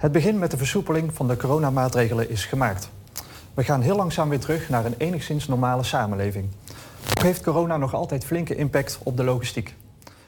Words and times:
Het 0.00 0.12
begin 0.12 0.38
met 0.38 0.50
de 0.50 0.56
versoepeling 0.56 1.14
van 1.14 1.28
de 1.28 1.36
coronamaatregelen 1.36 2.30
is 2.30 2.44
gemaakt. 2.44 2.90
We 3.54 3.64
gaan 3.64 3.80
heel 3.80 3.96
langzaam 3.96 4.28
weer 4.28 4.38
terug 4.38 4.68
naar 4.68 4.84
een 4.84 4.94
enigszins 4.98 5.48
normale 5.48 5.82
samenleving. 5.82 6.48
Ook 7.10 7.22
heeft 7.22 7.42
corona 7.42 7.76
nog 7.76 7.94
altijd 7.94 8.24
flinke 8.24 8.54
impact 8.54 9.00
op 9.02 9.16
de 9.16 9.24
logistiek. 9.24 9.74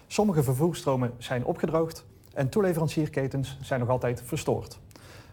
Sommige 0.06 0.42
vervoerstromen 0.42 1.12
zijn 1.18 1.44
opgedroogd 1.44 2.04
en 2.34 2.48
toeleverancierketens 2.48 3.58
zijn 3.62 3.80
nog 3.80 3.88
altijd 3.88 4.22
verstoord. 4.24 4.78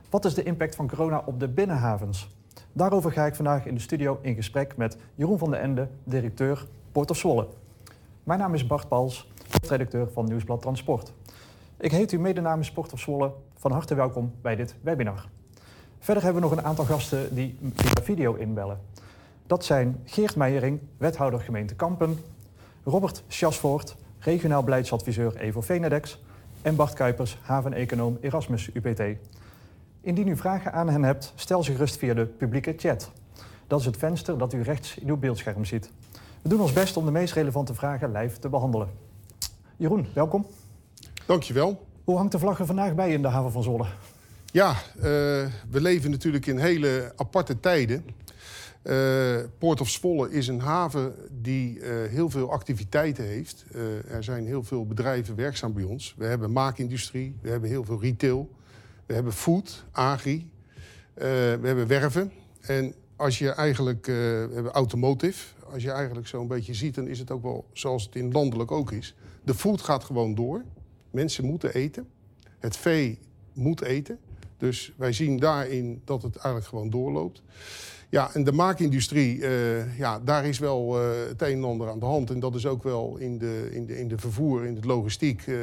Wat 0.10 0.26
is 0.26 0.34
de 0.34 0.44
impact 0.44 0.76
van 0.76 0.88
corona 0.88 1.22
op 1.26 1.40
de 1.40 1.48
binnenhavens? 1.48 2.30
Daarover 2.74 3.12
ga 3.12 3.26
ik 3.26 3.36
vandaag 3.36 3.66
in 3.66 3.74
de 3.74 3.82
studio 3.82 4.20
in 4.22 4.36
gesprek 4.36 4.78
met 4.78 4.98
Jeroen 5.16 5.38
van 5.38 5.52
den 5.52 5.62
Ende, 5.62 5.88
directeur 6.04 6.66
Port 6.92 7.10
of 7.10 7.18
Zwolle. 7.18 7.48
Mijn 8.24 8.40
naam 8.40 8.54
is 8.54 8.68
Bart 8.68 8.88
Pals, 8.88 9.32
hoofdredacteur 9.50 10.08
van 10.14 10.26
Nieuwsblad 10.26 10.62
Transport. 10.62 11.14
Ik 11.78 11.92
heet 11.92 12.12
u 12.12 12.20
mede 12.20 12.42
namens 12.42 12.72
Port 12.72 12.94
of 12.94 13.00
Zwolle 13.00 13.32
van 13.60 13.72
harte 13.72 13.96
welkom 13.96 14.34
bij 14.42 14.56
dit 14.56 14.76
webinar. 14.82 15.28
Verder 16.00 16.24
hebben 16.24 16.42
we 16.42 16.48
nog 16.48 16.58
een 16.58 16.66
aantal 16.66 16.86
gasten 16.86 17.36
die 17.36 17.58
via 17.74 18.04
video 18.04 18.34
inbellen. 18.34 18.80
Dat 19.48 19.66
zijn 19.66 20.02
Geert 20.06 20.36
Meijering, 20.36 20.80
wethouder 20.98 21.40
gemeente 21.40 21.76
Kampen, 21.76 22.18
Robert 22.84 23.24
Schasvoort, 23.28 23.96
regionaal 24.20 24.64
beleidsadviseur 24.64 25.36
Evo 25.36 25.62
Venedex 25.62 26.22
en 26.62 26.76
Bart 26.76 26.94
Kuipers, 26.94 27.38
haveneconoom 27.42 28.18
Erasmus 28.22 28.70
UPT. 28.74 29.02
Indien 30.02 30.28
u 30.28 30.38
vragen 30.38 30.74
aan 30.74 30.90
hen 30.90 31.04
hebt, 31.04 31.34
stel 31.36 31.64
ze 31.64 31.72
gerust 31.72 31.98
via 31.98 32.14
de 32.14 32.26
publieke 32.26 32.74
chat. 32.78 33.12
Dat 33.68 33.80
is 33.80 33.86
het 33.86 33.98
venster 33.98 34.38
dat 34.38 34.54
u 34.54 34.62
rechts 34.62 34.98
in 34.98 35.08
uw 35.10 35.18
beeldscherm 35.18 35.66
ziet. 35.66 35.92
We 36.42 36.50
doen 36.50 36.62
ons 36.62 36.74
best 36.74 36.98
om 36.98 37.06
de 37.06 37.12
meest 37.12 37.34
relevante 37.34 37.74
vragen 37.74 38.12
live 38.12 38.40
te 38.40 38.50
behandelen. 38.50 38.90
Jeroen, 39.78 40.08
welkom. 40.14 40.46
Dankjewel. 41.26 41.88
Hoe 42.10 42.18
hangt 42.18 42.34
de 42.34 42.40
vlag 42.40 42.60
er 42.60 42.66
vandaag 42.66 42.96
bij 42.96 43.12
in 43.12 43.22
de 43.22 43.28
haven 43.28 43.52
van 43.52 43.64
Zwolle? 43.64 43.86
Ja, 44.52 44.70
uh, 44.98 45.04
we 45.70 45.82
leven 45.82 46.12
natuurlijk 46.12 46.46
in 46.46 46.58
hele 46.58 47.14
aparte 47.16 47.60
tijden. 47.60 48.06
Uh, 48.84 49.38
Port 49.58 49.82
of 49.82 49.90
Zwolle 49.90 50.32
is 50.32 50.48
een 50.48 50.60
haven 50.60 51.14
die 51.42 51.80
uh, 51.80 51.86
heel 52.10 52.30
veel 52.30 52.52
activiteiten 52.52 53.24
heeft. 53.24 53.66
er 54.10 54.24
zijn 54.24 54.46
heel 54.46 54.64
veel 54.64 54.86
bedrijven 54.86 55.36
werkzaam 55.36 55.74
bij 55.74 55.84
ons. 55.84 56.16
We 56.18 56.26
hebben 56.26 56.52
maakindustrie, 56.52 57.36
we 57.42 57.50
hebben 57.50 57.70
heel 57.70 57.84
veel 57.84 58.02
retail, 58.02 58.50
we 59.06 59.14
hebben 59.14 59.34
food, 59.34 59.86
agri, 59.92 60.50
we 61.14 61.60
hebben 61.62 61.88
werven. 61.88 62.32
En 62.62 62.94
als 63.16 63.40
je 63.40 63.50
eigenlijk, 63.50 64.06
we 64.06 64.50
hebben 64.54 64.72
automotive, 64.72 65.46
als 65.72 65.84
je 65.84 65.92
eigenlijk 65.92 66.28
zo'n 66.28 66.48
beetje 66.48 66.74
ziet, 66.74 66.96
dan 66.96 67.08
is 67.08 67.20
het 67.20 67.32
ook 67.32 67.44
wel 67.44 67.66
zoals 67.74 68.04
het 68.04 68.16
in 68.16 68.32
landelijk 68.32 68.72
ook 68.72 68.92
is. 68.92 69.16
De 69.44 69.54
food 69.54 69.82
gaat 69.82 70.04
gewoon 70.04 70.36
door. 70.36 70.64
Mensen 71.12 71.46
moeten 71.46 71.74
eten. 71.74 72.08
Het 72.60 72.78
vee 72.78 73.20
moet 73.54 73.82
eten. 73.82 74.20
Dus 74.58 74.94
wij 74.98 75.14
zien 75.14 75.38
daarin 75.38 76.02
dat 76.06 76.22
het 76.22 76.36
eigenlijk 76.36 76.66
gewoon 76.66 76.90
doorloopt. 76.90 77.42
Ja, 78.10 78.34
en 78.34 78.44
de 78.44 78.52
maakindustrie, 78.52 79.38
uh, 79.38 79.98
ja, 79.98 80.20
daar 80.20 80.46
is 80.46 80.60
wel 80.60 81.02
uh, 81.02 81.28
het 81.28 81.42
een 81.42 81.58
en 81.58 81.64
ander 81.64 81.90
aan 81.90 82.00
de 82.00 82.06
hand. 82.06 82.30
En 82.30 82.40
dat 82.40 82.56
is 82.56 82.66
ook 82.66 82.84
wel 82.84 83.18
in 83.18 83.38
de, 83.38 83.70
in 83.72 83.86
de, 83.86 84.00
in 84.00 84.08
de 84.08 84.18
vervoer, 84.18 84.66
in 84.66 84.76
de 84.76 84.88
logistiek. 84.88 85.48
Uh, 85.48 85.60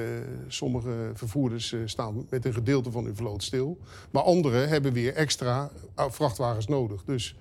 sommige 0.48 1.11
vervoerders 1.14 1.74
staan 1.84 2.27
met 2.30 2.44
een 2.44 2.52
gedeelte 2.52 2.91
van 2.91 3.05
hun 3.05 3.17
vloot 3.17 3.42
stil. 3.42 3.78
Maar 4.11 4.22
anderen 4.22 4.69
hebben 4.69 4.92
weer 4.92 5.14
extra 5.14 5.70
vrachtwagens 5.94 6.67
nodig. 6.67 7.05
Dus 7.05 7.36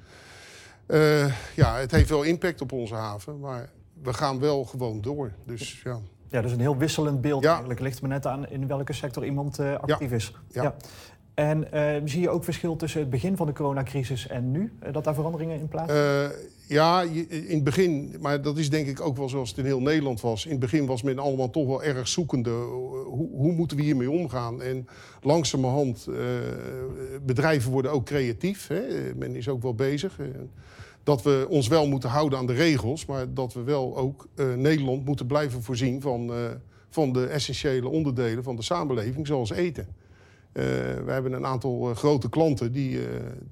ja, 1.56 1.78
het 1.78 1.92
heeft 1.92 2.10
wel 2.10 2.24
impact 2.24 2.62
op 2.62 2.72
onze 2.72 2.96
haven. 2.96 3.40
Maar 3.40 3.70
we 4.02 4.14
gaan 4.14 4.40
wel 4.40 4.66
gewoon 4.66 5.02
door. 5.02 5.32
Dus 5.46 5.82
ja. 5.84 6.00
Ja, 6.36 6.42
dus 6.42 6.52
een 6.52 6.60
heel 6.60 6.78
wisselend 6.78 7.22
beeld 7.22 7.44
ja. 7.44 7.50
eigenlijk. 7.50 7.80
Ligt 7.80 8.02
me 8.02 8.08
net 8.08 8.28
aan 8.28 8.48
in 8.50 8.68
welke 8.68 8.94
sector 8.94 9.26
iemand 9.26 9.60
uh, 9.60 9.76
actief 9.76 10.10
ja. 10.10 10.16
is. 10.16 10.34
Ja. 10.52 10.76
En 11.34 11.68
uh, 11.74 11.96
zie 12.06 12.22
je 12.22 12.30
ook 12.30 12.44
verschil 12.44 12.76
tussen 12.76 13.00
het 13.00 13.10
begin 13.10 13.38
van 13.38 13.48
de 13.48 13.54
coronacrisis 13.54 14.28
en 14.28 14.52
nu? 14.52 14.74
Uh, 14.84 14.94
dat 14.94 15.04
daar 15.04 15.14
veranderingen 15.14 15.60
in 15.60 15.68
plaats 15.68 15.94
ja, 16.68 17.02
in 17.02 17.48
het 17.50 17.64
begin, 17.64 18.16
maar 18.20 18.42
dat 18.42 18.58
is 18.58 18.70
denk 18.70 18.88
ik 18.88 19.02
ook 19.02 19.18
wel 19.18 19.30
zoals 19.30 19.50
het 19.50 19.58
in 19.58 19.66
heel 19.66 19.82
Nederland 19.82 20.22
was. 20.22 20.46
In 20.46 20.52
het 20.52 20.60
begin 20.60 20.86
was 20.86 21.02
men 21.02 21.20
allemaal 21.20 21.50
toch 21.50 21.68
wel 21.68 21.84
erg 21.84 22.08
zoekende. 22.08 22.50
Hoe, 22.50 23.30
hoe 23.32 23.52
moeten 23.52 23.78
we 23.78 23.84
hiermee 23.84 24.12
omgaan? 24.12 24.62
En 24.62 24.88
langzamerhand, 25.22 26.08
bedrijven 27.26 27.72
worden 27.72 27.92
ook 27.92 28.06
creatief. 28.06 28.68
Hè? 28.68 28.82
Men 29.16 29.36
is 29.36 29.50
ook 29.50 29.62
wel 29.62 29.76
bezig 29.76 30.20
dat 31.06 31.24
we 31.24 31.46
ons 31.50 31.68
wel 31.68 31.88
moeten 31.88 32.10
houden 32.10 32.40
aan 32.40 32.46
de 32.46 32.54
regels, 32.54 33.06
maar 33.06 33.34
dat 33.34 33.54
we 33.54 33.64
wel 33.64 33.98
ook 33.98 34.28
uh, 34.36 34.54
Nederland 34.54 35.06
moeten 35.06 35.26
blijven 35.26 35.64
voorzien 35.64 36.02
van, 36.02 36.30
uh, 36.30 36.36
van 36.90 37.14
de 37.14 37.26
essentiële 37.26 37.88
onderdelen 37.88 38.44
van 38.44 38.56
de 38.56 38.62
samenleving, 38.62 39.28
zoals 39.28 39.52
eten. 39.52 39.88
Uh, 39.88 40.64
we 41.06 41.12
hebben 41.12 41.34
een 41.34 41.46
aantal 41.46 41.94
grote 41.96 42.30
klanten 42.30 42.72
die, 42.72 43.00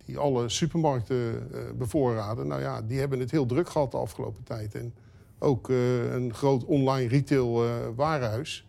die 0.06 0.18
alle 0.18 0.50
supermarkten 0.50 1.48
bevoorraden. 1.78 2.48
Nou 2.48 2.62
ja, 2.62 2.82
die 2.82 3.00
hebben 3.00 3.20
het 3.20 3.32
heel 3.32 3.46
druk 3.46 3.70
gehad 3.70 3.92
de 3.92 3.98
afgelopen 3.98 4.44
tijd. 4.44 4.76
En 4.76 4.94
ook 5.40 5.70
een 6.12 6.34
groot 6.34 6.66
online 6.66 7.08
retail 7.08 7.64
warenhuis 7.96 8.68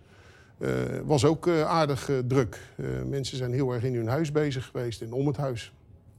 was 1.04 1.24
ook 1.24 1.48
aardig 1.48 2.10
druk. 2.26 2.60
mensen 3.06 3.36
zijn 3.36 3.52
heel 3.52 3.72
erg 3.72 3.82
in 3.82 3.94
hun 3.94 4.08
huis 4.08 4.32
bezig 4.32 4.66
geweest 4.66 5.02
en 5.02 5.12
om 5.12 5.26
het 5.26 5.36
huis. 5.36 5.73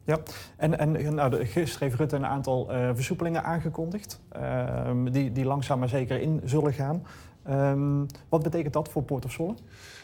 Ja, 0.05 0.19
en, 0.57 0.79
en 0.79 1.15
nou, 1.15 1.45
gisteren 1.45 1.87
heeft 1.87 1.99
Rutte 1.99 2.15
een 2.15 2.25
aantal 2.25 2.71
uh, 2.71 2.89
versoepelingen 2.93 3.43
aangekondigd, 3.43 4.19
uh, 4.35 4.91
die, 5.11 5.31
die 5.31 5.45
langzaam 5.45 5.79
maar 5.79 5.89
zeker 5.89 6.19
in 6.21 6.41
zullen 6.43 6.73
gaan. 6.73 7.03
Um, 7.49 8.05
wat 8.29 8.43
betekent 8.43 8.73
dat 8.73 8.89
voor 8.89 9.03
Port 9.03 9.25
of 9.25 9.31
Zwolle? 9.31 9.55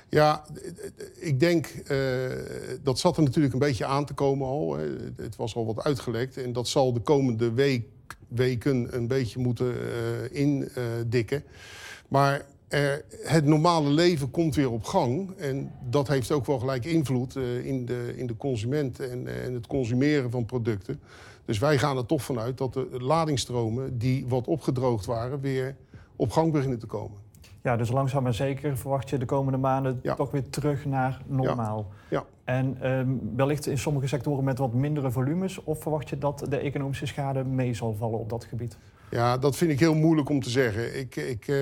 Ja, 0.10 0.44
ik 1.16 1.40
denk, 1.40 1.74
uh, 1.88 1.98
dat 2.84 3.00
zat 3.00 3.18
er 3.18 3.24
natuurlijk 3.24 3.54
een 3.54 3.60
beetje 3.60 3.86
aan 3.86 4.06
te 4.06 4.14
komen 4.14 4.48
al. 4.48 4.78
Het 5.16 5.36
was 5.36 5.56
al 5.56 5.66
wat 5.66 5.84
uitgelekt 5.84 6.38
en 6.38 6.54
dat 6.54 6.68
zal 6.68 6.94
de 6.94 7.00
komende 7.00 7.52
week, 7.52 7.86
weken 8.28 8.96
een 8.96 9.08
beetje 9.08 9.40
moeten 9.40 9.74
indikken. 10.32 11.44
Maar 12.08 12.46
er, 12.72 13.06
het 13.24 13.46
normale 13.46 13.90
leven 13.90 14.32
komt 14.32 14.56
weer 14.56 14.72
op 14.72 14.84
gang. 14.84 15.32
En 15.38 15.72
dat 15.90 16.08
heeft 16.08 16.32
ook 16.32 16.46
wel 16.46 16.60
gelijk 16.60 16.86
invloed 16.86 17.36
uh, 17.36 17.66
in, 17.66 17.86
de, 17.86 18.14
in 18.16 18.28
de 18.28 18.38
consument 18.38 19.00
en, 19.00 19.26
uh, 19.26 19.46
en 19.46 19.54
het 19.54 19.68
consumeren 19.68 20.32
van 20.32 20.46
producten. 20.46 21.00
Dus 21.46 21.60
wij 21.60 21.78
gaan 21.78 21.98
er 21.98 22.06
toch 22.06 22.22
vanuit 22.22 22.58
dat 22.58 22.74
de 22.74 22.88
ladingstromen 22.92 23.98
die 23.98 24.26
wat 24.28 24.48
opgedroogd 24.48 25.06
waren... 25.06 25.40
weer 25.40 25.76
op 26.16 26.32
gang 26.32 26.52
beginnen 26.52 26.80
te 26.80 26.86
komen. 26.86 27.18
Ja, 27.64 27.78
dus 27.78 27.92
langzaam 27.92 28.24
maar 28.24 28.34
zeker 28.34 28.78
verwacht 28.78 29.10
je 29.10 29.18
de 29.18 29.26
komende 29.26 29.58
maanden 29.58 30.00
ja. 30.04 30.16
toch 30.16 30.32
weer 30.32 30.50
terug 30.50 30.86
naar 30.86 31.22
normaal. 31.28 31.88
Ja. 32.10 32.18
ja. 32.18 32.54
En 32.54 32.92
um, 32.92 33.32
wellicht 33.36 33.68
in 33.68 33.78
sommige 33.78 34.08
sectoren 34.08 34.44
met 34.44 34.58
wat 34.58 34.74
mindere 34.74 35.12
volumes... 35.12 35.64
of 35.64 35.82
verwacht 35.82 36.10
je 36.10 36.18
dat 36.18 36.46
de 36.50 36.58
economische 36.58 37.06
schade 37.06 37.44
mee 37.44 37.74
zal 37.74 37.94
vallen 37.94 38.20
op 38.20 38.30
dat 38.30 38.44
gebied? 38.44 38.78
Ja, 39.12 39.38
dat 39.38 39.56
vind 39.56 39.72
ik 39.72 39.80
heel 39.80 39.96
moeilijk 39.96 40.30
om 40.30 40.42
te 40.42 40.50
zeggen. 40.50 41.00
Ik, 41.00 41.16
ik, 41.16 41.48
uh, 41.48 41.58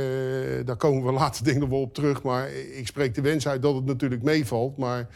daar 0.66 0.76
komen 0.76 1.06
we 1.06 1.12
later 1.22 1.48
ik 1.48 1.70
wel 1.70 1.82
op 1.82 1.94
terug. 1.94 2.24
Maar 2.24 2.50
ik 2.52 2.88
spreek 2.88 3.16
de 3.16 3.22
wens 3.22 3.48
uit 3.48 3.62
dat 3.62 3.76
het 3.76 3.86
natuurlijk 3.86 4.24
meevalt. 4.24 4.78
Maar 4.78 5.08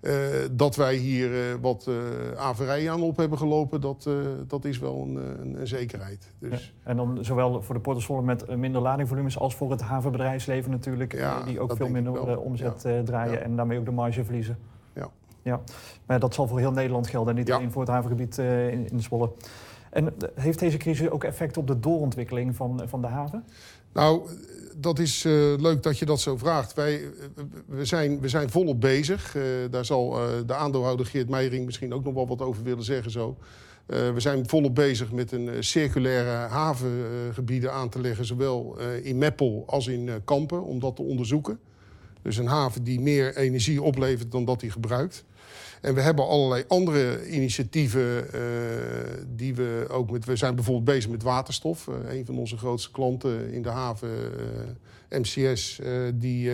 uh, 0.00 0.12
dat 0.52 0.76
wij 0.76 0.94
hier 0.94 1.30
uh, 1.30 1.54
wat 1.60 1.90
averijen 2.36 2.92
aan 2.92 3.02
op 3.02 3.16
hebben 3.16 3.38
gelopen... 3.38 3.80
dat, 3.80 4.08
dat 4.46 4.64
is 4.64 4.78
wel 4.78 5.02
een, 5.02 5.16
een, 5.40 5.60
een 5.60 5.66
zekerheid. 5.66 6.32
Dus... 6.38 6.72
Ja, 6.84 6.90
en 6.90 6.96
dan 6.96 7.18
zowel 7.20 7.62
voor 7.62 7.74
de 7.74 7.80
portefeuille 7.80 8.22
met 8.22 8.56
minder 8.56 8.80
ladingvolumes... 8.80 9.38
als 9.38 9.54
voor 9.54 9.70
het 9.70 9.80
havenbedrijfsleven 9.80 10.70
natuurlijk... 10.70 11.12
Ja, 11.12 11.42
die 11.42 11.60
ook 11.60 11.76
veel 11.76 11.88
minder 11.88 12.38
omzet 12.38 12.86
draaien... 13.04 13.44
en 13.44 13.56
daarmee 13.56 13.78
ook 13.78 13.84
de 13.84 13.90
marge 13.90 14.24
verliezen. 14.24 14.58
Ja. 14.94 15.10
Ja, 15.42 15.60
maar 16.06 16.20
dat 16.20 16.34
zal 16.34 16.46
voor 16.46 16.58
heel 16.58 16.72
Nederland 16.72 17.06
gelden... 17.06 17.32
en 17.32 17.38
niet 17.38 17.52
alleen 17.52 17.72
voor 17.72 17.82
het 17.82 17.90
havengebied 17.90 18.38
in, 18.38 18.88
in 18.90 19.00
Zwolle. 19.00 19.30
En 19.92 20.14
heeft 20.34 20.58
deze 20.58 20.76
crisis 20.76 21.10
ook 21.10 21.24
effect 21.24 21.56
op 21.56 21.66
de 21.66 21.80
doorontwikkeling 21.80 22.56
van, 22.56 22.82
van 22.86 23.00
de 23.00 23.06
haven? 23.06 23.44
Nou, 23.92 24.28
dat 24.76 24.98
is 24.98 25.24
uh, 25.24 25.32
leuk 25.58 25.82
dat 25.82 25.98
je 25.98 26.04
dat 26.04 26.20
zo 26.20 26.36
vraagt. 26.36 26.74
Wij, 26.74 27.00
we, 27.66 27.84
zijn, 27.84 28.20
we 28.20 28.28
zijn 28.28 28.50
volop 28.50 28.80
bezig. 28.80 29.36
Daar 29.70 29.84
zal 29.84 30.18
de 30.46 30.54
aandeelhouder 30.54 31.06
Geert 31.06 31.28
Meijering 31.28 31.64
misschien 31.64 31.94
ook 31.94 32.04
nog 32.04 32.14
wel 32.14 32.26
wat 32.26 32.40
over 32.40 32.62
willen 32.62 32.84
zeggen 32.84 33.10
zo. 33.10 33.36
we 33.86 34.14
zijn 34.20 34.48
volop 34.48 34.74
bezig 34.74 35.12
met 35.12 35.32
een 35.32 35.64
circulaire 35.64 36.48
havengebieden 36.48 37.72
aan 37.72 37.88
te 37.88 38.00
leggen... 38.00 38.24
zowel 38.24 38.78
in 39.02 39.18
Meppel 39.18 39.64
als 39.66 39.86
in 39.86 40.10
Kampen, 40.24 40.62
om 40.62 40.80
dat 40.80 40.96
te 40.96 41.02
onderzoeken. 41.02 41.58
Dus 42.22 42.36
een 42.36 42.46
haven 42.46 42.84
die 42.84 43.00
meer 43.00 43.36
energie 43.36 43.82
oplevert 43.82 44.32
dan 44.32 44.44
dat 44.44 44.60
hij 44.60 44.70
gebruikt. 44.70 45.24
En 45.82 45.94
we 45.94 46.00
hebben 46.00 46.28
allerlei 46.28 46.64
andere 46.68 47.30
initiatieven 47.30 48.26
uh, 48.34 48.40
die 49.28 49.54
we 49.54 49.86
ook 49.88 50.10
met... 50.10 50.24
We 50.24 50.36
zijn 50.36 50.54
bijvoorbeeld 50.54 50.84
bezig 50.84 51.10
met 51.10 51.22
waterstof. 51.22 51.86
Uh, 51.86 52.14
een 52.14 52.24
van 52.24 52.38
onze 52.38 52.56
grootste 52.56 52.90
klanten 52.90 53.52
in 53.52 53.62
de 53.62 53.68
haven, 53.68 54.10
uh, 55.10 55.18
MCS, 55.18 55.80
die 56.14 56.50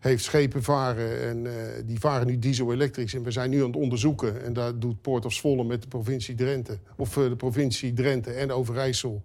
heeft 0.00 0.24
schepen 0.24 0.62
varen. 0.62 1.20
En 1.20 1.46
die 1.86 1.98
varen 1.98 2.26
nu 2.26 2.38
diesel-elektrisch. 2.38 3.14
En 3.14 3.22
we 3.22 3.30
zijn 3.30 3.50
nu 3.50 3.60
aan 3.60 3.66
het 3.66 3.76
onderzoeken. 3.76 4.44
En 4.44 4.52
daar 4.52 4.78
doet 4.78 5.02
Port 5.02 5.24
of 5.24 5.32
Zwolle 5.32 5.64
met 5.64 5.82
de 5.82 5.88
provincie 5.88 6.34
Drenthe... 6.34 6.78
of 6.96 7.14
de 7.14 7.36
provincie 7.36 7.92
Drenthe 7.92 8.30
en 8.30 8.52
Overijssel 8.52 9.22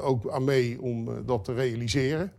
ook 0.00 0.30
aan 0.30 0.44
mee 0.44 0.80
om 0.80 1.26
dat 1.26 1.44
te 1.44 1.54
realiseren. 1.54 2.32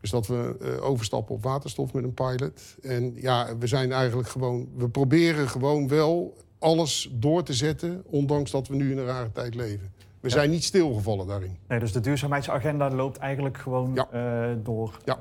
Dus 0.00 0.10
dat 0.10 0.26
we 0.26 0.56
uh, 0.62 0.84
overstappen 0.84 1.34
op 1.34 1.42
waterstof 1.42 1.92
met 1.92 2.04
een 2.04 2.14
pilot. 2.14 2.76
En 2.82 3.12
ja, 3.14 3.58
we 3.58 3.66
zijn 3.66 3.92
eigenlijk 3.92 4.28
gewoon, 4.28 4.68
we 4.76 4.88
proberen 4.88 5.48
gewoon 5.48 5.88
wel 5.88 6.36
alles 6.58 7.10
door 7.12 7.42
te 7.42 7.54
zetten, 7.54 8.02
ondanks 8.06 8.50
dat 8.50 8.68
we 8.68 8.74
nu 8.74 8.90
in 8.90 8.98
een 8.98 9.06
rare 9.06 9.32
tijd 9.32 9.54
leven. 9.54 9.92
We 10.20 10.28
zijn 10.28 10.50
niet 10.50 10.64
stilgevallen 10.64 11.26
daarin. 11.26 11.56
Nee, 11.68 11.78
dus 11.78 11.92
de 11.92 12.00
duurzaamheidsagenda 12.00 12.90
loopt 12.90 13.16
eigenlijk 13.16 13.58
gewoon 13.58 13.94
ja. 13.94 14.08
uh, 14.50 14.56
door. 14.62 14.98
Ja. 15.04 15.18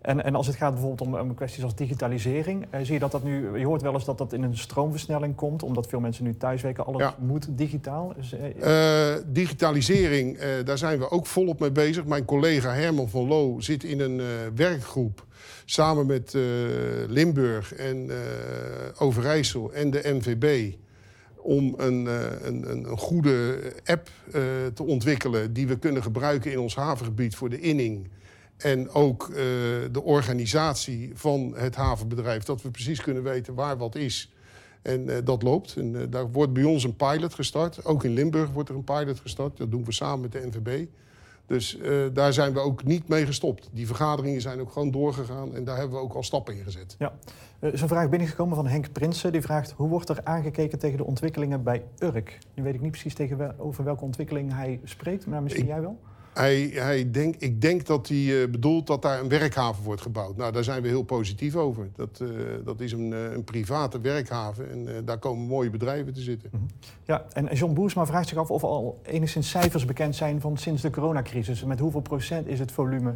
En, 0.00 0.24
en 0.24 0.34
als 0.34 0.46
het 0.46 0.56
gaat 0.56 0.72
bijvoorbeeld 0.72 1.08
om, 1.08 1.14
om 1.14 1.34
kwesties 1.34 1.64
als 1.64 1.74
digitalisering, 1.74 2.66
eh, 2.70 2.80
zie 2.82 2.92
je 2.92 2.98
dat 2.98 3.12
dat 3.12 3.24
nu, 3.24 3.58
je 3.58 3.66
hoort 3.66 3.82
wel 3.82 3.94
eens 3.94 4.04
dat 4.04 4.18
dat 4.18 4.32
in 4.32 4.42
een 4.42 4.56
stroomversnelling 4.56 5.34
komt, 5.34 5.62
omdat 5.62 5.86
veel 5.86 6.00
mensen 6.00 6.24
nu 6.24 6.36
thuiswerken, 6.36 6.86
alles 6.86 7.12
moet 7.18 7.46
digitaal. 7.50 8.12
Dus, 8.16 8.32
eh, 8.32 9.14
uh, 9.14 9.22
digitalisering, 9.26 10.36
uh, 10.36 10.44
daar 10.64 10.78
zijn 10.78 10.98
we 10.98 11.10
ook 11.10 11.26
volop 11.26 11.60
mee 11.60 11.70
bezig. 11.70 12.04
Mijn 12.04 12.24
collega 12.24 12.72
Herman 12.72 13.08
van 13.08 13.26
Loo 13.26 13.60
zit 13.60 13.84
in 13.84 14.00
een 14.00 14.20
werkgroep 14.54 15.26
samen 15.64 16.06
met 16.06 16.36
Limburg 17.08 17.74
en 17.74 18.10
Overijssel 18.98 19.72
en 19.72 19.90
de 19.90 20.00
NVB 20.04 20.74
om 21.36 21.74
een, 21.76 22.08
een, 22.46 22.70
een, 22.70 22.86
goede 22.86 23.58
app 23.84 24.10
te 24.74 24.82
ontwikkelen 24.82 25.52
die 25.52 25.66
we 25.66 25.78
kunnen 25.78 26.02
gebruiken 26.02 26.52
in 26.52 26.58
ons 26.58 26.74
havengebied 26.74 27.36
voor 27.36 27.48
de 27.48 27.60
inning 27.60 28.08
en 28.58 28.90
ook 28.90 29.28
uh, 29.28 29.36
de 29.92 30.02
organisatie 30.02 31.10
van 31.14 31.54
het 31.56 31.74
havenbedrijf, 31.74 32.42
dat 32.42 32.62
we 32.62 32.70
precies 32.70 33.00
kunnen 33.00 33.22
weten 33.22 33.54
waar 33.54 33.76
wat 33.76 33.94
is. 33.94 34.32
En 34.82 35.08
uh, 35.08 35.16
dat 35.24 35.42
loopt. 35.42 35.76
En 35.76 35.94
uh, 35.94 36.02
daar 36.10 36.30
wordt 36.30 36.52
bij 36.52 36.64
ons 36.64 36.84
een 36.84 36.96
pilot 36.96 37.34
gestart. 37.34 37.84
Ook 37.84 38.04
in 38.04 38.12
Limburg 38.12 38.50
wordt 38.50 38.68
er 38.68 38.74
een 38.74 38.84
pilot 38.84 39.20
gestart. 39.20 39.56
Dat 39.56 39.70
doen 39.70 39.84
we 39.84 39.92
samen 39.92 40.20
met 40.20 40.32
de 40.32 40.46
NVB. 40.46 40.86
Dus 41.46 41.78
daar 42.12 42.32
zijn 42.32 42.52
we 42.52 42.60
ook 42.60 42.84
niet 42.84 43.08
mee 43.08 43.26
gestopt. 43.26 43.68
Die 43.72 43.86
vergaderingen 43.86 44.40
zijn 44.40 44.60
ook 44.60 44.72
gewoon 44.72 44.90
doorgegaan 44.90 45.54
en 45.54 45.64
daar 45.64 45.76
hebben 45.76 45.96
we 45.96 46.02
ook 46.02 46.14
al 46.14 46.22
stappen 46.22 46.56
in 46.56 46.64
gezet. 46.64 46.94
Ja. 46.98 47.12
Er 47.58 47.72
is 47.72 47.80
een 47.80 47.88
vraag 47.88 48.08
binnengekomen 48.08 48.56
van 48.56 48.66
Henk 48.66 48.92
Prinsen. 48.92 49.32
Die 49.32 49.40
vraagt, 49.40 49.70
hoe 49.70 49.88
wordt 49.88 50.08
er 50.08 50.20
aangekeken 50.24 50.78
tegen 50.78 50.96
de 50.96 51.04
ontwikkelingen 51.04 51.62
bij 51.62 51.84
Urk? 51.98 52.38
Nu 52.54 52.62
weet 52.62 52.74
ik 52.74 52.80
niet 52.80 52.90
precies 52.90 53.14
tegen 53.14 53.58
over 53.58 53.84
welke 53.84 54.04
ontwikkeling 54.04 54.52
hij 54.52 54.80
spreekt, 54.84 55.26
maar 55.26 55.42
misschien 55.42 55.66
jij 55.66 55.80
wel? 55.80 55.98
Hij, 56.40 57.10
denk, 57.10 57.36
ik 57.36 57.60
denk 57.60 57.86
dat 57.86 58.08
hij 58.08 58.16
uh, 58.16 58.50
bedoelt 58.50 58.86
dat 58.86 59.02
daar 59.02 59.20
een 59.20 59.28
werkhaven 59.28 59.84
wordt 59.84 60.02
gebouwd. 60.02 60.36
Nou, 60.36 60.52
daar 60.52 60.64
zijn 60.64 60.82
we 60.82 60.88
heel 60.88 61.02
positief 61.02 61.54
over. 61.54 61.88
Dat, 61.96 62.20
uh, 62.22 62.28
dat 62.64 62.80
is 62.80 62.92
een, 62.92 63.10
uh, 63.10 63.32
een, 63.32 63.44
private 63.44 64.00
werkhaven 64.00 64.70
en 64.70 65.04
daar 65.04 65.18
komen 65.18 65.46
mooie 65.46 65.70
bedrijven 65.70 66.12
te 66.12 66.20
zitten. 66.20 66.50
-hmm. 66.50 66.66
Ja, 67.04 67.24
en 67.32 67.54
John 67.54 67.74
Boersma 67.74 68.06
vraagt 68.06 68.28
zich 68.28 68.38
af 68.38 68.50
of 68.50 68.64
al 68.64 69.00
enigszins 69.02 69.50
cijfers 69.50 69.84
bekend 69.84 70.16
zijn 70.16 70.40
van 70.40 70.56
sinds 70.56 70.82
de 70.82 70.90
coronacrisis. 70.90 71.64
Met 71.64 71.78
hoeveel 71.78 72.00
procent 72.00 72.46
is 72.46 72.58
het 72.58 72.72
volume 72.72 73.14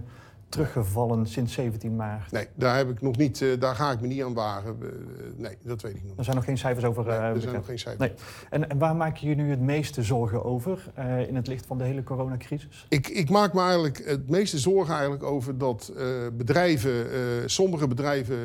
teruggevallen 0.52 1.26
sinds 1.26 1.52
17 1.52 1.96
maart? 1.96 2.32
Nee, 2.32 2.46
daar, 2.54 2.76
heb 2.76 2.90
ik 2.90 3.02
nog 3.02 3.16
niet, 3.16 3.40
uh, 3.40 3.60
daar 3.60 3.74
ga 3.74 3.90
ik 3.90 4.00
me 4.00 4.06
niet 4.06 4.22
aan 4.22 4.34
wagen. 4.34 4.76
Uh, 4.82 4.88
nee, 5.36 5.56
dat 5.62 5.82
weet 5.82 5.94
ik 5.94 6.02
nog 6.04 6.16
Er 6.16 6.24
zijn 6.24 6.36
nog 6.36 6.44
geen 6.44 6.58
cijfers 6.58 6.84
over 6.84 7.04
nee, 7.04 7.14
Er 7.14 7.40
zijn 7.40 7.54
nog 7.54 7.66
geen 7.66 7.78
cijfers. 7.78 8.08
Nee. 8.08 8.18
En, 8.50 8.70
en, 8.70 8.78
waar 8.78 8.96
maak 8.96 9.16
je 9.16 9.28
je 9.28 9.34
nu 9.34 9.50
het 9.50 9.60
meeste 9.60 10.02
zorgen 10.02 10.44
over 10.44 10.92
in 11.28 11.36
het 11.36 11.46
licht 11.46 11.66
van 11.66 11.78
de 11.78 11.84
hele 11.84 12.02
coronacrisis? 12.02 12.86
Ik, 12.88 13.08
ik 13.08 13.30
maak 13.30 13.52
me 13.52 13.60
eigenlijk 13.60 14.02
het 14.04 14.28
meeste 14.28 14.58
zorgen 14.58 14.92
eigenlijk 14.92 15.22
over 15.22 15.58
dat 15.58 15.92
bedrijven, 16.32 17.06
sommige 17.50 17.88
bedrijven 17.88 18.36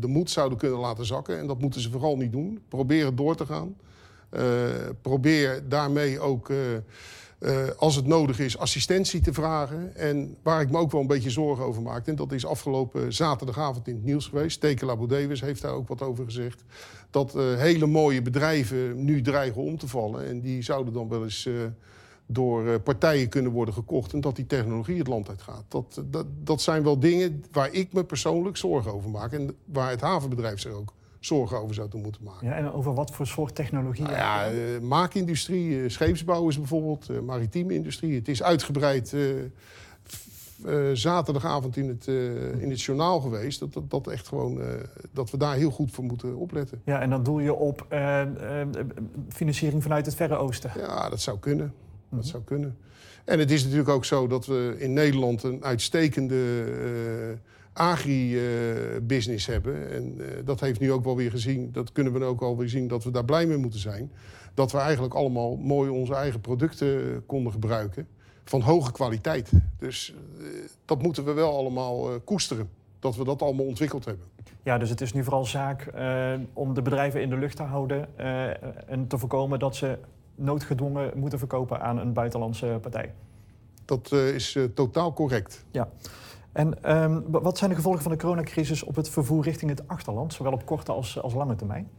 de 0.00 0.06
moed 0.06 0.30
zouden 0.30 0.58
kunnen 0.58 0.78
laten 0.78 1.06
zakken. 1.06 1.38
En 1.38 1.46
dat 1.46 1.60
moeten 1.60 1.80
ze 1.80 1.90
vooral 1.90 2.16
niet 2.16 2.32
doen. 2.32 2.62
Proberen 2.68 3.16
door 3.16 3.36
te 3.36 3.46
gaan. 3.46 3.76
probeer 5.02 5.62
daarmee 5.68 6.20
ook... 6.20 6.50
Uh, 7.44 7.68
als 7.76 7.96
het 7.96 8.06
nodig 8.06 8.38
is, 8.38 8.58
assistentie 8.58 9.20
te 9.20 9.32
vragen. 9.32 9.96
En 9.96 10.36
waar 10.42 10.60
ik 10.60 10.70
me 10.70 10.78
ook 10.78 10.90
wel 10.90 11.00
een 11.00 11.06
beetje 11.06 11.30
zorgen 11.30 11.64
over 11.64 11.82
maak... 11.82 12.06
en 12.06 12.16
dat 12.16 12.32
is 12.32 12.46
afgelopen 12.46 13.12
zaterdagavond 13.12 13.88
in 13.88 13.94
het 13.94 14.04
nieuws 14.04 14.26
geweest... 14.26 14.60
Tekela 14.60 14.96
Davis 14.96 15.40
heeft 15.40 15.62
daar 15.62 15.72
ook 15.72 15.88
wat 15.88 16.02
over 16.02 16.24
gezegd... 16.24 16.64
dat 17.10 17.36
uh, 17.36 17.54
hele 17.56 17.86
mooie 17.86 18.22
bedrijven 18.22 19.04
nu 19.04 19.22
dreigen 19.22 19.62
om 19.62 19.78
te 19.78 19.88
vallen... 19.88 20.26
en 20.26 20.40
die 20.40 20.62
zouden 20.62 20.92
dan 20.92 21.08
wel 21.08 21.22
eens 21.22 21.46
uh, 21.46 21.54
door 22.26 22.80
partijen 22.80 23.28
kunnen 23.28 23.52
worden 23.52 23.74
gekocht... 23.74 24.12
en 24.12 24.20
dat 24.20 24.36
die 24.36 24.46
technologie 24.46 24.98
het 24.98 25.06
land 25.06 25.28
uitgaat. 25.28 25.64
Dat, 25.68 26.02
dat, 26.04 26.26
dat 26.42 26.62
zijn 26.62 26.82
wel 26.82 26.98
dingen 26.98 27.44
waar 27.52 27.72
ik 27.72 27.92
me 27.92 28.04
persoonlijk 28.04 28.56
zorgen 28.56 28.92
over 28.92 29.10
maak... 29.10 29.32
en 29.32 29.56
waar 29.64 29.90
het 29.90 30.00
havenbedrijf 30.00 30.60
zich 30.60 30.72
ook 30.72 30.92
zorgen 31.24 31.58
over 31.58 31.74
zouden 31.74 32.00
moeten 32.00 32.22
maken. 32.24 32.46
Ja, 32.46 32.54
en 32.54 32.72
over 32.72 32.94
wat 32.94 33.10
voor 33.10 33.26
soort 33.26 33.54
technologie? 33.54 34.04
Nou 34.04 34.16
ja, 34.16 34.52
uh, 34.52 34.80
maakindustrie, 34.80 35.68
uh, 35.68 35.88
scheepsbouw 35.88 36.48
is 36.48 36.58
bijvoorbeeld, 36.58 37.10
uh, 37.10 37.20
maritieme 37.20 37.74
industrie. 37.74 38.14
Het 38.14 38.28
is 38.28 38.42
uitgebreid 38.42 39.16
zaterdagavond 40.92 41.76
in 41.76 41.88
het, 41.88 42.06
in 42.58 42.70
het 42.70 42.82
journaal 42.82 43.20
geweest. 43.20 43.60
Dat, 43.60 43.72
dat, 43.72 43.90
dat 43.90 44.06
echt 44.06 44.28
gewoon, 44.28 44.60
dat 45.12 45.30
we 45.30 45.36
daar 45.36 45.54
heel 45.54 45.70
goed 45.70 45.90
voor 45.90 46.04
moeten 46.04 46.36
opletten. 46.36 46.82
Ja, 46.84 47.00
en 47.00 47.10
dan 47.10 47.22
doel 47.22 47.38
je 47.38 47.54
op 47.54 47.86
financiering 49.28 49.82
vanuit 49.82 50.06
het 50.06 50.14
Verre 50.14 50.36
Oosten? 50.36 50.72
Ja, 50.76 51.08
dat 51.08 51.20
zou 51.20 51.38
kunnen. 51.38 51.74
Dat 52.08 52.20
mhm. 52.20 52.28
zou 52.28 52.42
kunnen. 52.42 52.76
En 53.24 53.38
het 53.38 53.50
is 53.50 53.62
natuurlijk 53.62 53.88
ook 53.88 54.04
zo 54.04 54.26
dat 54.26 54.46
we 54.46 54.76
in 54.78 54.92
Nederland 54.92 55.42
een 55.42 55.64
uitstekende 55.64 56.64
agri-business 57.72 59.46
hebben. 59.46 59.90
En 59.90 60.14
uh, 60.18 60.26
dat 60.44 60.60
heeft 60.60 60.80
nu 60.80 60.92
ook 60.92 61.04
wel 61.04 61.16
weer 61.16 61.30
gezien, 61.30 61.72
dat 61.72 61.92
kunnen 61.92 62.12
we 62.12 62.24
ook 62.24 62.40
wel 62.40 62.56
weer 62.56 62.68
zien, 62.68 62.88
dat 62.88 63.04
we 63.04 63.10
daar 63.10 63.24
blij 63.24 63.46
mee 63.46 63.56
moeten 63.56 63.80
zijn. 63.80 64.12
Dat 64.54 64.72
we 64.72 64.78
eigenlijk 64.78 65.14
allemaal 65.14 65.56
mooi 65.56 65.90
onze 65.90 66.14
eigen 66.14 66.40
producten 66.40 67.22
konden 67.26 67.52
gebruiken. 67.52 68.06
Van 68.44 68.60
hoge 68.60 68.92
kwaliteit. 68.92 69.50
Dus 69.78 70.14
uh, 70.40 70.46
dat 70.84 71.02
moeten 71.02 71.24
we 71.24 71.32
wel 71.32 71.56
allemaal 71.56 72.12
uh, 72.12 72.16
koesteren. 72.24 72.68
Dat 72.98 73.16
we 73.16 73.24
dat 73.24 73.42
allemaal 73.42 73.66
ontwikkeld 73.66 74.04
hebben. 74.04 74.26
Ja, 74.62 74.78
dus 74.78 74.90
het 74.90 75.00
is 75.00 75.12
nu 75.12 75.24
vooral 75.24 75.44
zaak 75.44 75.90
om 76.52 76.74
de 76.74 76.82
bedrijven 76.82 77.22
in 77.22 77.30
de 77.30 77.36
lucht 77.36 77.56
te 77.56 77.62
houden. 77.62 78.18
en 78.86 79.06
te 79.06 79.18
voorkomen 79.18 79.58
dat 79.58 79.76
ze 79.76 79.98
noodgedwongen 80.34 81.12
moeten 81.14 81.38
verkopen 81.38 81.80
aan 81.80 81.98
een 81.98 82.12
buitenlandse 82.12 82.78
partij. 82.80 83.12
Dat 83.84 84.12
is 84.12 84.58
totaal 84.74 85.12
correct. 85.12 85.64
Ja. 85.70 85.88
En 86.52 86.96
um, 87.02 87.24
wat 87.30 87.58
zijn 87.58 87.70
de 87.70 87.76
gevolgen 87.76 88.02
van 88.02 88.12
de 88.12 88.18
coronacrisis 88.18 88.82
op 88.82 88.96
het 88.96 89.08
vervoer 89.08 89.44
richting 89.44 89.70
het 89.70 89.88
achterland, 89.88 90.32
zowel 90.32 90.52
op 90.52 90.66
korte 90.66 90.92
als, 90.92 91.22
als 91.22 91.34
lange 91.34 91.56
termijn? 91.56 91.90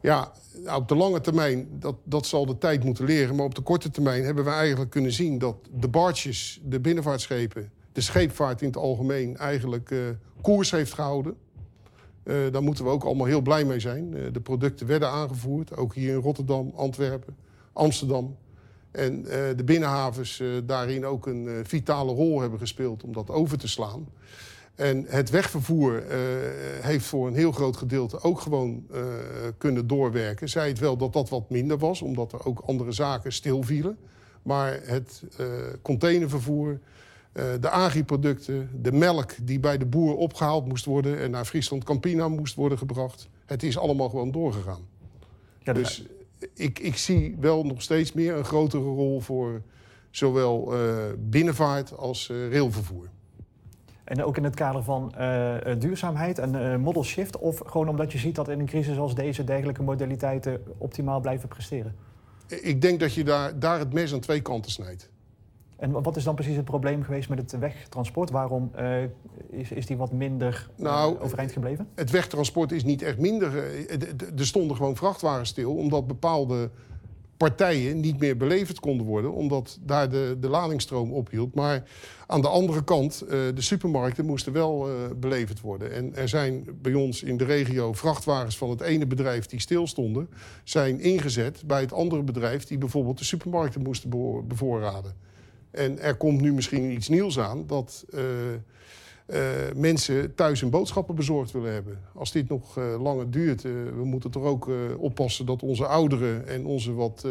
Ja, 0.00 0.32
nou, 0.64 0.80
op 0.80 0.88
de 0.88 0.94
lange 0.94 1.20
termijn, 1.20 1.68
dat, 1.78 1.96
dat 2.04 2.26
zal 2.26 2.46
de 2.46 2.58
tijd 2.58 2.84
moeten 2.84 3.04
leren. 3.04 3.36
Maar 3.36 3.44
op 3.44 3.54
de 3.54 3.62
korte 3.62 3.90
termijn 3.90 4.24
hebben 4.24 4.44
we 4.44 4.50
eigenlijk 4.50 4.90
kunnen 4.90 5.12
zien 5.12 5.38
dat 5.38 5.56
de 5.74 5.88
barges, 5.88 6.60
de 6.64 6.80
binnenvaartschepen, 6.80 7.70
de 7.92 8.00
scheepvaart 8.00 8.60
in 8.60 8.66
het 8.66 8.76
algemeen 8.76 9.36
eigenlijk 9.36 9.90
uh, 9.90 10.00
koers 10.40 10.70
heeft 10.70 10.92
gehouden. 10.92 11.36
Uh, 12.24 12.52
daar 12.52 12.62
moeten 12.62 12.84
we 12.84 12.90
ook 12.90 13.04
allemaal 13.04 13.26
heel 13.26 13.40
blij 13.40 13.64
mee 13.64 13.80
zijn. 13.80 14.12
Uh, 14.12 14.32
de 14.32 14.40
producten 14.40 14.86
werden 14.86 15.08
aangevoerd, 15.08 15.76
ook 15.76 15.94
hier 15.94 16.14
in 16.14 16.20
Rotterdam, 16.20 16.72
Antwerpen, 16.76 17.36
Amsterdam. 17.72 18.36
En 18.92 19.18
uh, 19.18 19.28
de 19.56 19.64
binnenhavens 19.64 20.38
uh, 20.38 20.48
daarin 20.64 21.04
ook 21.04 21.26
een 21.26 21.44
uh, 21.44 21.52
vitale 21.62 22.12
rol 22.12 22.40
hebben 22.40 22.58
gespeeld 22.58 23.02
om 23.04 23.12
dat 23.12 23.30
over 23.30 23.58
te 23.58 23.68
slaan. 23.68 24.08
En 24.74 25.04
het 25.08 25.30
wegvervoer 25.30 26.04
heeft 26.80 27.04
voor 27.04 27.26
een 27.26 27.34
heel 27.34 27.52
groot 27.52 27.76
gedeelte 27.76 28.22
ook 28.22 28.40
gewoon 28.40 28.86
kunnen 29.58 29.86
doorwerken. 29.86 30.48
Zij 30.48 30.68
het 30.68 30.78
wel 30.78 30.96
dat 30.96 31.12
dat 31.12 31.28
wat 31.28 31.50
minder 31.50 31.78
was, 31.78 32.02
omdat 32.02 32.32
er 32.32 32.46
ook 32.46 32.62
andere 32.66 32.92
zaken 32.92 33.32
stilvielen. 33.32 33.98
Maar 34.42 34.80
het 34.82 35.22
containervervoer, 35.82 36.78
de 37.60 37.70
agriproducten, 37.70 38.70
de 38.82 38.92
melk 38.92 39.34
die 39.42 39.60
bij 39.60 39.78
de 39.78 39.86
boer 39.86 40.16
opgehaald 40.16 40.66
moest 40.66 40.84
worden 40.84 41.18
en 41.18 41.30
naar 41.30 41.44
Friesland 41.44 41.84
Campina 41.84 42.28
moest 42.28 42.54
worden 42.54 42.78
gebracht. 42.78 43.28
Het 43.46 43.62
is 43.62 43.78
allemaal 43.78 44.08
gewoon 44.08 44.30
doorgegaan. 44.30 44.80
Ja, 45.58 45.72
dus 45.72 46.06
ik, 46.54 46.78
ik 46.78 46.96
zie 46.96 47.36
wel 47.40 47.64
nog 47.64 47.82
steeds 47.82 48.12
meer 48.12 48.36
een 48.36 48.44
grotere 48.44 48.82
rol 48.82 49.20
voor 49.20 49.62
zowel 50.10 50.74
uh, 50.74 50.94
binnenvaart 51.18 51.96
als 51.96 52.28
uh, 52.28 52.50
railvervoer. 52.50 53.08
En 54.04 54.24
ook 54.24 54.36
in 54.36 54.44
het 54.44 54.54
kader 54.54 54.82
van 54.82 55.14
uh, 55.18 55.56
duurzaamheid 55.78 56.38
en 56.38 56.80
model 56.80 57.04
shift? 57.04 57.38
Of 57.38 57.62
gewoon 57.66 57.88
omdat 57.88 58.12
je 58.12 58.18
ziet 58.18 58.34
dat 58.34 58.48
in 58.48 58.60
een 58.60 58.66
crisis 58.66 58.98
als 58.98 59.14
deze 59.14 59.44
dergelijke 59.44 59.82
modaliteiten 59.82 60.62
optimaal 60.78 61.20
blijven 61.20 61.48
presteren? 61.48 61.94
Ik 62.46 62.80
denk 62.80 63.00
dat 63.00 63.14
je 63.14 63.24
daar, 63.24 63.58
daar 63.58 63.78
het 63.78 63.92
mes 63.92 64.12
aan 64.12 64.20
twee 64.20 64.40
kanten 64.40 64.70
snijdt. 64.70 65.10
En 65.82 66.02
wat 66.02 66.16
is 66.16 66.24
dan 66.24 66.34
precies 66.34 66.56
het 66.56 66.64
probleem 66.64 67.02
geweest 67.02 67.28
met 67.28 67.38
het 67.38 67.58
wegtransport? 67.58 68.30
Waarom 68.30 68.70
uh, 68.78 69.02
is, 69.50 69.72
is 69.72 69.86
die 69.86 69.96
wat 69.96 70.12
minder 70.12 70.68
nou, 70.76 71.14
uh, 71.14 71.22
overeind 71.22 71.52
gebleven? 71.52 71.88
Het 71.94 72.10
wegtransport 72.10 72.72
is 72.72 72.84
niet 72.84 73.02
echt 73.02 73.18
minder. 73.18 73.56
Er 74.36 74.46
stonden 74.46 74.76
gewoon 74.76 74.96
vrachtwagens 74.96 75.48
stil, 75.48 75.74
omdat 75.74 76.06
bepaalde 76.06 76.70
partijen 77.36 78.00
niet 78.00 78.18
meer 78.18 78.36
beleverd 78.36 78.80
konden 78.80 79.06
worden, 79.06 79.32
omdat 79.32 79.78
daar 79.80 80.10
de, 80.10 80.36
de 80.40 80.48
ladingstroom 80.48 81.12
ophield. 81.12 81.54
Maar 81.54 81.82
aan 82.26 82.40
de 82.40 82.48
andere 82.48 82.84
kant, 82.84 83.22
uh, 83.24 83.30
de 83.30 83.52
supermarkten 83.56 84.26
moesten 84.26 84.52
wel 84.52 84.88
beleverd 85.16 85.60
worden. 85.60 85.92
En 85.92 86.16
er 86.16 86.28
zijn 86.28 86.66
bij 86.82 86.94
ons 86.94 87.22
in 87.22 87.36
de 87.36 87.44
regio 87.44 87.92
vrachtwagens 87.92 88.58
van 88.58 88.70
het 88.70 88.80
ene 88.80 89.06
bedrijf 89.06 89.46
die 89.46 89.60
stilstonden, 89.60 90.28
zijn 90.64 91.00
ingezet 91.00 91.62
bij 91.66 91.80
het 91.80 91.92
andere 91.92 92.22
bedrijf 92.22 92.64
die 92.64 92.78
bijvoorbeeld 92.78 93.18
de 93.18 93.24
supermarkten 93.24 93.82
moesten 93.82 94.10
bevoorraden. 94.48 95.30
En 95.72 95.98
er 95.98 96.16
komt 96.16 96.40
nu 96.40 96.52
misschien 96.52 96.90
iets 96.90 97.08
nieuws 97.08 97.38
aan 97.38 97.66
dat 97.66 98.04
uh, 98.10 98.22
mensen 99.76 100.34
thuis 100.34 100.60
hun 100.60 100.70
boodschappen 100.70 101.14
bezorgd 101.14 101.50
willen 101.50 101.72
hebben. 101.72 101.98
Als 102.14 102.32
dit 102.32 102.48
nog 102.48 102.76
langer 102.76 103.30
duurt, 103.30 103.62
we 103.62 104.04
moeten 104.04 104.30
toch 104.30 104.42
ook 104.42 104.70
oppassen 104.98 105.46
dat 105.46 105.62
onze 105.62 105.86
ouderen 105.86 106.46
en 106.46 106.66
onze 106.66 106.92
wat 106.94 107.26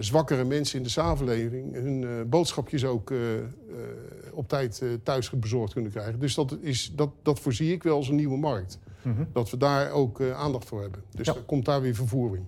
zwakkere 0.00 0.44
mensen 0.44 0.78
in 0.78 0.84
de 0.84 0.90
samenleving 0.90 1.74
hun 1.74 2.28
boodschapjes 2.28 2.84
ook 2.84 3.12
op 4.32 4.48
tijd 4.48 4.82
thuis 5.02 5.30
bezorgd 5.30 5.72
kunnen 5.72 5.90
krijgen. 5.90 6.18
Dus 6.18 6.34
dat, 6.34 6.56
is, 6.60 6.92
dat, 6.94 7.10
dat 7.22 7.40
voorzie 7.40 7.72
ik 7.72 7.82
wel 7.82 7.96
als 7.96 8.08
een 8.08 8.16
nieuwe 8.16 8.38
markt. 8.38 8.78
Mhm. 9.02 9.24
Dat 9.32 9.50
we 9.50 9.56
daar 9.56 9.90
ook 9.90 10.20
aandacht 10.20 10.68
voor 10.68 10.80
hebben. 10.80 11.02
Dus 11.10 11.26
ja. 11.26 11.34
komt 11.46 11.64
daar 11.64 11.80
weer 11.80 11.94
vervoering. 11.94 12.44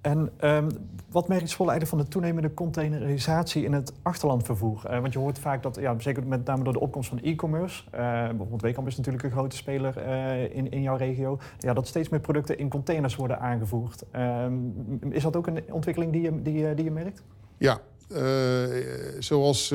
En 0.00 0.30
um, 0.40 0.68
wat 1.10 1.28
merkt 1.28 1.50
Zwolle 1.50 1.86
van 1.86 1.98
de 1.98 2.08
toenemende 2.08 2.54
containerisatie 2.54 3.64
in 3.64 3.72
het 3.72 3.92
achterlandvervoer? 4.02 4.82
Uh, 4.86 5.00
want 5.00 5.12
je 5.12 5.18
hoort 5.18 5.38
vaak 5.38 5.62
dat, 5.62 5.76
ja, 5.80 5.98
zeker 5.98 6.26
met 6.26 6.44
name 6.44 6.64
door 6.64 6.72
de 6.72 6.80
opkomst 6.80 7.08
van 7.08 7.20
e-commerce, 7.22 7.82
uh, 7.84 8.00
bijvoorbeeld 8.26 8.62
Wekamp 8.62 8.86
is 8.86 8.96
natuurlijk 8.96 9.24
een 9.24 9.30
grote 9.30 9.56
speler 9.56 9.94
uh, 9.98 10.56
in, 10.56 10.70
in 10.70 10.82
jouw 10.82 10.96
regio, 10.96 11.38
ja, 11.58 11.74
dat 11.74 11.86
steeds 11.86 12.08
meer 12.08 12.20
producten 12.20 12.58
in 12.58 12.68
containers 12.68 13.16
worden 13.16 13.40
aangevoerd. 13.40 14.04
Um, 14.16 14.98
is 15.10 15.22
dat 15.22 15.36
ook 15.36 15.46
een 15.46 15.62
ontwikkeling 15.70 16.12
die 16.12 16.22
je, 16.22 16.42
die, 16.42 16.74
die 16.74 16.84
je 16.84 16.90
merkt? 16.90 17.22
Ja, 17.58 17.80
zoals 19.18 19.74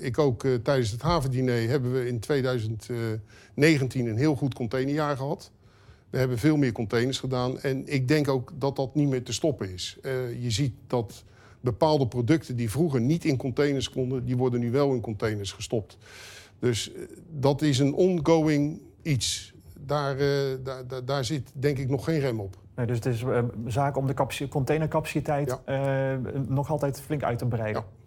ik 0.00 0.18
ook 0.18 0.46
tijdens 0.62 0.90
het 0.90 1.02
havendiner 1.02 1.68
hebben 1.68 1.92
we 1.92 2.06
in 2.06 2.20
2019 2.20 4.06
een 4.06 4.16
heel 4.16 4.34
goed 4.34 4.54
containerjaar 4.54 5.16
gehad. 5.16 5.50
We 6.10 6.18
hebben 6.18 6.38
veel 6.38 6.56
meer 6.56 6.72
containers 6.72 7.18
gedaan. 7.18 7.60
En 7.60 7.82
ik 7.86 8.08
denk 8.08 8.28
ook 8.28 8.52
dat 8.58 8.76
dat 8.76 8.94
niet 8.94 9.08
meer 9.08 9.22
te 9.22 9.32
stoppen 9.32 9.72
is. 9.72 9.98
Uh, 10.02 10.42
je 10.42 10.50
ziet 10.50 10.74
dat 10.86 11.24
bepaalde 11.60 12.08
producten 12.08 12.56
die 12.56 12.70
vroeger 12.70 13.00
niet 13.00 13.24
in 13.24 13.36
containers 13.36 13.90
konden... 13.90 14.24
die 14.24 14.36
worden 14.36 14.60
nu 14.60 14.70
wel 14.70 14.92
in 14.92 15.00
containers 15.00 15.52
gestopt. 15.52 15.98
Dus 16.58 16.92
uh, 16.92 17.02
dat 17.30 17.62
is 17.62 17.78
een 17.78 17.94
ongoing 17.94 18.80
iets. 19.02 19.54
Daar, 19.86 20.20
uh, 20.20 20.20
daar, 20.64 20.86
daar, 20.86 21.04
daar, 21.04 21.24
zit 21.24 21.50
denk 21.52 21.78
ik 21.78 21.88
nog 21.88 22.04
geen 22.04 22.20
rem 22.20 22.40
op. 22.40 22.56
Nee, 22.76 22.86
dus 22.86 22.96
het 22.96 23.06
is 23.06 23.24
zaak 23.66 23.96
om 23.96 24.06
de 24.06 24.48
containercapaciteit 24.48 25.58
ja. 25.66 26.20
nog 26.48 26.70
altijd 26.70 27.00
flink 27.00 27.22
uit 27.22 27.38
te 27.38 27.46
breiden. 27.46 27.82
Ja. 27.82 27.99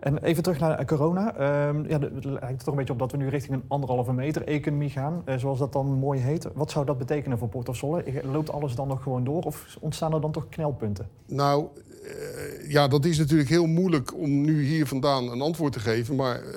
En 0.00 0.18
even 0.18 0.42
terug 0.42 0.58
naar 0.58 0.84
corona. 0.84 1.34
Uh, 1.34 1.88
ja, 1.88 1.98
het 1.98 2.24
lijkt 2.24 2.42
er 2.42 2.56
toch 2.58 2.66
een 2.66 2.76
beetje 2.76 2.92
op 2.92 2.98
dat 2.98 3.12
we 3.12 3.16
nu 3.16 3.28
richting 3.28 3.54
een 3.54 3.64
anderhalve 3.68 4.12
meter 4.12 4.46
economie 4.46 4.90
gaan, 4.90 5.22
uh, 5.26 5.38
zoals 5.38 5.58
dat 5.58 5.72
dan 5.72 5.86
mooi 5.86 6.20
heet. 6.20 6.48
Wat 6.54 6.70
zou 6.70 6.86
dat 6.86 6.98
betekenen 6.98 7.38
voor 7.38 7.48
Port 7.48 7.68
of 7.68 7.76
Zwolle? 7.76 8.04
Loopt 8.22 8.52
alles 8.52 8.74
dan 8.74 8.88
nog 8.88 9.02
gewoon 9.02 9.24
door 9.24 9.42
of 9.42 9.76
ontstaan 9.80 10.14
er 10.14 10.20
dan 10.20 10.32
toch 10.32 10.48
knelpunten? 10.48 11.08
Nou, 11.26 11.66
uh, 12.02 12.70
ja, 12.70 12.88
dat 12.88 13.04
is 13.04 13.18
natuurlijk 13.18 13.48
heel 13.48 13.66
moeilijk 13.66 14.16
om 14.16 14.40
nu 14.40 14.64
hier 14.64 14.86
vandaan 14.86 15.30
een 15.30 15.40
antwoord 15.40 15.72
te 15.72 15.80
geven. 15.80 16.16
Maar 16.16 16.44
uh, 16.44 16.54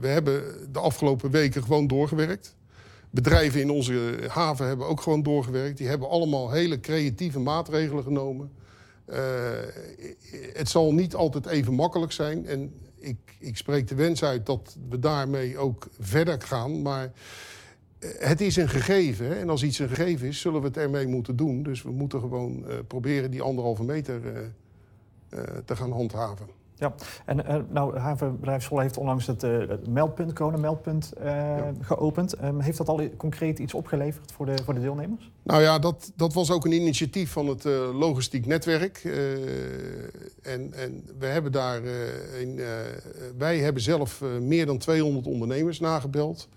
we 0.00 0.06
hebben 0.06 0.42
de 0.72 0.78
afgelopen 0.78 1.30
weken 1.30 1.62
gewoon 1.62 1.86
doorgewerkt. 1.86 2.56
Bedrijven 3.10 3.60
in 3.60 3.70
onze 3.70 4.18
haven 4.28 4.66
hebben 4.66 4.86
ook 4.86 5.00
gewoon 5.00 5.22
doorgewerkt. 5.22 5.78
Die 5.78 5.88
hebben 5.88 6.08
allemaal 6.08 6.50
hele 6.50 6.80
creatieve 6.80 7.40
maatregelen 7.40 8.04
genomen. 8.04 8.50
Uh, 9.06 9.16
het 10.52 10.68
zal 10.68 10.94
niet 10.94 11.14
altijd 11.14 11.46
even 11.46 11.74
makkelijk 11.74 12.12
zijn. 12.12 12.46
En 12.46 12.74
ik, 12.96 13.36
ik 13.38 13.56
spreek 13.56 13.88
de 13.88 13.94
wens 13.94 14.24
uit 14.24 14.46
dat 14.46 14.76
we 14.88 14.98
daarmee 14.98 15.58
ook 15.58 15.88
verder 16.00 16.42
gaan. 16.42 16.82
Maar 16.82 17.12
eh, 17.98 18.10
het 18.18 18.40
is 18.40 18.56
een 18.56 18.68
gegeven. 18.68 19.26
Hè? 19.26 19.34
En 19.34 19.50
als 19.50 19.62
iets 19.62 19.78
een 19.78 19.88
gegeven 19.88 20.28
is, 20.28 20.40
zullen 20.40 20.60
we 20.60 20.66
het 20.66 20.76
ermee 20.76 21.06
moeten 21.06 21.36
doen. 21.36 21.62
Dus 21.62 21.82
we 21.82 21.90
moeten 21.90 22.20
gewoon 22.20 22.64
uh, 22.68 22.74
proberen 22.86 23.30
die 23.30 23.42
anderhalve 23.42 23.84
meter 23.84 24.20
te 25.64 25.76
gaan 25.76 25.92
handhaven. 25.92 26.46
Ja, 26.82 26.94
en 27.24 27.38
uh, 27.38 27.56
nou, 27.68 27.98
havenbedrijf 27.98 28.62
Zwolle 28.62 28.82
heeft 28.82 28.96
onlangs 28.96 29.26
het, 29.26 29.42
uh, 29.42 29.68
het 29.68 29.88
meldpunt, 29.88 30.32
coronameldpunt, 30.32 31.12
uh, 31.18 31.24
ja. 31.26 31.72
geopend. 31.80 32.42
Um, 32.42 32.60
heeft 32.60 32.78
dat 32.78 32.88
al 32.88 33.08
concreet 33.16 33.58
iets 33.58 33.74
opgeleverd 33.74 34.32
voor 34.32 34.46
de, 34.46 34.54
voor 34.64 34.74
de 34.74 34.80
deelnemers? 34.80 35.30
Nou 35.42 35.62
ja, 35.62 35.78
dat, 35.78 36.12
dat 36.16 36.32
was 36.32 36.50
ook 36.50 36.64
een 36.64 36.72
initiatief 36.72 37.30
van 37.30 37.46
het 37.46 37.64
logistiek 37.94 38.46
netwerk. 38.46 39.04
en, 40.42 40.72
en 40.74 41.04
we 41.18 41.26
hebben 41.26 41.52
daar, 41.52 41.82
in, 42.40 42.60
wij 43.38 43.58
hebben 43.58 43.82
zelf 43.82 44.22
meer 44.40 44.66
dan 44.66 44.78
200 44.78 45.26
ondernemers 45.26 45.80
nagebeld. 45.80 46.48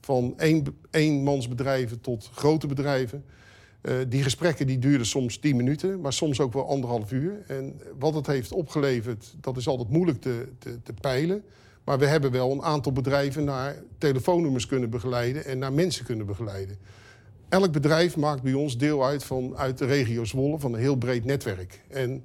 Van 0.00 0.34
één, 0.36 0.64
eenmansbedrijven 0.90 2.00
tot 2.00 2.30
grote 2.34 2.66
bedrijven. 2.66 3.24
Uh, 3.82 3.94
die 4.08 4.22
gesprekken 4.22 4.66
die 4.66 4.78
duurden 4.78 5.06
soms 5.06 5.38
10 5.38 5.56
minuten, 5.56 6.00
maar 6.00 6.12
soms 6.12 6.40
ook 6.40 6.52
wel 6.52 6.68
anderhalf 6.68 7.12
uur. 7.12 7.42
En 7.46 7.80
wat 7.98 8.14
het 8.14 8.26
heeft 8.26 8.52
opgeleverd, 8.52 9.34
dat 9.40 9.56
is 9.56 9.68
altijd 9.68 9.88
moeilijk 9.88 10.20
te, 10.20 10.48
te, 10.58 10.82
te, 10.82 10.92
peilen. 10.92 11.44
Maar 11.84 11.98
we 11.98 12.06
hebben 12.06 12.30
wel 12.30 12.52
een 12.52 12.62
aantal 12.62 12.92
bedrijven 12.92 13.44
naar 13.44 13.76
telefoonnummers 13.98 14.66
kunnen 14.66 14.90
begeleiden 14.90 15.44
en 15.44 15.58
naar 15.58 15.72
mensen 15.72 16.04
kunnen 16.04 16.26
begeleiden. 16.26 16.76
Elk 17.48 17.72
bedrijf 17.72 18.16
maakt 18.16 18.42
bij 18.42 18.52
ons 18.52 18.78
deel 18.78 19.04
uit 19.04 19.24
van 19.24 19.56
uit 19.56 19.78
de 19.78 19.86
regio 19.86 20.24
Zwolle, 20.24 20.58
van 20.58 20.72
een 20.72 20.80
heel 20.80 20.96
breed 20.96 21.24
netwerk. 21.24 21.80
En 21.88 22.24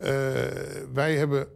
uh, 0.00 0.08
wij 0.92 1.16
hebben. 1.16 1.46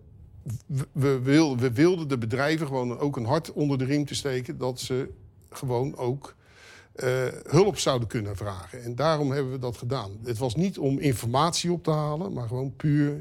We, 0.66 1.20
we, 1.22 1.54
we 1.56 1.72
wilden 1.72 2.08
de 2.08 2.18
bedrijven 2.18 2.66
gewoon 2.66 2.98
ook 2.98 3.16
een 3.16 3.24
hart 3.24 3.52
onder 3.52 3.78
de 3.78 3.84
riem 3.84 4.04
te 4.04 4.14
steken 4.14 4.58
dat 4.58 4.80
ze 4.80 5.08
gewoon 5.50 5.96
ook 5.96 6.34
uh, 7.02 7.08
hulp 7.46 7.78
zouden 7.78 8.08
kunnen 8.08 8.36
vragen. 8.36 8.82
En 8.82 8.94
daarom 8.94 9.30
hebben 9.30 9.52
we 9.52 9.58
dat 9.58 9.76
gedaan. 9.76 10.10
Het 10.24 10.38
was 10.38 10.54
niet 10.54 10.78
om 10.78 10.98
informatie 10.98 11.72
op 11.72 11.84
te 11.84 11.90
halen, 11.90 12.32
maar 12.32 12.48
gewoon 12.48 12.76
puur. 12.76 13.20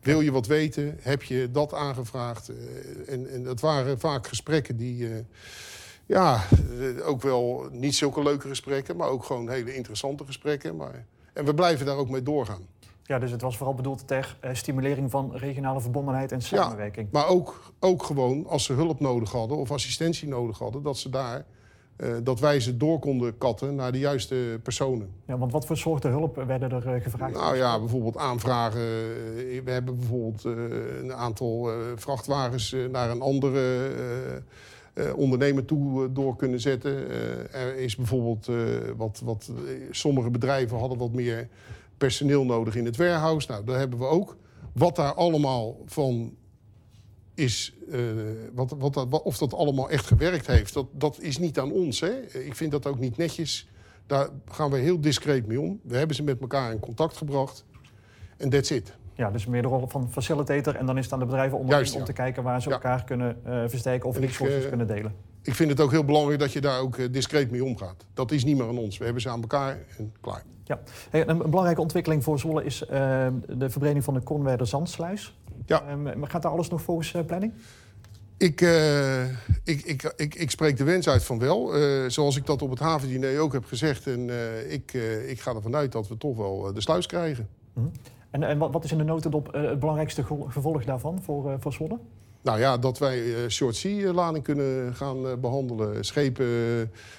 Wil 0.00 0.20
je 0.20 0.32
wat 0.32 0.46
weten? 0.46 0.98
Heb 1.00 1.22
je 1.22 1.50
dat 1.50 1.74
aangevraagd? 1.74 2.50
Uh, 2.50 2.56
en, 3.12 3.30
en 3.30 3.44
dat 3.44 3.60
waren 3.60 4.00
vaak 4.00 4.26
gesprekken 4.26 4.76
die. 4.76 5.08
Uh, 5.08 5.16
ja, 6.06 6.44
ook 7.04 7.22
wel 7.22 7.68
niet 7.70 7.94
zulke 7.94 8.22
leuke 8.22 8.48
gesprekken, 8.48 8.96
maar 8.96 9.08
ook 9.08 9.24
gewoon 9.24 9.48
hele 9.48 9.74
interessante 9.74 10.24
gesprekken. 10.24 10.76
Maar, 10.76 11.04
en 11.32 11.44
we 11.44 11.54
blijven 11.54 11.86
daar 11.86 11.96
ook 11.96 12.08
mee 12.08 12.22
doorgaan. 12.22 12.66
Ja, 13.02 13.18
dus 13.18 13.30
het 13.30 13.40
was 13.40 13.56
vooral 13.56 13.74
bedoeld 13.74 14.08
ter 14.08 14.36
stimulering 14.52 15.10
van 15.10 15.36
regionale 15.36 15.80
verbondenheid 15.80 16.32
en 16.32 16.42
samenwerking. 16.42 17.08
Ja, 17.12 17.18
maar 17.18 17.28
ook, 17.28 17.72
ook 17.80 18.02
gewoon 18.02 18.46
als 18.46 18.64
ze 18.64 18.72
hulp 18.72 19.00
nodig 19.00 19.30
hadden 19.30 19.56
of 19.56 19.70
assistentie 19.70 20.28
nodig 20.28 20.58
hadden, 20.58 20.82
dat 20.82 20.98
ze 20.98 21.10
daar 21.10 21.44
uh, 21.96 22.08
dat 22.22 22.40
wij 22.40 22.60
ze 22.60 22.76
door 22.76 22.98
konden 22.98 23.38
katten 23.38 23.74
naar 23.74 23.92
de 23.92 23.98
juiste 23.98 24.60
personen. 24.62 25.08
Ja, 25.26 25.38
want 25.38 25.52
wat 25.52 25.66
voor 25.66 25.76
soorten 25.76 26.10
hulp 26.10 26.42
werden 26.46 26.70
er 26.70 26.94
uh, 26.94 27.02
gevraagd? 27.02 27.34
Nou 27.34 27.56
ja, 27.56 27.78
bijvoorbeeld 27.78 28.16
aanvragen. 28.16 28.80
We 29.64 29.70
hebben 29.70 29.96
bijvoorbeeld 29.96 30.44
uh, 30.44 30.52
een 31.02 31.12
aantal 31.12 31.70
vrachtwagens 31.96 32.76
naar 32.90 33.10
een 33.10 33.20
andere 33.20 33.62
ondernemer 35.16 35.64
toe 35.64 36.12
door 36.12 36.36
kunnen 36.36 36.60
zetten. 36.60 37.10
er 37.52 37.76
is 37.76 37.96
bijvoorbeeld 37.96 38.48
wat, 38.96 39.20
wat 39.24 39.52
sommige 39.90 40.30
bedrijven 40.30 40.78
hadden 40.78 40.98
wat 40.98 41.12
meer 41.12 41.48
personeel 41.96 42.44
nodig 42.44 42.76
in 42.76 42.84
het 42.84 42.96
warehouse. 42.96 43.50
Nou, 43.50 43.64
dat 43.64 43.76
hebben 43.76 43.98
we 43.98 44.04
ook. 44.04 44.36
Wat 44.72 44.96
daar 44.96 45.14
allemaal 45.14 45.76
van 45.86 46.34
is, 47.34 47.74
uh, 47.88 48.00
wat, 48.54 48.74
wat, 48.78 49.06
wat, 49.08 49.22
of 49.22 49.38
dat 49.38 49.54
allemaal 49.54 49.90
echt 49.90 50.06
gewerkt 50.06 50.46
heeft, 50.46 50.74
dat, 50.74 50.86
dat 50.92 51.20
is 51.20 51.38
niet 51.38 51.58
aan 51.58 51.72
ons. 51.72 52.00
Hè? 52.00 52.20
Ik 52.26 52.54
vind 52.54 52.70
dat 52.70 52.86
ook 52.86 52.98
niet 52.98 53.16
netjes. 53.16 53.68
Daar 54.06 54.28
gaan 54.46 54.70
we 54.70 54.78
heel 54.78 55.00
discreet 55.00 55.46
mee 55.46 55.60
om. 55.60 55.80
We 55.82 55.96
hebben 55.96 56.16
ze 56.16 56.22
met 56.22 56.40
elkaar 56.40 56.72
in 56.72 56.80
contact 56.80 57.16
gebracht. 57.16 57.64
En 58.36 58.48
that's 58.48 58.70
it. 58.70 58.96
Ja, 59.14 59.30
dus 59.30 59.46
meer 59.46 59.62
de 59.62 59.68
rol 59.68 59.88
van 59.88 60.10
facilitator. 60.10 60.74
En 60.74 60.86
dan 60.86 60.98
is 60.98 61.04
het 61.04 61.12
aan 61.12 61.18
de 61.18 61.24
bedrijven 61.24 61.58
om, 61.58 61.68
Juist, 61.68 61.92
ja. 61.92 61.98
om 61.98 62.04
te 62.04 62.12
kijken 62.12 62.42
waar 62.42 62.62
ze 62.62 62.68
ja. 62.68 62.74
elkaar 62.74 63.04
kunnen 63.04 63.36
uh, 63.46 63.62
versterken 63.66 64.08
of 64.08 64.18
resources 64.18 64.62
uh, 64.62 64.68
kunnen 64.68 64.86
delen. 64.86 65.14
Ik 65.42 65.54
vind 65.54 65.70
het 65.70 65.80
ook 65.80 65.90
heel 65.90 66.04
belangrijk 66.04 66.38
dat 66.40 66.52
je 66.52 66.60
daar 66.60 66.80
ook 66.80 67.12
discreet 67.12 67.50
mee 67.50 67.64
omgaat. 67.64 68.06
Dat 68.14 68.30
is 68.32 68.44
niet 68.44 68.56
meer 68.56 68.68
aan 68.68 68.78
ons. 68.78 68.98
We 68.98 69.04
hebben 69.04 69.22
ze 69.22 69.28
aan 69.28 69.40
elkaar 69.40 69.78
en 69.98 70.12
klaar. 70.20 70.42
Ja. 70.64 70.80
Hey, 71.10 71.28
een 71.28 71.38
belangrijke 71.38 71.80
ontwikkeling 71.80 72.24
voor 72.24 72.38
Zwolle 72.38 72.64
is 72.64 72.78
de 72.78 73.66
verbreding 73.70 74.04
van 74.04 74.14
de 74.14 74.22
Conwerder 74.22 74.66
Zandsluis. 74.66 75.38
Ja. 75.66 75.90
Um, 75.90 76.24
gaat 76.26 76.42
daar 76.42 76.52
alles 76.52 76.68
nog 76.68 76.82
volgens 76.82 77.12
uh, 77.12 77.24
planning? 77.24 77.52
Ik, 78.36 78.60
uh, 78.60 79.24
ik, 79.64 79.82
ik, 79.84 80.14
ik, 80.16 80.34
ik, 80.34 80.50
spreek 80.50 80.76
de 80.76 80.84
wens 80.84 81.08
uit 81.08 81.24
van 81.24 81.38
wel. 81.38 81.78
Uh, 81.78 82.08
zoals 82.08 82.36
ik 82.36 82.46
dat 82.46 82.62
op 82.62 82.70
het 82.70 82.78
havendiner 82.78 83.40
ook 83.40 83.52
heb 83.52 83.64
gezegd. 83.64 84.06
En 84.06 84.30
ik, 84.70 84.92
ik 85.26 85.40
ga 85.40 85.54
ervan 85.54 85.74
uit 85.74 85.92
dat 85.92 86.08
we 86.08 86.16
toch 86.16 86.36
wel 86.36 86.72
de 86.72 86.80
sluis 86.80 87.06
krijgen. 87.06 87.48
Mm 87.72 87.82
-hmm. 87.82 87.92
En, 88.30 88.42
en 88.42 88.58
wat 88.58 88.84
is 88.84 88.92
in 88.92 88.98
de 88.98 89.04
notendop 89.04 89.52
het 89.52 89.78
belangrijkste 89.78 90.24
gevolg 90.48 90.84
daarvan 90.84 91.22
voor, 91.22 91.56
voor 91.60 91.72
Zwolle? 91.72 91.98
Nou 92.44 92.58
ja, 92.58 92.78
dat 92.78 92.98
wij 92.98 93.48
short 93.48 93.76
sea-lading 93.76 94.44
kunnen 94.44 94.94
gaan 94.94 95.40
behandelen. 95.40 96.04
Schepen, 96.04 96.46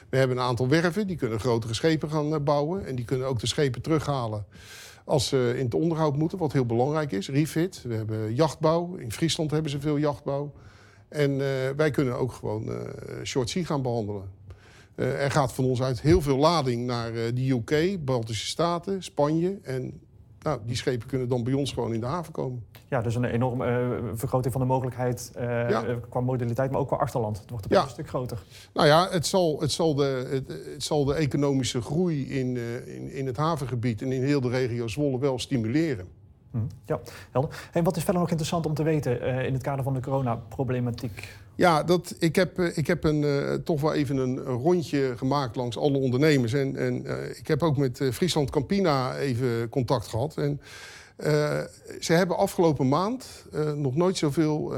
we 0.09 0.17
hebben 0.17 0.37
een 0.37 0.43
aantal 0.43 0.67
werven, 0.67 1.07
die 1.07 1.17
kunnen 1.17 1.39
grotere 1.39 1.73
schepen 1.73 2.09
gaan 2.09 2.43
bouwen. 2.43 2.85
En 2.85 2.95
die 2.95 3.05
kunnen 3.05 3.27
ook 3.27 3.39
de 3.39 3.47
schepen 3.47 3.81
terughalen 3.81 4.45
als 5.03 5.27
ze 5.27 5.53
in 5.57 5.65
het 5.65 5.73
onderhoud 5.73 6.15
moeten, 6.15 6.37
wat 6.37 6.53
heel 6.53 6.65
belangrijk 6.65 7.11
is. 7.11 7.29
Refit, 7.29 7.81
we 7.87 7.93
hebben 7.93 8.35
jachtbouw. 8.35 8.95
In 8.95 9.11
Friesland 9.11 9.51
hebben 9.51 9.71
ze 9.71 9.79
veel 9.79 9.97
jachtbouw. 9.97 10.53
En 11.09 11.37
wij 11.75 11.91
kunnen 11.91 12.17
ook 12.17 12.31
gewoon 12.31 12.69
short 13.23 13.49
sea 13.49 13.63
gaan 13.63 13.81
behandelen. 13.81 14.31
Er 14.95 15.31
gaat 15.31 15.53
van 15.53 15.65
ons 15.65 15.81
uit 15.81 16.01
heel 16.01 16.21
veel 16.21 16.37
lading 16.37 16.85
naar 16.85 17.11
de 17.13 17.49
UK, 17.49 18.05
Baltische 18.05 18.47
Staten, 18.47 19.03
Spanje. 19.03 19.59
En 19.61 20.01
Nou, 20.45 20.59
die 20.65 20.75
schepen 20.75 21.07
kunnen 21.07 21.27
dan 21.27 21.43
bij 21.43 21.53
ons 21.53 21.73
gewoon 21.73 21.93
in 21.93 21.99
de 21.99 22.05
haven 22.05 22.33
komen. 22.33 22.65
Ja, 22.89 23.01
dus 23.01 23.15
een 23.15 23.25
enorme 23.25 23.67
uh, 23.67 24.09
vergroting 24.13 24.53
van 24.53 24.61
de 24.61 24.67
mogelijkheid 24.67 25.31
uh, 25.37 25.79
qua 26.09 26.19
modaliteit, 26.19 26.71
maar 26.71 26.79
ook 26.79 26.87
qua 26.87 26.97
achterland. 26.97 27.39
Het 27.39 27.49
wordt 27.49 27.71
een 27.71 27.89
stuk 27.89 28.07
groter. 28.07 28.43
Nou 28.73 28.87
ja, 28.87 29.07
het 29.09 29.25
zal, 29.25 29.59
het 29.59 29.71
zal, 29.71 29.95
de, 29.95 30.27
het, 30.29 30.47
het 30.73 30.83
zal 30.83 31.05
de 31.05 31.13
economische 31.13 31.81
groei 31.81 32.29
in, 32.39 32.55
uh, 32.55 32.95
in, 32.95 33.11
in 33.11 33.25
het 33.25 33.37
havengebied 33.37 34.01
en 34.01 34.11
in 34.11 34.23
heel 34.23 34.41
de 34.41 34.49
regio 34.49 34.87
Zwolle 34.87 35.19
wel 35.19 35.39
stimuleren. 35.39 36.07
Hm. 36.55 36.61
Ja, 36.85 36.99
helder. 37.31 37.69
En 37.71 37.83
wat 37.83 37.97
is 37.97 38.03
verder 38.03 38.21
nog 38.21 38.29
interessant 38.29 38.65
om 38.65 38.73
te 38.73 38.83
weten 38.83 39.21
in 39.45 39.53
het 39.53 39.63
kader 39.63 39.83
van 39.83 39.93
de 39.93 39.99
coronaproblematiek? 39.99 41.27
Ja, 41.55 41.83
dat, 41.83 42.15
ik 42.19 42.35
heb, 42.35 42.59
ik 42.59 42.87
heb 42.87 43.03
een, 43.03 43.21
uh, 43.21 43.53
toch 43.53 43.81
wel 43.81 43.93
even 43.93 44.17
een, 44.17 44.39
rondje 44.39 45.13
gemaakt 45.17 45.55
langs 45.55 45.77
alle 45.77 45.97
ondernemers. 45.97 46.53
En, 46.53 46.75
en 46.75 47.05
ik 47.37 47.47
heb 47.47 47.63
ook 47.63 47.77
met 47.77 48.09
Friesland 48.13 48.49
Campina 48.49 49.15
even 49.15 49.69
contact 49.69 50.07
gehad. 50.07 50.37
En 50.37 50.61
ze 51.99 52.13
hebben 52.13 52.37
afgelopen 52.37 52.87
maand 52.87 53.45
nog 53.75 53.95
nooit 53.95 54.17
zoveel 54.17 54.73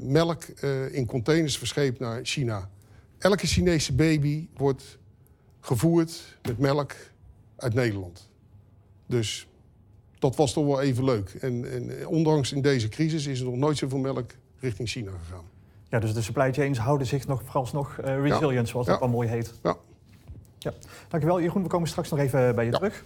melk 0.00 0.42
in 0.90 1.06
containers 1.06 1.58
verscheept 1.58 1.98
naar 1.98 2.20
China. 2.22 2.68
Elke 3.18 3.46
Chinese 3.46 3.92
baby 3.92 4.48
wordt 4.56 4.98
gevoerd 5.60 6.36
met 6.42 6.58
melk 6.58 6.92
uit 7.56 7.74
Nederland. 7.74 8.28
Dus 9.06 9.46
dat 10.24 10.36
was 10.36 10.52
toch 10.52 10.66
wel 10.66 10.80
even 10.80 11.04
leuk. 11.04 11.36
En, 11.40 11.72
en 11.72 12.06
ondanks 12.08 12.52
in 12.52 12.62
deze 12.62 12.88
crisis 12.88 13.26
is 13.26 13.40
er 13.40 13.46
nog 13.46 13.56
nooit 13.56 13.78
zoveel 13.78 13.98
melk 13.98 14.30
richting 14.60 14.88
China 14.88 15.10
gegaan. 15.24 15.44
Ja, 15.88 15.98
dus 15.98 16.14
de 16.14 16.22
supply 16.22 16.52
chains 16.52 16.78
houden 16.78 17.06
zich 17.06 17.26
nog 17.26 17.42
vooralsnog 17.44 17.98
uh, 18.04 18.20
resilient, 18.20 18.68
zoals 18.68 18.86
dat 18.86 18.98
wel 18.98 19.08
mooi 19.08 19.28
heet. 19.28 19.54
Ja. 19.62 19.76
ja. 20.58 20.72
Dankjewel 21.08 21.40
Jeroen, 21.40 21.62
we 21.62 21.68
komen 21.68 21.88
straks 21.88 22.10
nog 22.10 22.18
even 22.18 22.54
bij 22.54 22.64
je 22.64 22.70
terug. 22.70 23.04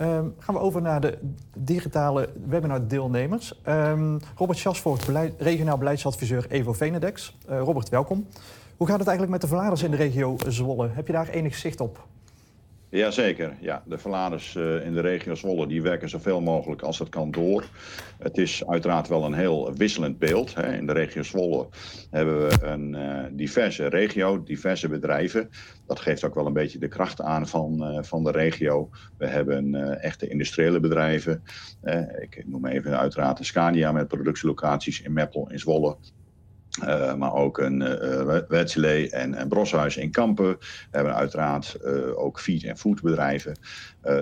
Um, 0.00 0.34
gaan 0.38 0.54
we 0.54 0.60
over 0.60 0.82
naar 0.82 1.00
de 1.00 1.18
digitale 1.56 2.28
webinar-deelnemers. 2.46 3.60
Um, 3.68 4.18
Robert 4.36 4.58
Schasvoort, 4.58 5.06
beleid, 5.06 5.34
regionaal 5.38 5.78
beleidsadviseur 5.78 6.46
Evo 6.48 6.72
Venedex. 6.72 7.36
Uh, 7.50 7.58
Robert, 7.60 7.88
welkom. 7.88 8.26
Hoe 8.76 8.86
gaat 8.86 8.98
het 8.98 9.08
eigenlijk 9.08 9.30
met 9.30 9.50
de 9.50 9.56
verladers 9.56 9.82
in 9.82 9.90
de 9.90 9.96
regio 9.96 10.36
Zwolle? 10.48 10.88
Heb 10.88 11.06
je 11.06 11.12
daar 11.12 11.28
enig 11.28 11.56
zicht 11.56 11.80
op? 11.80 12.06
Jazeker, 12.90 13.56
ja. 13.60 13.82
De 13.86 13.98
verladers 13.98 14.54
uh, 14.54 14.84
in 14.86 14.92
de 14.92 15.00
regio 15.00 15.34
Zwolle 15.34 15.66
die 15.66 15.82
werken 15.82 16.08
zoveel 16.08 16.40
mogelijk 16.40 16.82
als 16.82 16.98
het 16.98 17.08
kan 17.08 17.30
door. 17.30 17.64
Het 18.18 18.38
is 18.38 18.66
uiteraard 18.66 19.08
wel 19.08 19.24
een 19.24 19.34
heel 19.34 19.72
wisselend 19.74 20.18
beeld. 20.18 20.54
Hè. 20.54 20.72
In 20.76 20.86
de 20.86 20.92
regio 20.92 21.22
Zwolle 21.22 21.68
hebben 22.10 22.48
we 22.48 22.62
een 22.62 22.94
uh, 22.94 23.24
diverse 23.30 23.86
regio, 23.86 24.42
diverse 24.42 24.88
bedrijven. 24.88 25.50
Dat 25.86 26.00
geeft 26.00 26.24
ook 26.24 26.34
wel 26.34 26.46
een 26.46 26.52
beetje 26.52 26.78
de 26.78 26.88
kracht 26.88 27.20
aan 27.20 27.48
van, 27.48 27.92
uh, 27.92 28.02
van 28.02 28.24
de 28.24 28.30
regio. 28.30 28.90
We 29.18 29.26
hebben 29.26 29.74
echte 30.00 30.28
industriële 30.28 30.80
bedrijven. 30.80 31.42
ik 32.20 32.42
noem 32.46 32.66
even 32.66 32.98
uiteraard 32.98 33.46
Scania 33.46 33.92
met 33.92 34.08
productielocaties 34.08 35.02
in 35.02 35.12
Meppel, 35.12 35.50
in 35.50 35.58
Zwolle. 35.58 35.96
Uh, 36.82 37.14
maar 37.14 37.34
ook 37.34 37.58
een 37.58 37.80
uh, 37.80 39.14
en, 39.14 39.34
en 39.34 39.48
Broshuis 39.48 39.96
in 39.96 40.10
Kampen. 40.10 40.58
We 40.58 40.86
hebben 40.90 41.14
uiteraard 41.14 41.84
ook 42.14 42.40
feed- 42.40 42.64
en 42.64 42.78
foodbedrijven. 42.78 43.58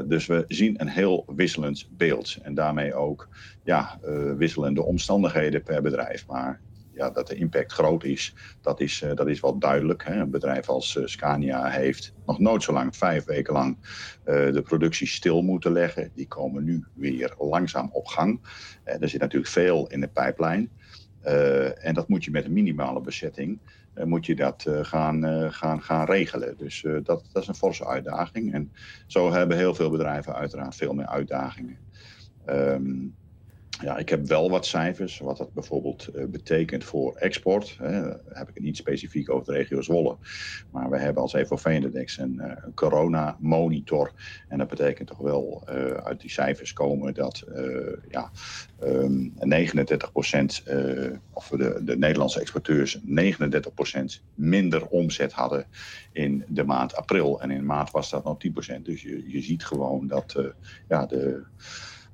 dus 0.06 0.26
we 0.26 0.44
zien 0.48 0.80
een 0.80 0.88
heel 0.88 1.24
wisselend 1.36 1.88
beeld. 1.90 2.38
En 2.42 2.54
daarmee 2.54 2.94
ook 2.94 3.28
ja, 3.64 3.98
wisselende 4.36 4.82
omstandigheden 4.82 5.62
per 5.62 5.82
bedrijf. 5.82 6.26
Maar 6.26 6.60
ja, 6.92 7.10
dat 7.10 7.28
de 7.28 7.34
impact 7.34 7.72
groot 7.72 8.04
is, 8.04 8.34
dat 8.60 8.80
is, 8.80 9.04
dat 9.14 9.28
is 9.28 9.40
wel 9.40 9.58
duidelijk. 9.58 10.04
Hè. 10.04 10.14
Een 10.14 10.30
bedrijf 10.30 10.68
als 10.68 10.98
Scania 11.04 11.64
heeft 11.64 12.12
nog 12.26 12.38
nooit 12.38 12.62
zo 12.62 12.72
lang, 12.72 12.96
vijf 12.96 13.24
weken 13.24 13.52
lang, 13.52 13.76
de 14.24 14.62
productie 14.64 15.06
stil 15.06 15.42
moeten 15.42 15.72
leggen. 15.72 16.10
Die 16.14 16.28
komen 16.28 16.64
nu 16.64 16.84
weer 16.94 17.34
langzaam 17.38 17.88
op 17.92 18.06
gang. 18.06 18.40
er 18.84 19.08
zit 19.08 19.20
natuurlijk 19.20 19.52
veel 19.52 19.86
in 19.86 20.00
de 20.00 20.08
pijplijn. 20.08 20.70
Uh, 21.26 21.86
en 21.86 21.94
dat 21.94 22.08
moet 22.08 22.24
je 22.24 22.30
met 22.30 22.44
een 22.44 22.52
minimale 22.52 23.00
bezetting 23.00 23.58
uh, 23.94 24.04
moet 24.04 24.26
je 24.26 24.34
dat 24.34 24.64
uh, 24.68 24.84
gaan, 24.84 25.52
gaan, 25.52 25.82
gaan 25.82 26.06
regelen. 26.06 26.56
Dus 26.56 26.82
dat, 27.02 27.24
dat 27.32 27.42
is 27.42 27.48
een 27.48 27.54
forse 27.54 27.86
uitdaging. 27.86 28.52
En 28.52 28.72
zo 29.06 29.32
hebben 29.32 29.56
heel 29.56 29.74
veel 29.74 29.90
bedrijven 29.90 30.34
uiteraard 30.34 30.74
veel 30.74 30.92
meer 30.94 31.06
uitdagingen. 31.06 31.78
Um, 32.46 33.14
ja, 33.80 33.96
ik 33.96 34.08
heb 34.08 34.26
wel 34.26 34.50
wat 34.50 34.66
cijfers, 34.66 35.18
wat 35.18 35.36
dat 35.36 35.52
bijvoorbeeld 35.52 36.08
uh, 36.14 36.24
betekent 36.24 36.84
voor 36.84 37.14
export. 37.14 37.76
Hè. 37.78 38.02
heb 38.28 38.48
ik 38.48 38.54
het 38.54 38.62
niet 38.62 38.76
specifiek 38.76 39.30
over 39.30 39.52
de 39.52 39.58
regio 39.58 39.82
Zwolle. 39.82 40.16
Maar 40.70 40.90
we 40.90 40.98
hebben 40.98 41.22
als 41.22 41.32
EVO 41.32 41.70
Index 41.70 42.18
een, 42.18 42.34
uh, 42.34 42.52
een 42.64 42.74
corona-monitor. 42.74 44.12
En 44.48 44.58
dat 44.58 44.68
betekent 44.68 45.08
toch 45.08 45.18
wel 45.18 45.62
uh, 45.68 45.90
uit 45.90 46.20
die 46.20 46.30
cijfers 46.30 46.72
komen 46.72 47.14
dat 47.14 47.44
ja, 48.08 48.30
um, 48.82 49.32
39 49.38 50.12
procent, 50.12 50.62
of 51.32 51.48
de, 51.48 51.80
de 51.84 51.98
Nederlandse 51.98 52.40
exporteurs 52.40 53.00
39 53.02 53.74
procent 53.74 54.22
minder 54.34 54.86
omzet 54.86 55.32
hadden 55.32 55.66
in 56.12 56.44
de 56.48 56.64
maand 56.64 56.96
april. 56.96 57.40
En 57.40 57.50
in 57.50 57.66
maart 57.66 57.90
was 57.90 58.10
dat 58.10 58.24
nog 58.24 58.38
10 58.38 58.52
procent. 58.52 58.84
Dus 58.84 59.02
je, 59.02 59.30
je 59.30 59.42
ziet 59.42 59.64
gewoon 59.64 60.06
dat 60.06 60.36
ja, 60.88 61.06
de 61.06 61.42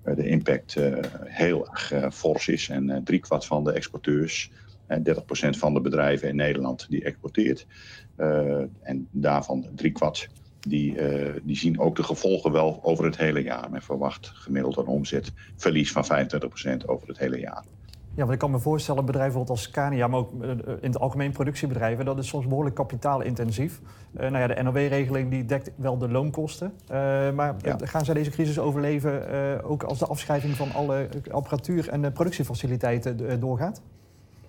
de 0.04 0.26
impact 0.26 0.76
eh, 0.76 0.92
heel 1.24 1.68
erg 1.70 1.92
eh, 1.92 2.10
fors 2.10 2.48
is. 2.48 2.68
En 2.68 3.04
driekwart 3.04 3.44
van 3.44 3.64
de 3.64 3.72
exporteurs 3.72 4.50
en 4.86 5.02
30% 5.08 5.58
van 5.58 5.74
de 5.74 5.80
bedrijven 5.80 6.28
in 6.28 6.36
Nederland 6.36 6.86
die 6.88 7.04
exporteert. 7.04 7.66
en 8.82 9.08
daarvan 9.10 9.66
driekwart 9.74 10.28
die, 10.60 10.96
die 11.42 11.56
zien 11.56 11.80
ook 11.80 11.96
de 11.96 12.02
gevolgen 12.02 12.52
wel 12.52 12.80
over 12.82 13.04
het 13.04 13.16
hele 13.16 13.42
jaar. 13.42 13.70
Men 13.70 13.82
verwacht 13.82 14.30
gemiddeld 14.34 14.76
een 14.76 14.86
omzetverlies 14.86 15.92
van 15.92 16.04
25% 16.04 16.86
over 16.86 17.08
het 17.08 17.18
hele 17.18 17.38
jaar. 17.38 17.64
Ja, 18.14 18.18
want 18.18 18.32
ik 18.32 18.38
kan 18.38 18.50
me 18.50 18.58
voorstellen, 18.58 19.04
bedrijven 19.04 19.46
als 19.46 19.62
Scania, 19.62 20.06
maar 20.06 20.18
ook 20.18 20.32
in 20.42 20.76
het 20.80 20.98
algemeen 20.98 21.32
productiebedrijven, 21.32 22.04
dat 22.04 22.18
is 22.18 22.28
soms 22.28 22.46
behoorlijk 22.46 22.74
kapitaalintensief. 22.74 23.80
Uh, 24.14 24.20
nou 24.20 24.38
ja, 24.38 24.46
de 24.46 24.62
NOW-regeling 24.62 25.30
die 25.30 25.44
dekt 25.44 25.70
wel 25.76 25.98
de 25.98 26.08
loonkosten. 26.08 26.72
Uh, 26.82 26.88
maar 27.30 27.54
ja. 27.62 27.76
gaan 27.82 28.04
zij 28.04 28.14
deze 28.14 28.30
crisis 28.30 28.58
overleven 28.58 29.22
uh, 29.32 29.70
ook 29.70 29.82
als 29.82 29.98
de 29.98 30.06
afschrijving 30.06 30.56
van 30.56 30.72
alle 30.72 31.08
apparatuur 31.30 31.88
en 31.88 32.12
productiefaciliteiten 32.12 33.40
doorgaat? 33.40 33.82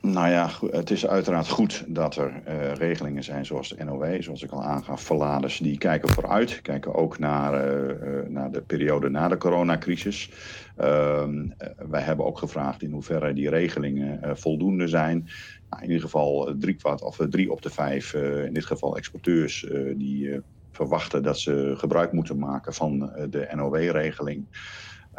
Nou 0.05 0.29
ja, 0.29 0.49
het 0.71 0.91
is 0.91 1.07
uiteraard 1.07 1.49
goed 1.49 1.83
dat 1.87 2.15
er 2.15 2.41
uh, 2.47 2.73
regelingen 2.73 3.23
zijn 3.23 3.45
zoals 3.45 3.69
de 3.69 3.83
NOW, 3.83 4.21
zoals 4.21 4.43
ik 4.43 4.51
al 4.51 4.63
aangaf, 4.63 5.01
verladers 5.01 5.57
die 5.57 5.77
kijken 5.77 6.09
vooruit, 6.09 6.61
kijken 6.61 6.95
ook 6.95 7.19
naar, 7.19 7.67
uh, 7.67 7.89
uh, 7.89 8.27
naar 8.27 8.51
de 8.51 8.61
periode 8.61 9.09
na 9.09 9.27
de 9.27 9.37
coronacrisis. 9.37 10.31
Ehm, 10.77 11.47
wij 11.89 12.01
hebben 12.01 12.25
ook 12.25 12.37
gevraagd 12.37 12.81
in 12.81 12.91
hoeverre 12.91 13.33
die 13.33 13.49
regelingen 13.49 14.37
voldoende 14.37 14.87
zijn. 14.87 15.27
Nou, 15.69 15.83
in 15.83 15.87
ieder 15.87 16.03
geval 16.03 16.55
drie, 16.59 16.75
kwart, 16.75 17.01
of 17.01 17.17
drie 17.29 17.51
op 17.51 17.61
de 17.61 17.69
vijf, 17.69 18.13
in 18.13 18.53
dit 18.53 18.65
geval 18.65 18.97
exporteurs, 18.97 19.67
die 19.95 20.41
verwachten 20.71 21.23
dat 21.23 21.39
ze 21.39 21.73
gebruik 21.77 22.11
moeten 22.11 22.39
maken 22.39 22.73
van 22.73 22.99
de 23.29 23.47
NOW-regeling. 23.55 24.45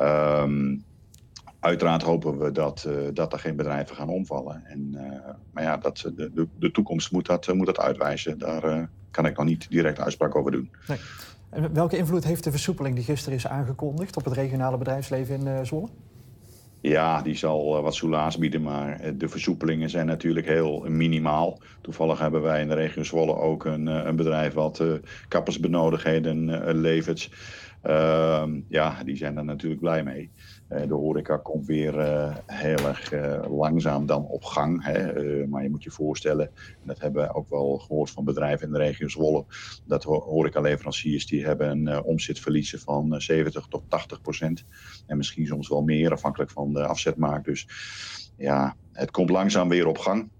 Um, 0.00 0.84
Uiteraard 1.64 2.02
hopen 2.02 2.38
we 2.38 2.52
dat, 2.52 2.84
uh, 2.88 2.94
dat 3.12 3.32
er 3.32 3.38
geen 3.38 3.56
bedrijven 3.56 3.96
gaan 3.96 4.08
omvallen. 4.08 4.62
En, 4.66 4.90
uh, 4.92 5.00
maar 5.52 5.62
ja, 5.62 5.76
dat, 5.76 6.10
de, 6.16 6.30
de, 6.34 6.46
de 6.58 6.70
toekomst 6.70 7.12
moet 7.12 7.26
dat, 7.26 7.54
moet 7.54 7.66
dat 7.66 7.78
uitwijzen. 7.80 8.38
Daar 8.38 8.88
kan 9.10 9.26
ik 9.26 9.36
nog 9.36 9.46
niet 9.46 9.70
direct 9.70 10.00
uitspraak 10.00 10.36
over 10.36 10.52
doen. 10.52 10.70
Nee. 10.88 10.98
En 11.50 11.74
welke 11.74 11.96
invloed 11.96 12.24
heeft 12.24 12.44
de 12.44 12.50
versoepeling 12.50 12.94
die 12.94 13.04
gisteren 13.04 13.38
is 13.38 13.46
aangekondigd 13.46 14.16
op 14.16 14.24
het 14.24 14.34
regionale 14.34 14.78
bedrijfsleven 14.78 15.46
in 15.46 15.66
Zwolle? 15.66 15.88
Ja, 16.80 17.22
die 17.22 17.36
zal 17.36 17.82
wat 17.82 17.94
soelaas 17.94 18.38
bieden, 18.38 18.62
maar 18.62 19.16
de 19.16 19.28
versoepelingen 19.28 19.90
zijn 19.90 20.06
natuurlijk 20.06 20.46
heel 20.46 20.84
minimaal. 20.88 21.58
Toevallig 21.80 22.18
hebben 22.18 22.42
wij 22.42 22.60
in 22.60 22.68
de 22.68 22.74
regio 22.74 23.02
Zwolle 23.02 23.36
ook 23.36 23.64
een, 23.64 23.86
een 23.86 24.16
bedrijf 24.16 24.52
wat 24.52 24.84
kappersbenodigheden 25.28 26.74
levert. 26.80 27.30
Ehm, 27.84 28.60
ja, 28.68 29.02
die 29.04 29.16
zijn 29.16 29.36
er 29.36 29.44
natuurlijk 29.44 29.80
blij 29.80 30.02
mee. 30.02 30.30
Uh, 30.68 30.86
de 30.86 30.94
horeca 30.94 31.36
komt 31.36 31.66
weer 31.66 31.98
uh, 31.98 32.36
heel 32.46 32.86
erg 32.86 33.12
uh, 33.12 33.44
langzaam 33.48 34.06
dan 34.06 34.26
op 34.26 34.44
gang. 34.44 34.84
Maar 35.48 35.62
je 35.62 35.70
moet 35.70 35.82
je 35.82 35.90
voorstellen, 35.90 36.46
en 36.56 36.86
dat 36.86 37.00
hebben 37.00 37.22
we 37.22 37.34
ook 37.34 37.48
wel 37.48 37.78
gehoord 37.78 38.10
van 38.10 38.24
bedrijven 38.24 38.66
in 38.66 38.72
de 38.72 38.78
regio 38.78 39.08
Zwolle, 39.08 39.44
dat 39.84 40.04
horecaleveranciers 40.04 41.26
die 41.26 41.44
hebben 41.44 41.86
een 41.86 42.02
omzetverliezen 42.02 42.78
van 42.78 43.20
70 43.20 43.66
tot 43.68 43.82
80 43.88 44.20
procent. 44.20 44.64
En 45.06 45.16
misschien 45.16 45.46
soms 45.46 45.68
wel 45.68 45.82
meer, 45.82 46.12
afhankelijk 46.12 46.50
van 46.50 46.72
de 46.72 46.86
afzetmarkt. 46.86 47.44
Dus 47.44 47.68
ja, 48.36 48.76
het 48.92 49.10
komt 49.10 49.30
langzaam 49.30 49.68
weer 49.68 49.86
op 49.86 49.98
gang. 49.98 50.30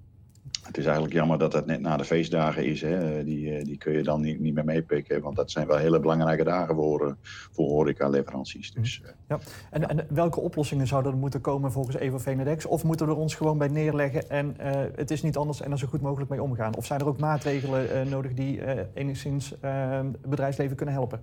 Het 0.66 0.78
is 0.78 0.84
eigenlijk 0.84 1.14
jammer 1.14 1.38
dat 1.38 1.52
het 1.52 1.66
net 1.66 1.80
na 1.80 1.96
de 1.96 2.04
feestdagen 2.04 2.64
is. 2.64 2.80
Hè. 2.80 3.24
Die, 3.24 3.56
eh, 3.56 3.64
die 3.64 3.78
kun 3.78 3.92
je 3.92 4.02
dan 4.02 4.20
niet, 4.20 4.40
niet 4.40 4.54
meer 4.54 4.64
meepikken. 4.64 5.22
Want 5.22 5.36
dat 5.36 5.50
zijn 5.50 5.66
wel 5.66 5.76
hele 5.76 6.00
belangrijke 6.00 6.44
dagen 6.44 6.74
voor, 6.74 7.06
eh, 7.06 7.12
voor 7.52 7.68
horeca-leveranties. 7.68 8.72
Dus, 8.72 9.00
mhm. 9.00 9.08
eh, 9.08 9.14
ja. 9.28 9.38
En, 9.70 9.88
en, 9.88 10.06
welke 10.08 10.40
oplossingen 10.40 10.86
zouden 10.86 11.12
er 11.12 11.18
moeten 11.18 11.40
komen 11.40 11.72
volgens 11.72 11.96
Evo 11.96 12.18
Venedex? 12.18 12.66
Of 12.66 12.84
moeten 12.84 13.06
we 13.06 13.12
er 13.12 13.18
ons 13.18 13.34
gewoon 13.34 13.58
bij 13.58 13.68
neerleggen 13.68 14.30
en 14.30 14.56
uh, 14.60 14.70
het 14.94 15.10
is 15.10 15.22
niet 15.22 15.36
anders 15.36 15.60
en 15.60 15.70
er 15.70 15.78
zo 15.78 15.86
goed 15.86 16.00
mogelijk 16.00 16.30
mee 16.30 16.42
omgaan? 16.42 16.76
Of 16.76 16.86
zijn 16.86 17.00
er 17.00 17.06
ook 17.06 17.18
maatregelen 17.18 18.06
uh, 18.06 18.10
nodig 18.10 18.34
die 18.34 18.60
enigszins 18.94 19.54
het 19.60 20.20
bedrijfsleven 20.20 20.76
kunnen 20.76 20.94
helpen? 20.94 21.20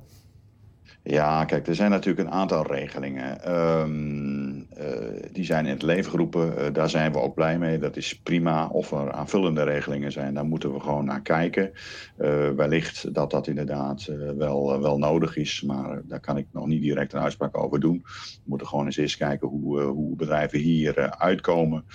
Ja, 1.03 1.45
kijk, 1.45 1.67
er 1.67 1.75
zijn 1.75 1.91
natuurlijk 1.91 2.27
een 2.27 2.33
aantal 2.33 2.65
regelingen. 2.65 3.43
Ehm, 3.43 4.61
eh, 4.69 5.29
die 5.31 5.43
zijn 5.43 5.65
in 5.65 5.71
het 5.71 5.81
leven 5.81 6.11
geroepen. 6.11 6.53
Uh, 6.57 6.73
daar 6.73 6.89
zijn 6.89 7.11
we 7.11 7.19
ook 7.19 7.35
blij 7.35 7.57
mee. 7.57 7.77
Dat 7.77 7.97
is 7.97 8.19
prima. 8.19 8.67
Of 8.67 8.91
er 8.91 9.11
aanvullende 9.11 9.63
regelingen 9.63 10.11
zijn, 10.11 10.33
daar 10.33 10.45
moeten 10.45 10.73
we 10.73 10.79
gewoon 10.79 11.05
naar 11.05 11.21
kijken. 11.21 11.71
Uh, 12.17 12.49
wellicht 12.49 13.13
dat 13.13 13.31
dat 13.31 13.47
inderdaad 13.47 14.05
wel, 14.37 14.81
wel 14.81 14.97
nodig 14.97 15.37
is. 15.37 15.61
Maar 15.61 16.01
daar 16.05 16.19
kan 16.19 16.37
ik 16.37 16.47
nog 16.51 16.67
niet 16.67 16.81
direct 16.81 17.13
een 17.13 17.21
uitspraak 17.21 17.57
over 17.57 17.79
doen. 17.79 18.01
We 18.03 18.41
moeten 18.43 18.67
gewoon 18.67 18.85
eens 18.85 18.97
eerst 18.97 19.17
kijken 19.17 19.47
hoe, 19.47 19.81
hoe 19.81 20.15
bedrijven 20.15 20.59
hier 20.59 21.11
uitkomen. 21.17 21.85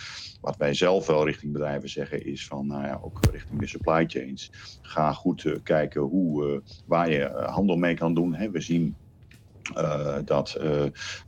Wat 0.47 0.57
wij 0.57 0.75
zelf 0.75 1.07
wel 1.07 1.27
richting 1.27 1.53
bedrijven 1.53 1.89
zeggen 1.89 2.27
is 2.27 2.47
van, 2.47 2.67
nou 2.67 2.85
ja, 2.85 3.01
ook 3.03 3.19
richting 3.31 3.61
de 3.61 3.67
supply 3.67 4.05
chains. 4.07 4.51
Ga 4.83 5.13
goed 5.13 5.61
kijken 5.63 6.01
hoe, 6.01 6.63
waar 6.85 7.11
je 7.11 7.47
handel 7.47 7.77
mee 7.77 7.95
kan 7.95 8.15
doen. 8.15 8.35
Hè. 8.35 8.51
We 8.51 8.61
zien 8.61 8.97
dat 10.25 10.61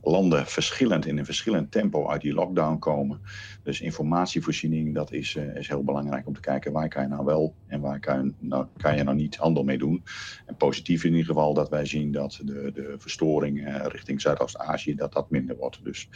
landen 0.02 0.46
verschillend 0.46 1.06
in 1.06 1.18
een 1.18 1.24
verschillend 1.24 1.70
tempo 1.70 2.08
uit 2.08 2.20
die 2.20 2.32
lockdown 2.32 2.78
komen. 2.78 3.20
Dus 3.62 3.80
informatievoorziening, 3.80 4.94
dat 4.94 5.12
is, 5.12 5.34
is 5.34 5.68
heel 5.68 5.84
belangrijk 5.84 6.26
om 6.26 6.34
te 6.34 6.40
kijken 6.40 6.72
waar 6.72 6.88
kan 6.88 7.02
je 7.02 7.08
nou 7.08 7.24
wel 7.24 7.54
en 7.66 7.80
waar 7.80 8.00
kan 8.00 8.24
je 8.24 8.32
nou, 8.38 8.66
kan 8.76 8.96
je 8.96 9.02
nou 9.02 9.16
niet 9.16 9.36
handel 9.36 9.64
mee 9.64 9.78
doen. 9.78 10.04
En 10.46 10.56
positief 10.56 11.04
in 11.04 11.10
ieder 11.10 11.26
geval 11.26 11.54
dat 11.54 11.68
wij 11.68 11.86
zien 11.86 12.12
dat 12.12 12.40
de, 12.44 12.70
de 12.74 12.94
verstoring 12.98 13.82
richting 13.82 14.20
Zuidoost-Azië 14.20 14.94
dat 14.94 15.12
dat 15.12 15.30
minder 15.30 15.56
wordt. 15.56 15.84
Dus 15.84 16.08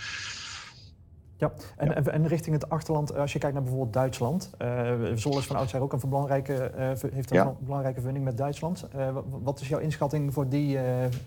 ja, 1.43 1.53
en, 1.77 1.89
ja. 1.89 2.11
en, 2.13 2.27
richting 2.27 2.55
het 2.55 2.69
achterland, 2.69 3.17
als 3.17 3.33
je 3.33 3.39
kijkt 3.39 3.55
naar 3.55 3.65
bijvoorbeeld 3.65 3.93
Duitsland. 3.93 4.51
Uh, 4.63 4.93
Zol 5.15 5.39
is 5.39 5.47
van 5.47 5.57
oudsher 5.57 5.81
ook 5.81 5.93
een 5.93 6.09
belangrijke, 6.09 6.73
uh, 6.79 6.87
heeft 7.13 7.31
een 7.31 7.37
ja. 7.37 7.55
belangrijke 7.59 8.01
vinding 8.01 8.25
met 8.25 8.37
Duitsland. 8.37 8.87
Uh, 8.97 9.17
wat 9.43 9.61
is 9.61 9.69
jouw 9.69 9.79
inschatting 9.79 10.33
voor 10.33 10.49
die, 10.49 10.79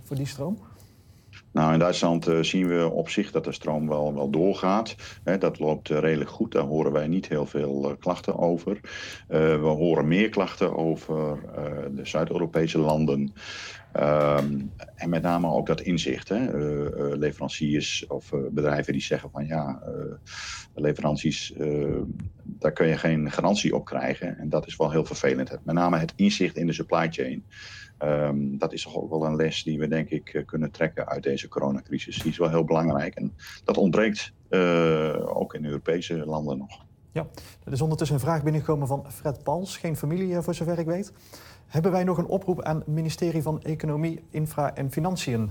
voor 0.04 0.16
die 0.16 0.28
stroom? 0.28 0.58
Nou, 1.56 1.74
in 1.74 1.80
Duitsland 1.80 2.28
uh, 2.28 2.42
zien 2.42 2.68
we 2.68 2.90
op 2.90 3.10
zich 3.10 3.32
dat 3.32 3.44
de 3.44 3.52
stroom 3.52 3.88
wel, 3.88 4.14
wel 4.14 4.30
doorgaat. 4.30 4.96
Hè, 5.24 5.38
dat 5.38 5.60
loopt 5.60 5.90
uh, 5.90 6.00
redelijk 6.00 6.30
goed. 6.30 6.52
Daar 6.52 6.64
horen 6.64 6.92
wij 6.92 7.08
niet 7.08 7.28
heel 7.28 7.46
veel 7.46 7.90
uh, 7.90 7.98
klachten 8.00 8.38
over. 8.38 8.80
we 9.28 9.76
horen 9.78 10.08
meer 10.08 10.30
klachten 10.30 10.76
over 10.78 11.40
de 11.92 12.06
Zuid-Europese 12.06 12.78
landen. 12.78 13.34
Um, 14.00 14.72
en 14.96 15.10
met 15.10 15.22
name 15.22 15.48
ook 15.48 15.68
dat 15.68 15.82
inzicht. 15.82 16.30
Hè? 16.30 16.58
leveranciers 17.18 18.08
of 18.08 18.32
bedrijven 18.52 18.94
die 18.94 19.02
zeggen 19.02 19.30
van 19.30 19.46
ja, 19.46 19.82
leveranties, 20.74 21.54
daar 22.44 22.72
kun 22.72 22.88
je 22.88 22.98
geen 22.98 23.32
garantie 23.32 23.76
op 23.76 23.86
krijgen. 23.86 24.38
En 24.38 24.50
dat 24.50 24.68
is 24.68 24.76
wel 24.76 24.92
heel 24.92 25.06
vervelend. 25.06 25.58
Met 25.64 25.76
name 25.76 25.98
het 25.98 26.14
inzicht 26.16 26.58
in 26.58 26.68
de 26.68 26.74
supply 26.74 27.08
chain. 27.10 27.46
Um, 28.00 28.58
dat 28.58 28.74
is 28.74 28.84
toch 28.84 28.96
ook 28.96 29.10
wel 29.10 29.26
een 29.26 29.36
les 29.36 29.64
die 29.64 29.80
we 29.80 29.88
denk 29.88 30.10
ik 30.10 30.30
eh, 30.30 30.46
kunnen 30.46 30.72
trekken 30.72 31.08
uit 31.08 31.24
deze 31.24 31.48
coronacrisis. 31.48 32.22
Die 32.22 32.32
is 32.32 32.38
wel 32.38 32.50
heel 32.50 32.64
belangrijk 32.64 33.16
en 33.16 33.34
dat 33.64 33.78
ontbreekt 33.78 34.34
uh, 34.50 35.38
ook 35.38 35.54
in 35.54 35.66
Europese 35.66 36.26
landen 36.26 36.58
nog. 36.58 36.86
Ja, 37.12 37.28
er 37.64 37.72
is 37.72 37.82
ondertussen 37.82 38.16
een 38.16 38.22
vraag 38.22 38.44
binnengekomen 38.44 38.88
van 38.88 39.12
Fred 39.12 39.44
Pals, 39.44 39.78
geen 39.78 39.96
familie 39.96 40.42
voor 40.42 40.54
zover 40.54 40.80
ik 40.80 40.86
weet. 40.86 41.14
Hebben 41.68 41.92
wij 41.92 42.04
nog 42.04 42.18
een 42.18 42.28
oproep 42.28 42.62
aan 42.62 42.78
het 42.78 42.88
ministerie 42.88 43.42
van 43.42 43.62
Economie, 43.62 44.24
Infra 44.30 44.76
en 44.76 44.92
Financiën? 44.92 45.50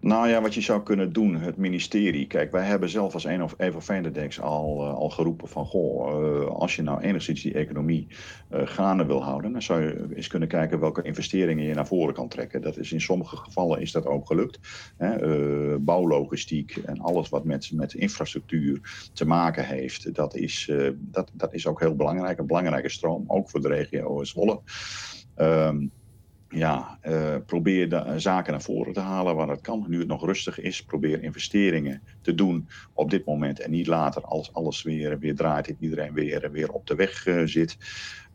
Nou 0.00 0.28
ja, 0.28 0.42
wat 0.42 0.54
je 0.54 0.60
zou 0.60 0.82
kunnen 0.82 1.12
doen, 1.12 1.34
het 1.34 1.56
ministerie. 1.56 2.26
Kijk, 2.26 2.52
wij 2.52 2.64
hebben 2.64 2.88
zelf 2.88 3.14
als 3.14 3.24
een 3.24 3.42
of 3.42 3.54
Venderdex 3.78 4.40
al, 4.40 4.86
uh, 4.86 4.94
al 4.94 5.10
geroepen 5.10 5.48
van... 5.48 5.66
goh, 5.66 6.22
uh, 6.22 6.46
als 6.46 6.76
je 6.76 6.82
nou 6.82 7.00
enigszins 7.00 7.42
die 7.42 7.54
economie 7.54 8.06
uh, 8.50 8.60
gaande 8.64 9.06
wil 9.06 9.22
houden... 9.22 9.52
dan 9.52 9.62
zou 9.62 9.82
je 9.82 10.08
eens 10.14 10.26
kunnen 10.26 10.48
kijken 10.48 10.80
welke 10.80 11.02
investeringen 11.02 11.64
je 11.64 11.74
naar 11.74 11.86
voren 11.86 12.14
kan 12.14 12.28
trekken. 12.28 12.62
Dat 12.62 12.76
is 12.76 12.92
in 12.92 13.00
sommige 13.00 13.36
gevallen 13.36 13.80
is 13.80 13.92
dat 13.92 14.06
ook 14.06 14.26
gelukt. 14.26 14.58
Hè? 14.96 15.78
bouwlogistiek 15.78 16.76
en 16.76 17.00
alles 17.00 17.28
wat 17.28 17.44
met, 17.44 17.70
met 17.72 17.94
infrastructuur 17.94 19.08
te 19.12 19.26
maken 19.26 19.66
heeft... 19.66 20.14
dat 20.14 20.36
is, 20.36 20.70
dat, 20.96 21.30
dat 21.32 21.54
is 21.54 21.66
ook 21.66 21.80
heel 21.80 21.96
belangrijk. 21.96 22.38
Een 22.38 22.46
belangrijke 22.46 22.88
stroom, 22.88 23.24
ook 23.26 23.50
voor 23.50 23.60
de 23.60 23.68
regio 23.68 24.24
Zwolle. 24.24 24.60
Um, 25.36 25.92
ja, 26.50 26.98
uh, 27.08 27.36
probeer 27.46 27.88
de 27.88 28.04
uh, 28.06 28.12
zaken 28.16 28.52
naar 28.52 28.62
voren 28.62 28.92
te 28.92 29.00
halen 29.00 29.36
waar 29.36 29.48
het 29.48 29.60
kan. 29.60 29.84
Nu 29.88 29.98
het 29.98 30.08
nog 30.08 30.24
rustig 30.24 30.60
is, 30.60 30.84
probeer 30.84 31.22
investeringen 31.22 32.02
te 32.22 32.34
doen 32.34 32.68
op 32.92 33.10
dit 33.10 33.24
moment 33.24 33.60
en 33.60 33.70
niet 33.70 33.86
later 33.86 34.22
als 34.22 34.52
alles 34.52 34.82
weer, 34.82 35.18
weer 35.18 35.34
draait 35.34 35.68
en 35.68 35.76
iedereen 35.80 36.12
weer, 36.12 36.50
weer 36.50 36.72
op 36.72 36.86
de 36.86 36.94
weg 36.94 37.26
uh, 37.26 37.42
zit. 37.44 37.76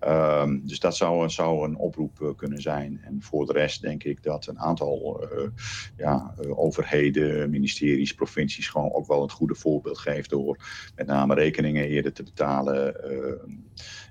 Um, 0.07 0.61
dus 0.67 0.79
dat 0.79 0.95
zou, 0.95 1.29
zou 1.29 1.67
een 1.67 1.77
oproep 1.77 2.33
kunnen 2.35 2.61
zijn. 2.61 3.01
En 3.03 3.21
voor 3.21 3.45
de 3.45 3.53
rest 3.53 3.81
denk 3.81 4.03
ik 4.03 4.23
dat 4.23 4.47
een 4.47 4.59
aantal 4.59 5.27
ja, 5.97 6.33
overheden, 6.49 7.49
ministeries, 7.49 8.13
provincies 8.13 8.67
gewoon 8.67 8.93
ook 8.93 9.07
wel 9.07 9.21
het 9.21 9.31
goede 9.31 9.55
voorbeeld 9.55 9.97
geeft 9.97 10.29
door 10.29 10.57
met 10.95 11.07
name 11.07 11.33
rekeningen 11.33 11.87
eerder 11.87 12.13
te 12.13 12.23
betalen 12.23 13.03
ehm, 13.03 13.51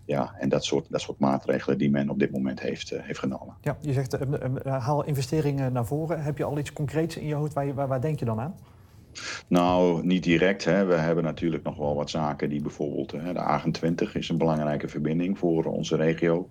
ja, 0.05 0.35
en 0.39 0.49
dat 0.49 0.65
soort, 0.65 0.87
dat 0.91 1.01
soort 1.01 1.19
maatregelen 1.19 1.79
die 1.79 1.91
men 1.91 2.09
op 2.09 2.19
dit 2.19 2.31
moment 2.31 2.61
heeft, 2.61 2.91
heeft 2.91 3.19
genomen. 3.19 3.57
Ja, 3.61 3.77
je 3.81 3.93
zegt 3.93 4.17
haal 4.65 5.05
investeringen 5.05 5.73
naar 5.73 5.87
voren. 5.87 6.23
Heb 6.23 6.39
je 6.39 6.45
al 6.45 6.59
iets 6.59 6.73
concreets 6.73 7.17
in 7.17 7.27
je 7.27 7.35
hoofd? 7.35 7.53
Waar, 7.53 7.75
waar, 7.75 7.89
waar 7.89 8.01
denk 8.01 8.19
je 8.19 8.25
dan 8.25 8.41
aan? 8.41 8.55
Nou, 9.49 10.07
niet 10.07 10.23
direct. 10.23 10.65
Hè. 10.65 10.85
We 10.85 10.95
hebben 10.95 11.25
natuurlijk 11.25 11.65
nog 11.65 11.77
wel 11.77 11.95
wat 11.95 12.11
zaken 12.11 12.49
die 12.49 12.63
bijvoorbeeld... 12.63 13.13
Hè, 13.13 13.33
de 13.33 13.61
A20 13.61 14.13
is 14.13 14.29
een 14.29 14.39
belangrijke 14.39 14.89
verbinding 14.89 15.39
voor 15.39 15.65
onze 15.65 15.97
regio. 15.97 16.49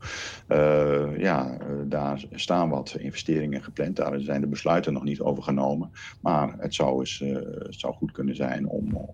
Uh, 0.48 1.18
ja, 1.18 1.58
daar 1.86 2.24
staan 2.32 2.70
wat 2.70 2.96
investeringen 3.00 3.64
gepland. 3.64 3.96
Daar 3.96 4.20
zijn 4.20 4.42
de 4.42 4.48
besluiten 4.48 4.94
nog 4.94 5.04
niet 5.04 5.22
over 5.22 5.44
genomen. 5.44 5.92
Maar 6.22 6.56
het 6.58 6.74
zou, 6.74 7.00
het 7.00 7.80
zou 7.80 7.94
goed 7.94 8.12
kunnen 8.12 8.36
zijn 8.36 8.68
om, 8.68 9.10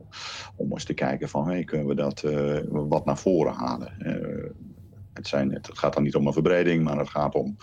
om 0.56 0.72
eens 0.72 0.84
te 0.84 0.94
kijken 0.94 1.30
van... 1.30 1.48
Kunnen 1.66 1.88
we 1.88 1.96
dat 1.96 2.24
wat 2.70 3.06
naar 3.06 3.18
voren 3.18 3.54
halen? 3.54 3.94
Het, 5.20 5.28
zijn, 5.28 5.54
het, 5.54 5.70
gaat 5.74 5.94
dan 5.94 6.04
niet 6.04 6.16
om 6.16 6.28
een 6.28 6.34
verbreding, 6.34 6.84
maar 6.84 6.98
het 6.98 7.10
gaat 7.10 7.36
om 7.36 7.58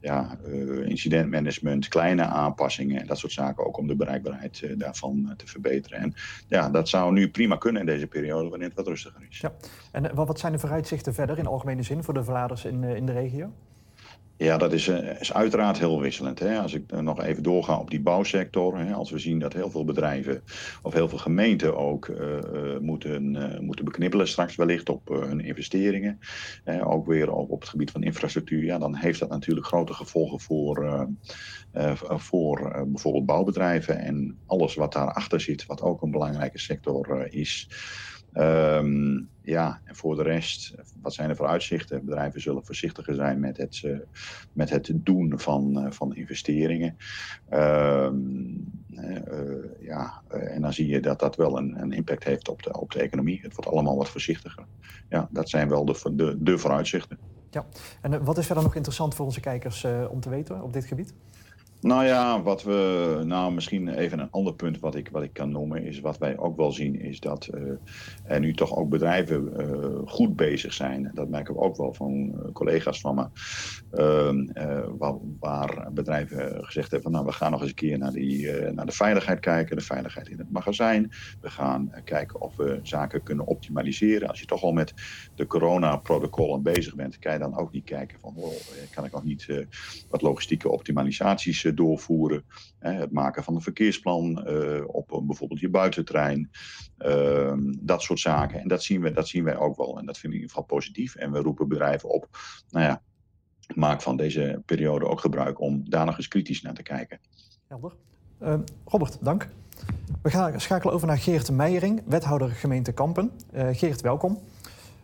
ja, 0.00 0.38
uh, 0.46 0.88
incidentmanagement, 0.88 1.88
kleine 1.88 2.22
aanpassingen 2.22 3.00
en 3.00 3.06
dat 3.06 3.18
soort 3.18 3.32
zaken. 3.32 3.66
Ook 3.66 3.78
om 3.78 3.86
de 3.86 3.96
bereikbaarheid 3.96 4.60
uh, 4.60 4.78
daarvan 4.78 5.24
uh, 5.26 5.34
te 5.36 5.46
verbeteren. 5.46 5.98
En 5.98 6.14
ja, 6.48 6.70
dat 6.70 6.88
zou 6.88 7.12
nu 7.12 7.30
prima 7.30 7.56
kunnen 7.56 7.80
in 7.80 7.86
deze 7.86 8.06
periode, 8.06 8.48
wanneer 8.48 8.68
het 8.68 8.76
wat 8.76 8.86
rustiger 8.86 9.26
is. 9.28 9.38
Ja. 9.38 9.52
En 9.92 10.14
wat 10.14 10.38
zijn 10.38 10.52
de 10.52 10.58
vooruitzichten 10.58 11.14
verder 11.14 11.38
in 11.38 11.46
algemene 11.46 11.82
zin 11.82 12.04
voor 12.04 12.14
de 12.14 12.24
verladers 12.24 12.64
in, 12.64 12.84
in 12.84 13.06
de 13.06 13.12
regio? 13.12 13.52
Ja, 14.38 14.56
dat 14.56 14.72
is, 14.72 14.88
uh, 14.88 15.20
is 15.20 15.32
uiteraard 15.32 15.78
heel 15.78 16.00
wisselend. 16.00 16.38
Hè. 16.38 16.58
Als 16.60 16.74
ik 16.74 16.92
uh, 16.92 17.00
nog 17.00 17.22
even 17.22 17.42
doorga 17.42 17.78
op 17.78 17.90
die 17.90 18.00
bouwsector. 18.00 18.78
Hè, 18.78 18.92
als 18.92 19.10
we 19.10 19.18
zien 19.18 19.38
dat 19.38 19.52
heel 19.52 19.70
veel 19.70 19.84
bedrijven 19.84 20.42
of 20.82 20.92
heel 20.92 21.08
veel 21.08 21.18
gemeenten 21.18 21.76
ook 21.76 22.06
uh, 22.06 22.78
moeten, 22.80 23.30
moeten 23.64 23.84
beknibbelen 23.84 24.28
straks 24.28 24.56
wellicht 24.56 24.88
op 24.88 25.08
hun 25.08 25.40
investeringen. 25.40 26.18
ook 26.82 27.06
weer 27.06 27.32
op, 27.32 27.50
op 27.50 27.60
het 27.60 27.68
gebied 27.68 27.90
van 27.90 28.02
infrastructuur. 28.02 28.64
Ja, 28.64 28.78
dan 28.78 28.94
heeft 28.94 29.18
dat 29.18 29.28
natuurlijk 29.28 29.66
grote 29.66 29.94
gevolgen 29.94 30.40
voor, 30.40 31.08
voor 32.04 32.86
bijvoorbeeld 32.88 33.26
bouwbedrijven. 33.26 33.98
En 33.98 34.38
alles 34.46 34.74
wat 34.74 34.92
daarachter 34.92 35.40
zit, 35.40 35.66
wat 35.66 35.82
ook 35.82 36.02
een 36.02 36.10
belangrijke 36.10 36.58
sector 36.58 37.32
is. 37.32 37.68
Um, 38.34 39.28
ja, 39.42 39.80
en 39.84 39.96
voor 39.96 40.16
de 40.16 40.22
rest, 40.22 40.74
wat 41.02 41.14
zijn 41.14 41.28
de 41.28 41.34
vooruitzichten? 41.34 42.04
Bedrijven 42.04 42.40
zullen 42.40 42.64
voorzichtiger 42.64 43.14
zijn 43.14 43.40
met 43.40 43.56
het, 43.56 43.82
uh, 43.84 43.98
met 44.52 44.70
het 44.70 44.90
doen 44.94 45.32
van, 45.36 45.84
uh, 45.84 45.90
van 45.90 46.14
investeringen. 46.14 46.96
Um, 47.52 48.72
uh, 48.90 49.56
ja, 49.80 50.22
en 50.28 50.60
dan 50.60 50.72
zie 50.72 50.86
je 50.86 51.00
dat 51.00 51.20
dat 51.20 51.36
wel 51.36 51.58
een, 51.58 51.80
een 51.80 51.92
impact 51.92 52.24
heeft 52.24 52.48
op 52.48 52.62
de, 52.62 52.80
op 52.80 52.90
de 52.90 53.00
economie. 53.00 53.40
Het 53.42 53.54
wordt 53.54 53.70
allemaal 53.70 53.96
wat 53.96 54.08
voorzichtiger. 54.08 54.64
Ja, 55.08 55.28
dat 55.30 55.48
zijn 55.48 55.68
wel 55.68 55.84
de, 55.84 56.12
de, 56.12 56.36
de 56.38 56.58
vooruitzichten. 56.58 57.18
Ja, 57.50 57.66
en 58.00 58.24
wat 58.24 58.38
is 58.38 58.46
verder 58.46 58.64
nog 58.64 58.74
interessant 58.74 59.14
voor 59.14 59.24
onze 59.24 59.40
kijkers 59.40 59.86
om 60.10 60.20
te 60.20 60.30
weten 60.30 60.62
op 60.62 60.72
dit 60.72 60.84
gebied? 60.84 61.14
Nou 61.80 62.04
ja, 62.04 62.42
wat 62.42 62.62
we, 62.62 63.22
nou 63.24 63.52
misschien 63.52 63.88
even 63.88 64.18
een 64.18 64.30
ander 64.30 64.54
punt 64.54 64.80
wat 64.80 64.94
ik, 64.94 65.08
wat 65.08 65.22
ik 65.22 65.32
kan 65.32 65.50
noemen, 65.50 65.82
is 65.82 66.00
wat 66.00 66.18
wij 66.18 66.38
ook 66.38 66.56
wel 66.56 66.72
zien, 66.72 67.00
is 67.00 67.20
dat 67.20 67.48
uh, 67.54 67.72
er 68.24 68.40
nu 68.40 68.54
toch 68.54 68.76
ook 68.76 68.88
bedrijven 68.88 69.52
uh, 69.60 69.98
goed 70.04 70.36
bezig 70.36 70.72
zijn. 70.72 71.10
Dat 71.14 71.28
merken 71.28 71.54
we 71.54 71.60
ook 71.60 71.76
wel 71.76 71.94
van 71.94 72.12
uh, 72.12 72.52
collega's 72.52 73.00
van 73.00 73.14
me, 73.14 73.26
ehm, 73.90 74.46
waar, 74.98 75.14
waar, 75.40 75.92
bedrijven 75.92 76.64
gezegd 76.64 76.90
hebben 76.90 77.02
van 77.02 77.12
nou, 77.12 77.24
we 77.24 77.32
gaan 77.32 77.50
nog 77.50 77.60
eens 77.60 77.68
een 77.70 77.74
keer 77.74 77.98
naar, 77.98 78.12
die, 78.12 78.52
naar 78.72 78.86
de 78.86 78.92
veiligheid 78.92 79.40
kijken, 79.40 79.76
de 79.76 79.82
veiligheid 79.82 80.28
in 80.28 80.38
het 80.38 80.50
magazijn. 80.50 81.10
We 81.40 81.50
gaan 81.50 81.92
kijken 82.04 82.40
of 82.40 82.56
we 82.56 82.80
zaken 82.82 83.22
kunnen 83.22 83.46
optimaliseren. 83.46 84.28
Als 84.28 84.40
je 84.40 84.46
toch 84.46 84.62
al 84.62 84.72
met 84.72 84.94
de 85.34 85.46
corona-protocollen 85.46 86.62
bezig 86.62 86.94
bent, 86.94 87.18
kan 87.18 87.32
je 87.32 87.38
dan 87.38 87.58
ook 87.58 87.72
niet 87.72 87.84
kijken 87.84 88.18
van, 88.20 88.32
oh, 88.36 88.52
kan 88.94 89.04
ik 89.04 89.12
nog 89.12 89.24
niet 89.24 89.66
wat 90.08 90.22
logistieke 90.22 90.68
optimalisaties 90.68 91.67
doorvoeren. 91.74 92.44
het 92.78 93.12
maken 93.12 93.44
van 93.44 93.54
een 93.54 93.60
verkeersplan 93.60 94.44
uh, 94.48 94.82
op 94.86 95.22
bijvoorbeeld 95.26 95.60
je 95.60 95.70
buitentrein. 95.70 96.50
Uh, 96.98 97.52
dat 97.80 98.02
soort 98.02 98.20
zaken. 98.20 98.60
En 98.60 98.68
dat 98.68 98.82
zien, 98.82 99.00
we, 99.00 99.12
dat 99.12 99.28
zien 99.28 99.44
wij 99.44 99.56
ook 99.56 99.76
wel. 99.76 99.98
En 99.98 100.06
dat 100.06 100.18
vind 100.18 100.32
ik 100.32 100.38
in 100.38 100.44
ieder 100.44 100.48
geval 100.48 100.76
positief. 100.76 101.14
En 101.14 101.32
we 101.32 101.38
roepen 101.38 101.68
bedrijven 101.68 102.08
op. 102.08 102.28
Nou 102.70 102.84
ja, 102.84 103.02
maak 103.74 104.02
van 104.02 104.16
deze 104.16 104.62
periode 104.66 105.06
ook 105.06 105.20
gebruik 105.20 105.60
om 105.60 105.90
daar 105.90 106.06
nog 106.06 106.16
eens 106.16 106.28
kritisch 106.28 106.62
naar 106.62 106.74
te 106.74 106.82
kijken. 106.82 107.20
Helder. 107.66 107.92
Uh, 108.42 108.54
Robert, 108.84 109.18
dank. 109.20 109.48
We 110.22 110.30
gaan 110.30 110.60
schakelen 110.60 110.94
over 110.94 111.06
naar 111.06 111.18
Geert 111.18 111.50
Meijering, 111.50 112.02
wethouder 112.06 112.48
gemeente 112.48 112.92
Kampen. 112.92 113.30
Uh, 113.54 113.68
Geert, 113.72 114.00
welkom. 114.00 114.38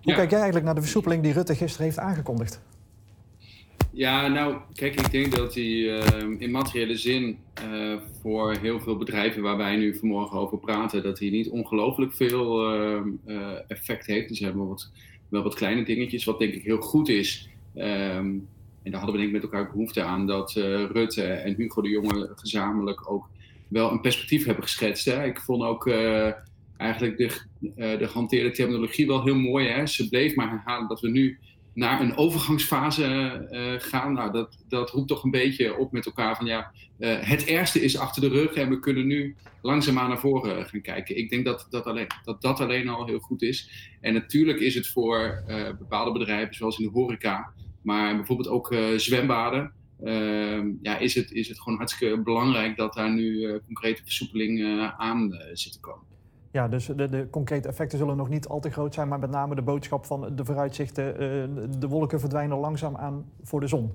Hoe 0.03 0.14
kijk 0.14 0.31
jij 0.31 0.38
eigenlijk 0.38 0.64
naar 0.64 0.74
de 0.74 0.81
versoepeling 0.81 1.22
die 1.22 1.33
Rutte 1.33 1.55
gisteren 1.55 1.87
heeft 1.87 1.98
aangekondigd? 1.98 2.61
Ja, 3.97 4.29
nou, 4.29 4.57
kijk, 4.73 5.01
ik 5.01 5.11
denk 5.11 5.37
dat 5.37 5.53
die 5.53 5.85
uh, 5.85 6.01
in 6.39 6.51
materiële 6.51 6.97
zin 6.97 7.39
uh, 7.73 7.97
voor 8.23 8.57
heel 8.57 8.81
veel 8.81 8.97
bedrijven 8.97 9.43
waar 9.43 9.57
wij 9.57 9.77
nu 9.77 9.99
vanmorgen 9.99 10.39
over 10.39 10.59
praten, 10.59 11.03
dat 11.03 11.19
die 11.19 11.31
niet 11.31 11.49
ongelooflijk 11.49 12.13
veel 12.13 12.75
uh, 13.27 13.59
effect 13.69 14.07
heeft. 14.07 14.29
Dus 14.29 14.39
hebben 14.39 14.69
wat, 14.69 14.91
wel 15.29 15.43
wat 15.43 15.55
kleine 15.55 15.85
dingetjes, 15.85 16.25
wat 16.25 16.39
denk 16.39 16.55
ik 16.55 16.63
heel 16.63 16.81
goed 16.81 17.09
is. 17.09 17.49
Um, 17.77 18.49
en 18.83 18.91
daar 18.91 19.01
hadden 19.01 19.13
we 19.13 19.17
denk 19.17 19.27
ik 19.27 19.43
met 19.43 19.43
elkaar 19.43 19.71
behoefte 19.71 20.03
aan 20.03 20.27
dat 20.27 20.53
Rutte 20.93 21.23
en 21.23 21.55
Hugo 21.55 21.83
de 21.83 21.89
Jonge 21.89 22.33
gezamenlijk 22.35 23.11
ook 23.11 23.29
wel 23.69 23.91
een 23.91 24.01
perspectief 24.01 24.45
hebben 24.45 24.65
geschetst. 24.65 25.05
Hè. 25.05 25.25
Ik 25.25 25.41
vond 25.41 25.63
ook 25.63 25.91
eigenlijk 26.77 27.17
de, 27.17 27.31
de 27.77 28.09
gehanteerde 28.09 28.51
terminologie 28.51 29.07
wel 29.07 29.25
heel 29.25 29.39
mooi. 29.39 29.69
Hè. 29.69 29.87
Ze 29.87 30.09
bleef 30.09 30.35
maar 30.35 30.51
herhalen 30.51 30.89
dat 30.89 31.01
we 31.01 31.09
nu 31.09 31.39
naar 31.75 32.01
een 32.01 32.17
overgangsfase 32.17 33.07
uh, 33.51 33.91
gaan. 33.91 34.13
Nou, 34.13 34.33
dat, 34.33 34.59
dat 34.69 34.91
roept 34.91 35.09
toch 35.09 35.25
een 35.25 35.31
beetje 35.31 35.77
op 35.77 35.93
met 35.93 36.07
elkaar 36.07 36.37
van 36.37 36.47
ja, 36.47 36.73
uh, 36.99 37.17
het 37.21 37.45
ergste 37.45 37.81
is 37.81 37.99
achter 37.99 38.23
de 38.23 38.29
rug 38.29 38.53
en 38.53 38.69
we 38.69 38.79
kunnen 38.79 39.07
nu 39.07 39.37
langzaamaan 39.63 40.09
naar 40.09 40.19
voren 40.19 40.67
gaan 40.67 40.81
kijken. 40.81 41.17
Ik 41.17 41.31
denk 41.31 41.45
dat 41.45 41.67
dat 41.71 41.85
alleen, 41.85 42.07
dat, 42.25 42.43
dat 42.43 42.61
alleen 42.61 42.89
al 42.89 43.07
heel 43.07 43.19
goed 43.19 43.43
is. 43.43 43.71
En 44.01 44.13
natuurlijk 44.13 44.61
is 44.61 44.75
het 44.75 44.87
voor 44.87 45.45
bepaalde 45.79 46.19
bedrijven, 46.19 46.55
zoals 46.55 46.79
in 46.79 46.85
de 46.85 46.93
horeca, 46.93 47.53
maar 47.83 48.17
bijvoorbeeld 48.17 48.49
ook 48.49 48.75
zwembaden. 48.97 49.73
Ehm, 50.05 50.71
ja, 50.83 50.99
is 50.99 51.15
het, 51.15 51.33
is 51.33 51.49
het 51.49 51.61
gewoon 51.61 51.79
hartstikke 51.79 52.23
belangrijk 52.23 52.77
dat 52.77 52.95
daar 52.95 53.11
nu 53.11 53.61
concrete 53.67 54.03
versoepeling 54.03 54.83
aan 54.97 55.39
zit 55.53 55.73
te 55.73 55.81
komen. 55.81 56.13
Ja, 56.55 56.69
dus 56.69 56.87
de, 56.87 57.09
de, 57.09 57.27
concrete 57.31 57.69
effecten 57.69 57.99
zullen 57.99 58.17
nog 58.17 58.29
niet 58.29 58.47
al 58.47 58.61
te 58.61 58.71
groot 58.71 58.95
zijn, 58.95 59.09
maar 59.09 59.19
met 59.19 59.31
name 59.31 59.55
de 59.55 59.62
boodschap 59.62 60.07
van 60.07 60.37
de 60.37 60.45
vooruitzichten, 60.45 61.12
uh, 61.12 61.19
de 61.79 61.88
wolken 61.88 62.21
verdwijnen 62.21 62.59
langzaam 62.59 62.97
aan 62.97 63.25
voor 63.43 63.61
de 63.61 63.67
zon. 63.67 63.93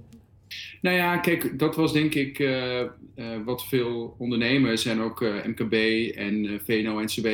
Nou 0.81 0.95
ja, 0.95 1.17
kijk, 1.17 1.59
dat 1.59 1.75
was 1.75 1.93
denk 1.93 2.13
ik 2.13 2.39
uh, 2.39 2.79
uh, 2.79 2.89
wat 3.45 3.67
veel 3.67 4.15
ondernemers 4.17 4.85
en 4.85 5.01
ook 5.01 5.21
MKB 5.21 5.73
en 6.15 6.61
VNO-NCW 6.63 7.27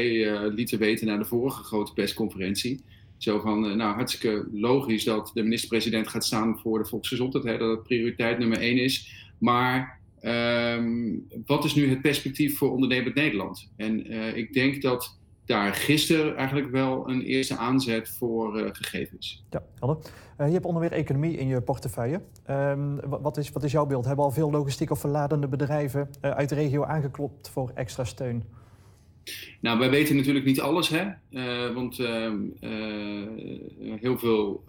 lieten 0.55 0.79
weten 0.79 1.07
na 1.07 1.17
de 1.17 1.25
vorige 1.25 1.63
grote 1.63 1.93
persconferentie. 1.93 2.83
Zo 3.17 3.39
van, 3.39 3.77
nou 3.77 3.93
hartstikke 3.93 4.47
logisch 4.51 5.03
dat 5.03 5.31
de 5.33 5.43
minister-president 5.43 6.07
gaat 6.07 6.25
staan 6.25 6.59
voor 6.59 6.79
de 6.79 6.89
volksgezondheid, 6.89 7.59
dat 7.59 7.69
het 7.69 7.83
prioriteit 7.83 8.37
nummer 8.37 8.59
één 8.59 8.77
is. 8.77 9.27
Maar 9.37 9.99
Um, 10.25 11.27
wat 11.45 11.65
is 11.65 11.75
nu 11.75 11.89
het 11.89 12.01
perspectief 12.01 12.57
voor 12.57 12.71
ondernemend 12.71 13.15
Nederland? 13.15 13.71
En 13.77 14.13
uh, 14.13 14.35
ik 14.35 14.53
denk 14.53 14.81
dat 14.81 15.17
daar 15.45 15.73
gisteren 15.73 16.35
eigenlijk 16.35 16.71
wel 16.71 17.09
een 17.09 17.21
eerste 17.21 17.57
aanzet 17.57 18.09
voor 18.09 18.59
uh, 18.59 18.69
gegeven 18.71 19.17
is. 19.19 19.43
Ja, 19.49 19.63
helder. 19.79 19.97
Uh, 20.37 20.47
je 20.47 20.53
hebt 20.53 20.65
onderweer 20.65 20.91
economie 20.91 21.37
in 21.37 21.47
je 21.47 21.61
portefeuille. 21.61 22.21
Um, 22.49 22.99
wat, 23.09 23.37
is, 23.37 23.51
wat 23.51 23.63
is 23.63 23.71
jouw 23.71 23.85
beeld? 23.85 24.05
Hebben 24.05 24.25
al 24.25 24.31
veel 24.31 24.51
logistiek 24.51 24.91
of 24.91 24.99
verladende 24.99 25.47
bedrijven 25.47 26.09
uit 26.21 26.49
de 26.49 26.55
regio 26.55 26.83
aangeklopt 26.83 27.49
voor 27.49 27.71
extra 27.75 28.03
steun? 28.03 28.43
Nou, 29.61 29.79
wij 29.79 29.89
weten 29.89 30.15
natuurlijk 30.15 30.45
niet 30.45 30.61
alles, 30.61 30.89
hè? 30.89 31.05
want 31.73 31.99
ehm, 31.99 32.37
heel 33.99 34.17
veel 34.17 34.63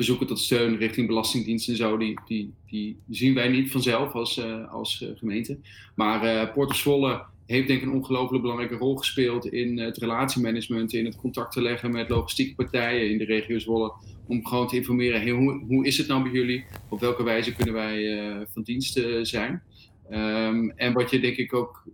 verzoeken 0.00 0.26
tot 0.26 0.38
steun 0.38 0.76
richting 0.76 1.06
Belastingdienst 1.06 1.68
en 1.68 1.76
zo, 1.76 1.96
die, 1.96 2.18
die, 2.26 2.52
die 2.66 2.96
zien 3.10 3.34
wij 3.34 3.48
niet 3.48 3.70
vanzelf 3.70 4.12
als, 4.12 4.38
uh, 4.38 4.72
als 4.72 5.00
uh, 5.00 5.08
gemeente. 5.14 5.58
Maar 5.94 6.48
uh, 6.48 6.56
of 6.56 6.76
Zwolle 6.76 7.22
heeft 7.46 7.66
denk 7.66 7.80
ik 7.80 7.86
een 7.86 7.94
ongelooflijk 7.94 8.42
belangrijke 8.42 8.76
rol 8.76 8.96
gespeeld 8.96 9.46
in 9.46 9.78
het 9.78 9.96
relatiemanagement, 9.96 10.92
in 10.92 11.04
het 11.04 11.16
contact 11.16 11.52
te 11.52 11.62
leggen 11.62 11.90
met 11.90 12.08
logistieke 12.08 12.54
partijen 12.54 13.10
in 13.10 13.18
de 13.18 13.24
regio 13.24 13.58
Zwolle, 13.58 13.92
om 14.26 14.46
gewoon 14.46 14.68
te 14.68 14.76
informeren, 14.76 15.28
hoe, 15.28 15.64
hoe 15.66 15.86
is 15.86 15.98
het 15.98 16.06
nou 16.06 16.22
bij 16.22 16.32
jullie? 16.32 16.64
Op 16.88 17.00
welke 17.00 17.22
wijze 17.22 17.54
kunnen 17.54 17.74
wij 17.74 18.46
van 18.52 18.62
dienst 18.62 19.00
zijn? 19.22 19.62
Um, 20.10 20.70
en 20.70 20.92
wat 20.92 21.10
je 21.10 21.20
denk 21.20 21.36
ik 21.36 21.54
ook 21.54 21.84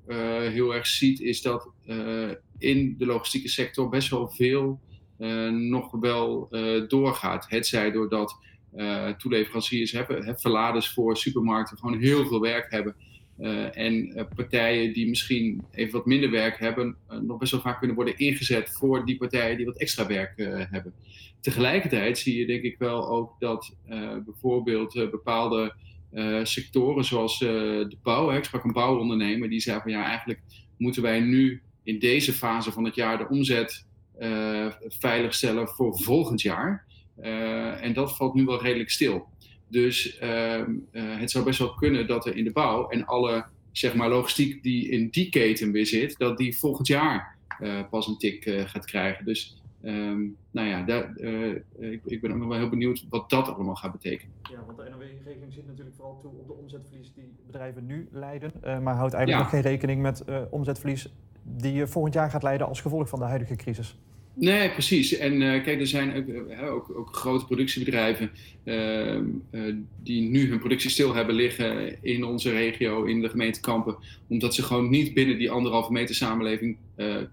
heel 0.51 0.75
erg 0.75 0.87
ziet, 0.87 1.21
is 1.21 1.43
dat 1.43 1.71
in 2.59 2.95
de 2.99 3.07
logistieke 3.07 3.49
sector 3.49 3.89
best 3.89 4.11
wel 4.11 4.29
veel 4.29 4.81
nog 5.51 5.91
wel 5.91 6.49
uh, 6.51 6.89
doorgaat. 6.89 7.47
Het 7.49 7.67
zij 7.67 7.91
doordat 7.91 8.39
uh, 8.77 9.09
toeleveranciers 9.09 9.93
hebben, 9.93 10.39
verladers 10.39 10.93
voor 10.93 11.17
supermarkten 11.17 11.79
gewoon 11.79 11.99
heel 11.99 12.27
veel 12.27 12.41
werk 12.41 12.71
hebben. 12.71 12.95
en 13.73 14.27
partijen 14.35 14.93
die 14.93 15.09
misschien 15.09 15.65
even 15.71 15.93
wat 15.93 16.07
minder 16.07 16.31
werk 16.31 16.59
hebben, 16.59 16.97
nog 17.23 17.39
best 17.39 17.53
wel 17.53 17.61
vaak 17.61 17.79
kunnen 17.79 17.97
worden 17.97 18.19
ingezet 18.19 18.71
voor 18.71 19.05
die 19.05 19.17
partijen 19.17 19.57
die 19.57 19.67
wat 19.67 19.79
extra 19.79 20.07
werk 20.07 20.33
hebben. 20.71 20.95
Tegelijkertijd 21.41 22.19
zie 22.19 22.39
je 22.39 22.47
denk 22.47 22.63
ik 22.63 22.79
wel 22.79 23.09
ook 23.09 23.35
dat 23.39 23.77
bijvoorbeeld 24.25 25.11
bepaalde 25.11 25.75
sectoren 26.43 27.05
zoals 27.05 27.39
de 27.39 27.97
bouw, 28.03 28.31
ik 28.31 28.45
sprak 28.45 28.65
een 28.65 28.73
bouwondernemer, 28.73 29.49
die 29.49 29.61
zei 29.61 29.81
van 29.81 29.91
ja, 29.91 30.05
eigenlijk 30.05 30.41
moeten 30.77 31.03
wij 31.03 31.21
nu 31.21 31.63
in 31.83 31.99
deze 31.99 32.33
fase 32.33 32.73
van 32.73 32.85
het 32.85 32.95
jaar 32.95 33.19
de 33.19 33.29
omzet 33.29 33.87
veiligstellen 34.89 35.69
voor 35.69 35.99
volgend 35.99 36.43
jaar. 36.43 36.87
Uh, 37.23 37.83
en 37.83 37.93
dat 37.93 38.17
valt 38.17 38.35
nu 38.35 38.45
wel 38.45 38.63
redelijk 38.63 38.91
stil. 38.91 39.27
Dus 39.69 40.21
uh, 40.23 40.65
het 40.93 41.31
zou 41.31 41.45
best 41.45 41.59
wel 41.59 41.75
kunnen 41.75 42.07
dat 42.07 42.27
er 42.27 42.37
in 42.37 42.45
de 42.45 42.53
bouw 42.53 42.89
en 42.89 43.05
alle 43.05 43.47
zeg 43.73 43.95
maar, 43.95 44.09
logistiek 44.09 44.63
die 44.63 44.89
in 44.89 45.09
die 45.09 45.29
keten 45.29 45.73
weer 45.73 45.87
zit, 45.87 46.19
dat 46.19 46.39
die 46.39 46.57
volgend 46.57 46.87
jaar 46.87 47.37
pas 47.91 48.07
een 48.07 48.19
tik 48.19 48.65
gaat 48.67 48.85
krijgen. 48.85 49.25
Dus 49.25 49.63
um, 49.85 50.37
nou 50.51 50.69
ja, 50.69 50.83
daar, 50.83 51.17
ik, 51.79 52.01
ik, 52.05 52.21
ben 52.21 52.31
ook 52.31 52.39
nog 52.39 52.49
wel 52.49 52.59
heel 52.59 52.69
benieuwd 52.69 53.07
wat 53.09 53.31
dat 53.31 53.49
allemaal 53.49 53.75
gaat 53.75 53.93
betekenen. 53.93 54.35
Ja, 54.51 54.65
want 54.67 54.79
de 54.79 54.89
NOW-regeling 54.91 55.53
zit 55.53 55.67
natuurlijk 55.67 55.97
vooral 55.97 56.19
toe 56.21 56.31
op 56.31 56.47
de 56.47 56.53
omzetverlies 56.53 57.13
die 57.15 57.35
bedrijven 57.47 57.87
nu 57.87 58.09
leiden, 58.11 58.53
maar 58.63 58.95
houdt 58.95 59.15
eigenlijk 59.15 59.29
ja. 59.29 59.39
nog 59.39 59.49
geen 59.49 59.61
rekening 59.61 60.03
met 60.03 60.25
omzetverlies 60.51 61.09
die 61.57 61.73
je 61.73 61.87
volgend 61.87 62.15
jaar 62.15 62.31
gaat 62.31 62.43
leiden 62.43 62.67
als 62.67 62.81
gevolg 62.81 63.09
van 63.09 63.19
de 63.19 63.25
huidige 63.25 63.57
crisis. 63.57 63.97
Nee, 64.35 64.71
precies. 64.71 65.17
En 65.17 65.41
uh, 65.41 65.63
kijk, 65.63 65.81
er 65.81 65.87
zijn 65.87 66.17
ook, 66.17 66.27
uh, 66.27 66.73
ook, 66.73 66.97
ook 66.97 67.17
grote 67.17 67.45
productiebedrijven 67.45 68.31
die 70.03 70.31
nu 70.31 70.49
hun 70.49 70.59
productie 70.59 70.91
stil 70.91 71.15
hebben 71.15 71.35
liggen 71.35 72.03
in 72.03 72.25
onze 72.25 72.51
regio, 72.51 73.05
in 73.05 73.21
de 73.21 73.29
gemeente 73.29 73.61
Kampen, 73.61 73.97
omdat 74.29 74.55
ze 74.55 74.63
gewoon 74.63 74.91
niet 74.91 75.15
binnen 75.15 75.39
die 75.39 75.51
anderhalve 75.51 75.93
meter 75.93 76.15
samenleving 76.15 76.77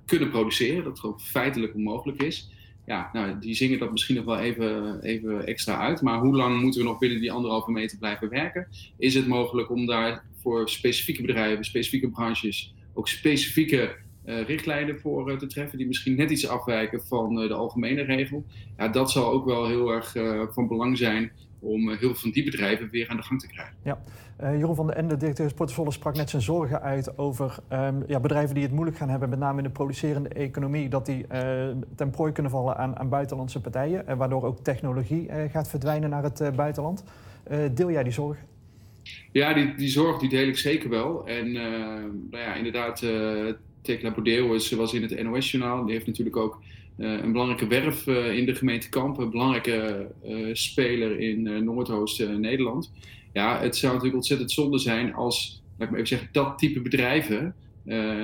kunnen 0.05 0.29
produceren. 0.29 0.83
Dat 0.83 0.99
gewoon 0.99 1.19
feitelijk 1.19 1.75
onmogelijk 1.75 2.21
is. 2.21 2.49
Ja, 2.85 3.09
nou, 3.13 3.39
die 3.39 3.53
zingen 3.53 3.79
dat 3.79 3.91
misschien 3.91 4.15
nog 4.15 4.25
wel 4.25 4.39
even, 4.39 5.01
even 5.01 5.45
extra 5.45 5.77
uit. 5.77 6.01
Maar 6.01 6.19
hoe 6.19 6.35
lang 6.35 6.61
moeten 6.61 6.81
we 6.81 6.87
nog 6.87 6.99
binnen 6.99 7.21
die 7.21 7.31
anderhalve 7.31 7.71
meter 7.71 7.97
blijven 7.97 8.29
werken? 8.29 8.67
Is 8.97 9.13
het 9.13 9.27
mogelijk 9.27 9.69
om 9.69 9.85
daar 9.85 10.23
voor 10.41 10.69
specifieke 10.69 11.21
bedrijven, 11.21 11.65
specifieke 11.65 12.09
branches, 12.09 12.73
ook 12.93 13.07
specifieke 13.07 13.95
uh, 14.25 14.41
richtlijnen 14.41 14.99
voor 14.99 15.31
uh, 15.31 15.37
te 15.37 15.47
treffen 15.47 15.77
die 15.77 15.87
misschien 15.87 16.15
net 16.15 16.31
iets 16.31 16.47
afwijken 16.47 17.05
van 17.05 17.41
uh, 17.41 17.47
de 17.47 17.53
algemene 17.53 18.01
regel. 18.01 18.45
Ja, 18.77 18.87
dat 18.87 19.11
zal 19.11 19.31
ook 19.31 19.45
wel 19.45 19.67
heel 19.67 19.89
erg 19.89 20.15
van 20.53 20.67
belang 20.67 20.97
zijn 20.97 21.31
om 21.59 21.89
heel 21.89 21.97
veel 21.97 22.15
van 22.15 22.31
die 22.31 22.43
bedrijven 22.43 22.89
weer 22.89 23.09
aan 23.09 23.17
de 23.17 23.23
gang 23.23 23.39
te 23.41 23.47
krijgen. 23.47 23.75
Ja. 23.83 24.01
Jeroen 24.37 24.75
van 24.75 24.87
den 24.87 24.95
Ende, 24.95 25.17
directeur 25.17 25.49
Sportvolle, 25.49 25.91
sprak 25.91 26.15
net 26.15 26.29
zijn 26.29 26.41
zorgen 26.41 26.81
uit 26.81 27.17
over 27.17 27.57
um, 27.73 28.03
ja, 28.07 28.19
bedrijven 28.19 28.55
die 28.55 28.63
het 28.63 28.71
moeilijk 28.71 28.97
gaan 28.97 29.09
hebben, 29.09 29.29
met 29.29 29.39
name 29.39 29.57
in 29.57 29.63
de 29.63 29.69
producerende 29.69 30.29
economie, 30.29 30.89
dat 30.89 31.05
die 31.05 31.25
ten 31.95 32.09
prooi 32.09 32.31
kunnen 32.31 32.51
vallen 32.51 32.77
aan, 32.77 32.97
aan 32.97 33.09
buitenlandse 33.09 33.61
partijen, 33.61 34.17
waardoor 34.17 34.43
ook 34.43 34.59
technologie 34.59 35.29
gaat 35.51 35.69
verdwijnen 35.69 36.09
naar 36.09 36.23
het 36.23 36.55
buitenland. 36.55 37.03
deel 37.73 37.91
jij 37.91 38.03
die 38.03 38.13
zorgen? 38.13 38.52
Ja, 39.31 39.53
die, 39.53 39.75
die 39.75 39.89
zorg 39.89 40.19
die 40.19 40.29
deel 40.29 40.47
ik 40.47 40.57
zeker 40.57 40.89
wel. 40.89 41.27
En 41.27 41.51
nou 41.51 42.43
ja, 42.43 42.55
inderdaad, 42.55 43.03
Tekla 43.81 44.11
Bordeaux 44.11 44.71
was 44.71 44.93
in 44.93 45.01
het 45.01 45.23
NOS-journaal. 45.23 45.83
Die 45.83 45.93
heeft 45.93 46.07
natuurlijk 46.07 46.37
ook 46.37 46.61
uh, 46.97 47.11
een 47.21 47.31
belangrijke 47.31 47.67
werf 47.67 48.07
uh, 48.07 48.37
in 48.37 48.45
de 48.45 48.55
gemeente 48.55 48.89
Kampen. 48.89 49.23
Een 49.23 49.29
belangrijke 49.29 50.07
uh, 50.25 50.49
speler 50.53 51.19
in 51.19 51.63
Noordoost-Nederland. 51.63 52.91
ja, 53.33 53.59
het 53.59 53.75
zou 53.75 53.91
natuurlijk 53.91 54.17
ontzettend 54.17 54.51
zonde 54.51 54.77
zijn 54.77 55.13
als, 55.13 55.61
laat 55.77 55.87
ik 55.87 55.89
maar 55.89 55.99
even 55.99 56.07
zeggen, 56.07 56.29
dat 56.31 56.57
type 56.57 56.81
bedrijven... 56.81 57.55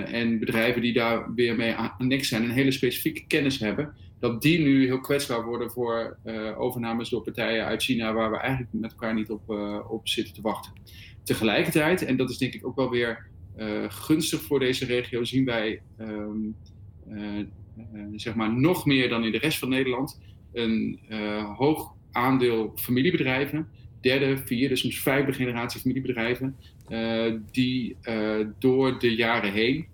en 0.06 0.40
bedrijven 0.40 0.82
die 0.82 0.94
daar 0.94 1.34
weer 1.34 1.56
mee 1.56 1.74
aan 1.74 1.96
niks 1.98 2.28
zijn... 2.28 2.44
een 2.44 2.50
hele 2.50 2.72
specifieke 2.72 3.24
kennis 3.28 3.60
hebben... 3.60 3.94
dat 4.20 4.42
die 4.42 4.60
nu 4.60 4.86
heel 4.86 5.00
kwetsbaar 5.00 5.46
worden 5.46 5.72
voor 5.72 6.18
overnames 6.58 7.10
door 7.10 7.22
partijen 7.22 7.66
uit 7.66 7.84
China... 7.84 8.14
waar 8.14 8.32
we 8.32 8.38
eigenlijk 8.38 8.74
met 8.74 8.92
elkaar 8.92 9.14
niet 9.14 9.30
op, 9.30 9.50
op 9.90 10.08
zitten 10.08 10.34
te 10.34 10.42
wachten. 10.42 10.72
Tegelijkertijd, 11.24 12.06
en 12.06 12.18
dat 12.18 12.30
is 12.30 12.38
denk 12.38 12.54
ik 12.54 12.68
ook 12.68 12.76
wel 12.76 12.90
weer 12.90 13.28
uh, 13.58 13.86
gunstig 13.88 14.42
voor 14.42 14.60
deze 14.60 14.86
regio 14.86 15.24
zien 15.24 15.46
wij 15.46 15.82
uh, 16.00 17.46
zeg 18.16 18.36
maar 18.36 18.54
nog 18.54 18.86
meer 18.86 19.10
dan 19.10 19.24
in 19.24 19.32
de 19.32 19.38
rest 19.38 19.58
van 19.58 19.70
Nederland 19.70 20.22
een 20.54 21.00
hoog 21.58 21.94
aandeel 22.12 22.72
familiebedrijven 22.76 23.68
derde, 24.02 24.38
vierde, 24.38 24.76
soms 24.76 25.00
vijfde 25.00 25.34
generatie 25.34 25.80
familiebedrijven, 25.80 26.56
die 27.52 27.98
door 28.60 29.00
de 29.00 29.16
jaren 29.16 29.52
heen 29.52 29.88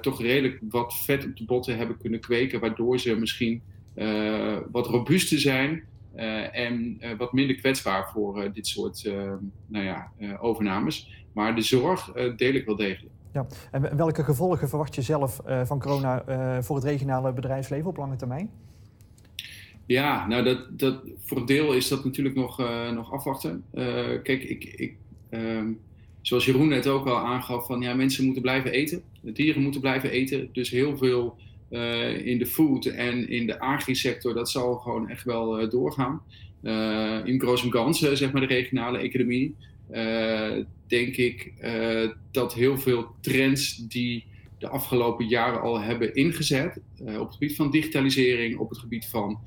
toch 0.00 0.20
redelijk 0.20 0.58
wat 0.68 0.96
vet 0.96 1.24
op 1.24 1.36
de 1.36 1.44
botten 1.44 1.76
hebben 1.76 1.98
kunnen 1.98 2.20
kweken, 2.20 2.60
waardoor 2.60 2.98
ze 2.98 3.16
misschien 3.16 3.62
wat 4.70 4.86
robuuster 4.86 5.38
zijn 5.38 5.84
en 6.52 7.00
wat 7.18 7.32
minder 7.32 7.56
kwetsbaar 7.56 8.10
voor 8.12 8.52
dit 8.52 8.66
soort 8.66 9.12
nou 9.66 9.84
ja, 9.84 10.12
overnames. 10.40 11.26
Maar 11.32 11.54
de 11.54 11.62
zorg 11.62 12.12
deel 12.36 12.54
ik 12.54 12.66
wel 12.66 12.76
degelijk. 12.76 13.14
Ja. 13.32 13.46
En 13.70 13.96
welke 13.96 14.24
gevolgen 14.24 14.68
verwacht 14.68 14.94
je 14.94 15.02
zelf 15.02 15.40
van 15.64 15.80
corona 15.80 16.24
voor 16.62 16.76
het 16.76 16.84
regionale 16.84 17.32
bedrijfsleven 17.32 17.88
op 17.88 17.96
lange 17.96 18.16
termijn? 18.16 18.50
Ja, 19.86 20.26
nou 20.26 20.44
dat, 20.44 20.78
dat, 20.78 21.00
voor 21.18 21.36
een 21.36 21.46
deel 21.46 21.72
is 21.72 21.88
dat 21.88 22.04
natuurlijk 22.04 22.34
nog, 22.34 22.58
nog 22.94 23.12
afwachten. 23.12 23.64
Kijk, 24.22 24.42
ik, 24.42 24.64
ik, 24.64 24.96
um, 25.30 25.80
zoals 26.28 26.44
Jeroen 26.44 26.68
net 26.68 26.86
ook 26.86 27.06
al 27.06 27.16
aangaf, 27.16 27.66
van 27.66 27.80
ja, 27.80 27.94
mensen 27.94 28.24
moeten 28.24 28.42
blijven 28.42 28.70
eten. 28.70 29.02
De 29.20 29.32
dieren 29.32 29.62
moeten 29.62 29.80
blijven 29.80 30.10
eten. 30.10 30.48
Dus 30.52 30.70
heel 30.70 30.96
veel 30.96 31.36
uh, 31.70 32.26
in 32.26 32.38
de 32.38 32.46
food 32.46 32.86
en 32.86 33.28
in 33.28 33.46
de 33.46 33.60
agri-sector, 33.60 34.34
dat 34.34 34.50
zal 34.50 34.74
gewoon 34.74 35.08
echt 35.08 35.24
wel 35.24 35.68
doorgaan. 35.68 36.22
in 37.24 37.40
grote 37.40 37.70
ganzen, 37.70 38.16
zeg 38.16 38.32
maar 38.32 38.40
de 38.40 38.54
regionale 38.54 38.98
economie, 38.98 39.54
denk 40.86 41.16
ik 41.16 41.52
dat 42.30 42.54
heel 42.54 42.78
veel 42.78 43.06
trends 43.20 43.76
die 43.76 44.24
de 44.58 44.68
afgelopen 44.68 45.26
jaren 45.26 45.60
al 45.60 45.80
hebben 45.80 46.14
ingezet, 46.14 46.80
op 46.98 47.26
het 47.26 47.32
gebied 47.32 47.56
van 47.56 47.70
digitalisering, 47.70 48.58
op 48.58 48.68
het 48.68 48.78
gebied 48.78 49.06
van 49.06 49.38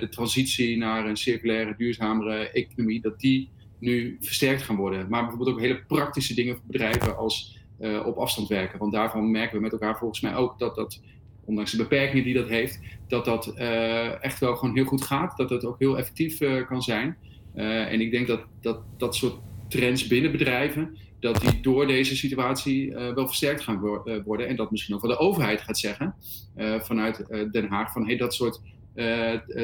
de 0.00 0.08
transitie 0.10 0.76
naar 0.76 1.06
een 1.06 1.16
circulaire, 1.16 1.74
duurzamere 1.76 2.50
economie, 2.50 3.00
dat 3.00 3.20
die 3.20 3.48
nu 3.84 4.16
versterkt 4.20 4.62
gaan 4.62 4.76
worden. 4.76 5.08
Maar 5.08 5.20
bijvoorbeeld 5.20 5.56
ook 5.56 5.60
hele 5.60 5.82
praktische 5.86 6.34
dingen 6.34 6.54
voor 6.54 6.66
bedrijven 6.66 7.16
als 7.16 7.58
uh, 7.80 8.06
op 8.06 8.16
afstand 8.16 8.48
werken. 8.48 8.78
Want 8.78 8.92
daarvan 8.92 9.30
merken 9.30 9.56
we 9.56 9.62
met 9.62 9.72
elkaar 9.72 9.98
volgens 9.98 10.20
mij 10.20 10.34
ook 10.34 10.58
dat 10.58 10.74
dat, 10.74 11.00
ondanks 11.44 11.70
de 11.70 11.76
beperkingen 11.76 12.24
die 12.24 12.34
dat 12.34 12.48
heeft, 12.48 12.80
dat 13.08 13.24
dat 13.24 13.54
uh, 13.56 14.24
echt 14.24 14.40
wel 14.40 14.56
gewoon 14.56 14.74
heel 14.74 14.84
goed 14.84 15.02
gaat. 15.02 15.36
Dat 15.36 15.50
het 15.50 15.64
ook 15.64 15.78
heel 15.78 15.98
effectief 15.98 16.38
kan 16.66 16.82
zijn. 16.82 17.16
en 17.54 18.00
ik 18.00 18.10
denk 18.10 18.26
dat, 18.26 18.40
dat 18.60 18.80
dat 18.96 19.14
soort 19.14 19.36
trends 19.68 20.06
binnen 20.06 20.32
bedrijven, 20.32 20.96
dat 21.20 21.40
die 21.40 21.60
door 21.60 21.86
deze 21.86 22.16
situatie 22.16 22.94
wel 22.94 23.26
versterkt 23.26 23.60
gaan 23.60 23.80
worden. 24.24 24.48
En 24.48 24.56
dat 24.56 24.70
misschien 24.70 24.94
ook 24.94 25.02
wel 25.02 25.10
de 25.10 25.18
overheid 25.18 25.60
gaat 25.60 25.78
zeggen 25.78 26.14
vanuit 26.80 27.26
Den 27.52 27.68
Haag 27.68 27.92
van 27.92 28.06
hey, 28.06 28.16
dat 28.16 28.34
soort 28.34 28.60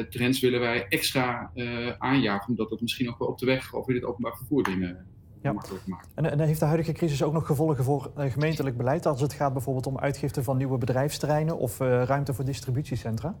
trends 0.09 0.39
willen 0.39 0.59
wij 0.59 0.85
extra 0.89 1.51
uh, 1.55 1.91
aanjagen, 1.97 2.49
omdat 2.49 2.69
dat 2.69 2.81
misschien 2.81 3.09
ook 3.09 3.19
wel 3.19 3.27
op 3.27 3.37
de 3.37 3.45
weg 3.45 3.73
of 3.73 3.87
in 3.87 3.95
het 3.95 4.03
openbaar 4.03 4.37
vervoer 4.37 4.63
dingen 4.63 5.05
ja. 5.41 5.51
makkelijk 5.51 5.87
maakt. 5.87 6.09
En, 6.15 6.31
en, 6.31 6.39
heeft 6.39 6.59
de 6.59 6.65
huidige 6.65 6.91
crisis 6.91 7.23
ook 7.23 7.33
nog 7.33 7.45
gevolgen 7.45 7.83
voor 7.83 8.11
gemeentelijk 8.15 8.77
beleid 8.77 9.05
als 9.05 9.21
het 9.21 9.33
gaat 9.33 9.53
bijvoorbeeld 9.53 9.87
om 9.87 9.99
uitgifte 9.99 10.43
van 10.43 10.57
nieuwe 10.57 10.77
bedrijfsterreinen 10.77 11.57
of 11.57 11.79
ruimte 11.79 12.33
voor 12.33 12.45
distributiecentra? 12.45 13.37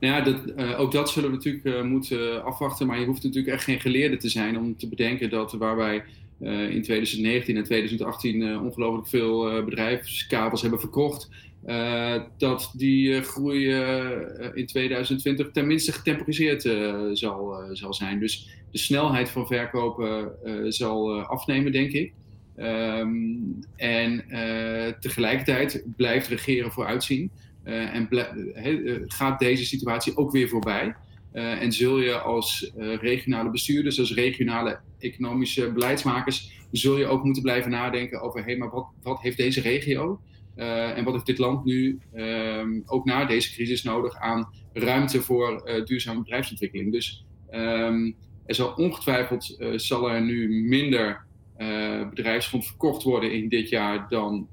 Nou 0.00 0.14
ja, 0.14 0.20
dat, 0.20 0.42
uh, 0.56 0.80
ook 0.80 0.92
dat 0.92 1.10
zullen 1.10 1.30
we 1.30 1.36
natuurlijk 1.36 1.84
moeten 1.84 2.44
afwachten. 2.44 2.86
Maar 2.86 2.98
je 3.00 3.06
hoeft 3.06 3.22
natuurlijk 3.22 3.54
echt 3.54 3.64
geen 3.64 3.80
geleerde 3.80 4.16
te 4.16 4.28
zijn 4.28 4.58
om 4.58 4.76
te 4.76 4.88
bedenken 4.88 5.30
dat 5.30 5.52
waar 5.52 5.76
wij 5.76 6.04
in 6.70 6.82
2019 6.82 7.56
en 7.56 7.64
2018 7.64 8.58
ongelooflijk 8.58 9.08
veel 9.08 9.64
bedrijfskabels 9.64 10.60
hebben 10.60 10.80
verkocht, 10.80 11.28
dat 12.38 12.72
die 12.76 13.08
uh, 13.08 13.22
groei 13.22 13.66
uh, 13.66 14.50
in 14.54 14.66
2020 14.66 15.50
tenminste 15.50 15.92
getemporiseerd 15.92 16.62
zal, 17.12 17.62
zal 17.72 17.94
zijn. 17.94 18.18
Dus 18.18 18.48
de 18.70 18.78
snelheid 18.78 19.28
van 19.28 19.46
verkopen 19.46 20.32
zal 20.72 21.20
afnemen, 21.20 21.72
denk 21.72 21.92
ik. 21.92 22.12
Um, 22.56 23.58
en 23.76 24.24
tegelijkertijd 25.00 25.84
blijft 25.96 26.28
regeren 26.28 26.72
vooruitzien. 26.72 27.30
en 27.64 28.08
gaat 29.06 29.38
deze 29.38 29.64
situatie 29.64 30.16
ook 30.16 30.32
weer 30.32 30.48
voorbij. 30.48 30.94
en 31.32 31.72
zul 31.72 32.00
je 32.00 32.18
als 32.18 32.72
regionale 32.76 33.50
bestuurders, 33.50 33.98
als 33.98 34.14
regionale 34.14 34.80
economische 34.98 35.72
beleidsmakers, 35.72 36.52
zul 36.72 36.98
je 36.98 37.06
ook 37.06 37.24
moeten 37.24 37.42
blijven 37.42 37.70
nadenken 37.70 38.20
over: 38.20 38.44
hé, 38.44 38.56
maar 38.56 38.70
wat, 38.70 38.86
wat 39.02 39.20
heeft 39.20 39.36
deze 39.36 39.60
regio? 39.60 40.20
Uh, 40.56 40.96
en 40.96 41.04
wat 41.04 41.12
heeft 41.12 41.26
dit 41.26 41.38
land 41.38 41.64
nu 41.64 41.98
um, 42.14 42.82
ook 42.86 43.04
na 43.04 43.24
deze 43.24 43.52
crisis 43.52 43.82
nodig 43.82 44.16
aan 44.16 44.48
ruimte 44.72 45.22
voor 45.22 45.62
uh, 45.64 45.84
duurzame 45.84 46.20
bedrijfsontwikkeling? 46.20 46.92
Dus 46.92 47.24
um, 47.50 48.16
er 48.46 48.54
zal 48.54 48.72
ongetwijfeld 48.72 49.56
uh, 49.58 49.78
zal 49.78 50.10
er 50.10 50.22
nu 50.22 50.48
minder 50.68 51.28
bedrijfsgrond 52.10 52.66
verkocht 52.66 53.02
worden 53.02 53.32
in 53.32 53.48
dit 53.48 53.68
jaar 53.68 54.08
dan 54.08 54.48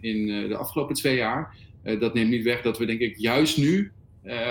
in 0.00 0.26
de 0.26 0.56
afgelopen 0.56 0.94
twee 0.94 1.16
jaar. 1.16 1.56
dat 1.82 2.14
neemt 2.14 2.30
niet 2.30 2.42
weg 2.42 2.62
dat 2.62 2.78
we 2.78 2.84
denk 2.84 3.00
ik 3.00 3.16
juist 3.16 3.58
nu 3.58 3.92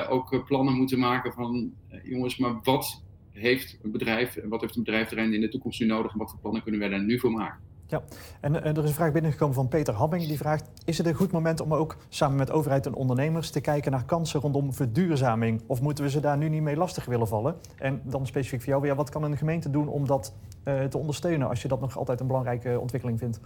ook 0.09 0.45
plannen 0.45 0.73
moeten 0.73 0.99
maken 0.99 1.33
van 1.33 1.73
jongens, 2.03 2.37
maar 2.37 2.59
wat 2.63 3.03
heeft 3.31 3.79
een 3.83 3.91
bedrijf, 3.91 4.37
wat 4.43 4.61
heeft 4.61 4.75
een 4.75 4.83
bedrijfterrein 4.83 5.33
in 5.33 5.41
de 5.41 5.49
toekomst 5.49 5.79
nu 5.79 5.85
nodig 5.85 6.11
en 6.11 6.17
wat 6.17 6.29
voor 6.29 6.39
plannen 6.39 6.61
kunnen 6.61 6.79
wij 6.79 6.89
daar 6.89 7.03
nu 7.03 7.19
voor 7.19 7.31
maken? 7.31 7.59
Ja, 7.91 8.03
en, 8.41 8.63
en, 8.63 8.75
er 8.75 8.83
is 8.83 8.89
een 8.89 8.95
vraag 8.95 9.11
binnengekomen 9.11 9.55
van 9.55 9.67
Peter 9.67 9.93
Habbing. 9.93 10.27
Die 10.27 10.37
vraagt, 10.37 10.69
is 10.85 10.97
het 10.97 11.07
een 11.07 11.13
goed 11.13 11.31
moment 11.31 11.61
om 11.61 11.73
ook 11.73 11.97
samen 12.09 12.37
met 12.37 12.51
overheid 12.51 12.85
en 12.85 12.93
ondernemers... 12.93 13.49
te 13.49 13.61
kijken 13.61 13.91
naar 13.91 14.05
kansen 14.05 14.39
rondom 14.39 14.73
verduurzaming? 14.73 15.61
Of 15.67 15.81
moeten 15.81 16.03
we 16.03 16.09
ze 16.09 16.19
daar 16.19 16.37
nu 16.37 16.49
niet 16.49 16.61
mee 16.61 16.75
lastig 16.75 17.05
willen 17.05 17.27
vallen? 17.27 17.55
En 17.77 18.01
dan 18.03 18.25
specifiek 18.27 18.61
voor 18.61 18.85
jou, 18.85 18.95
wat 18.95 19.09
kan 19.09 19.23
een 19.23 19.37
gemeente 19.37 19.69
doen 19.69 19.87
om 19.87 20.07
dat 20.07 20.33
uh, 20.67 20.83
te 20.83 20.97
ondersteunen... 20.97 21.49
als 21.49 21.61
je 21.61 21.67
dat 21.67 21.81
nog 21.81 21.97
altijd 21.97 22.19
een 22.19 22.27
belangrijke 22.27 22.79
ontwikkeling 22.79 23.19
vindt? 23.19 23.39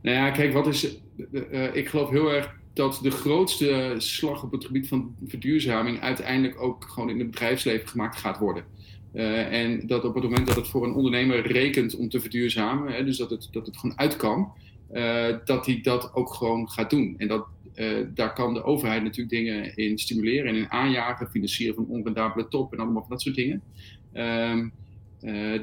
Nou 0.00 0.16
ja, 0.16 0.30
kijk, 0.30 0.52
wat 0.52 0.66
is, 0.66 0.98
ik 1.72 1.88
geloof 1.88 2.10
heel 2.10 2.28
erg 2.28 2.56
dat 2.72 2.98
de 3.02 3.10
grootste 3.10 3.94
slag 3.96 4.42
op 4.42 4.52
het 4.52 4.64
gebied 4.64 4.88
van 4.88 5.14
verduurzaming... 5.26 6.00
uiteindelijk 6.00 6.60
ook 6.60 6.84
gewoon 6.84 7.10
in 7.10 7.18
het 7.18 7.30
bedrijfsleven 7.30 7.88
gemaakt 7.88 8.16
gaat 8.16 8.38
worden... 8.38 8.64
Uh, 9.14 9.52
en 9.52 9.86
dat 9.86 10.04
op 10.04 10.14
het 10.14 10.22
moment 10.22 10.46
dat 10.46 10.56
het 10.56 10.68
voor 10.68 10.84
een 10.86 10.94
ondernemer 10.94 11.46
rekent 11.46 11.96
om 11.96 12.08
te 12.08 12.20
verduurzamen, 12.20 12.92
hè, 12.92 13.04
dus 13.04 13.16
dat 13.16 13.30
het, 13.30 13.48
dat 13.50 13.66
het 13.66 13.76
gewoon 13.76 13.98
uit 13.98 14.16
kan, 14.16 14.52
uh, 14.92 15.36
dat 15.44 15.66
hij 15.66 15.80
dat 15.82 16.14
ook 16.14 16.34
gewoon 16.34 16.70
gaat 16.70 16.90
doen. 16.90 17.14
En 17.18 17.28
dat, 17.28 17.46
uh, 17.74 18.06
daar 18.14 18.32
kan 18.32 18.54
de 18.54 18.62
overheid 18.62 19.02
natuurlijk 19.02 19.30
dingen 19.30 19.76
in 19.76 19.98
stimuleren 19.98 20.46
en 20.46 20.56
in 20.56 20.70
aanjagen, 20.70 21.30
financieren 21.30 21.74
van 21.74 21.86
onrendabele 21.86 22.48
top 22.48 22.72
en 22.72 22.78
allemaal 22.78 23.00
van 23.00 23.10
dat 23.10 23.22
soort 23.22 23.34
dingen. 23.34 23.62
Ehm, 24.12 24.68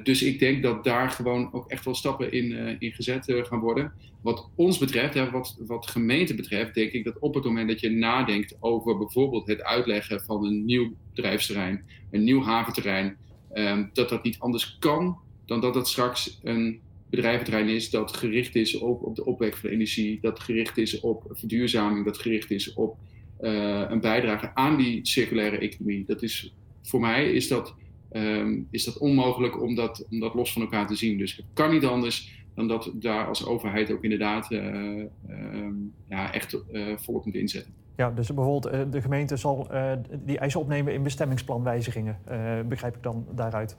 dus 0.03 0.23
ik 0.23 0.39
denk 0.39 0.63
dat 0.63 0.83
daar 0.83 1.09
gewoon 1.09 1.53
ook 1.53 1.69
echt 1.69 1.85
wel 1.85 1.95
stappen 1.95 2.31
in, 2.31 2.79
in 2.79 2.91
gezet 2.91 3.25
gaan 3.27 3.59
worden. 3.59 3.93
Wat 4.21 4.49
ons 4.55 4.77
betreft, 4.77 5.13
hè, 5.13 5.31
wat, 5.31 5.57
wat 5.65 5.87
gemeente 5.87 6.35
betreft, 6.35 6.73
denk 6.73 6.91
ik 6.91 7.03
dat 7.03 7.19
op 7.19 7.33
het 7.33 7.43
moment 7.43 7.67
dat 7.69 7.79
je 7.79 7.89
nadenkt 7.89 8.57
over 8.59 8.97
bijvoorbeeld 8.97 9.47
het 9.47 9.63
uitleggen 9.63 10.21
van 10.21 10.45
een 10.45 10.65
nieuw 10.65 10.93
bedrijfsterrein, 11.13 11.85
een 12.11 12.23
nieuw 12.23 12.43
haventerrein, 12.43 13.17
um, 13.55 13.89
dat 13.93 14.09
dat 14.09 14.23
niet 14.23 14.39
anders 14.39 14.77
kan 14.79 15.17
dan 15.45 15.61
dat 15.61 15.75
het 15.75 15.87
straks 15.87 16.39
een 16.43 16.79
bedrijventerrein 17.09 17.67
is 17.67 17.89
dat 17.89 18.17
gericht 18.17 18.55
is 18.55 18.77
op, 18.77 19.03
op 19.03 19.15
de 19.15 19.25
opwek 19.25 19.57
van 19.57 19.69
energie, 19.69 20.19
dat 20.21 20.39
gericht 20.39 20.77
is 20.77 20.99
op 20.99 21.25
verduurzaming, 21.29 22.05
dat 22.05 22.17
gericht 22.17 22.51
is 22.51 22.73
op 22.73 22.97
uh, 23.41 23.85
een 23.89 24.01
bijdrage 24.01 24.55
aan 24.55 24.77
die 24.77 25.07
circulaire 25.07 25.57
economie. 25.57 26.05
Dat 26.05 26.21
is, 26.21 26.53
voor 26.83 26.99
mij 26.99 27.31
is 27.31 27.47
dat, 27.47 27.75
um, 28.11 28.67
is 28.71 28.83
dat 28.83 28.97
onmogelijk 28.97 29.61
om 29.61 29.75
dat, 29.75 30.05
om 30.09 30.19
dat 30.19 30.33
los 30.33 30.53
van 30.53 30.61
elkaar 30.61 30.87
te 30.87 30.95
zien. 30.95 31.17
Dus 31.17 31.35
het 31.35 31.45
kan 31.53 31.71
niet 31.71 31.85
anders 31.85 32.43
dan 32.55 32.67
dat 32.67 32.91
daar 32.93 33.27
als 33.27 33.45
overheid 33.45 33.91
ook 33.91 34.03
inderdaad 34.03 34.51
uh, 34.51 35.03
um, 35.29 35.93
ja, 36.09 36.33
echt 36.33 36.57
uh, 36.71 36.97
volop 36.97 37.25
moet 37.25 37.35
inzetten. 37.35 37.73
Ja, 37.95 38.11
dus 38.11 38.33
bijvoorbeeld 38.33 38.73
uh, 38.73 38.81
de 38.91 39.01
gemeente 39.01 39.37
zal 39.37 39.67
uh, 39.71 39.91
die 40.11 40.37
eisen 40.37 40.59
opnemen 40.59 40.93
in 40.93 41.03
bestemmingsplanwijzigingen, 41.03 42.17
uh, 42.31 42.59
begrijp 42.67 42.95
ik 42.95 43.03
dan 43.03 43.25
daaruit? 43.31 43.77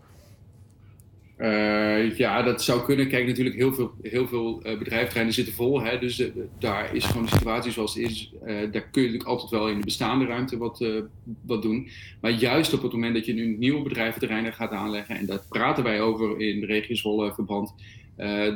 ja, 2.16 2.42
dat 2.42 2.62
zou 2.62 2.84
kunnen. 2.84 3.08
Kijk, 3.08 3.26
natuurlijk 3.26 3.56
heel 3.56 3.72
veel, 3.72 3.92
heel 4.02 4.28
veel 4.28 4.58
bedrijfterreinen 4.62 5.34
zitten 5.34 5.54
vol. 5.54 5.82
Hè, 5.82 5.98
dus 5.98 6.30
daar 6.58 6.94
is 6.94 7.04
gewoon 7.04 7.22
de 7.22 7.30
situatie 7.30 7.72
zoals 7.72 7.94
het 7.94 8.04
is. 8.04 8.32
daar 8.44 8.58
kun 8.70 9.02
je 9.02 9.08
natuurlijk 9.08 9.24
altijd 9.24 9.50
wel 9.50 9.68
in 9.68 9.78
de 9.78 9.84
bestaande 9.84 10.24
ruimte 10.24 10.56
wat, 10.56 10.86
wat 11.46 11.62
doen. 11.62 11.88
Maar 12.20 12.30
juist 12.30 12.72
op 12.72 12.82
het 12.82 12.92
moment 12.92 13.14
dat 13.14 13.26
je 13.26 13.32
nu 13.32 13.56
nieuwe 13.56 13.82
bedrijventerreinen 13.82 14.52
gaat 14.52 14.70
aanleggen... 14.70 15.16
en 15.16 15.26
daar 15.26 15.42
praten 15.48 15.84
wij 15.84 16.00
over 16.00 16.40
in 16.40 16.60
de 16.60 16.66
regio 16.66 16.94
Zwolle 16.94 17.34
verband... 17.34 17.74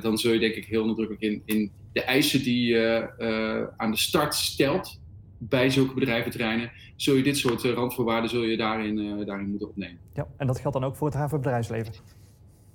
dan 0.02 0.18
zul 0.18 0.32
je 0.32 0.38
denk 0.38 0.54
ik 0.54 0.64
heel 0.64 0.86
nadrukkelijk 0.86 1.22
in, 1.22 1.42
in 1.44 1.70
de 1.92 2.02
eisen 2.02 2.42
die 2.42 2.66
je 2.66 3.72
aan 3.76 3.90
de 3.90 3.98
start 3.98 4.34
stelt 4.34 4.99
bij 5.42 5.70
zulke 5.70 5.94
bedrijventerreinen, 5.94 6.70
zul 6.96 7.14
je 7.14 7.22
dit 7.22 7.36
soort 7.36 7.64
uh, 7.64 7.72
randvoorwaarden 7.72 8.30
zul 8.30 8.42
je 8.42 8.56
daarin, 8.56 8.98
uh, 8.98 9.26
daarin 9.26 9.50
moeten 9.50 9.68
opnemen. 9.68 9.98
Ja, 10.14 10.26
en 10.36 10.46
dat 10.46 10.60
geldt 10.60 10.76
dan 10.76 10.86
ook 10.86 10.96
voor 10.96 11.06
het 11.06 11.16
havenbedrijfsleven? 11.16 11.92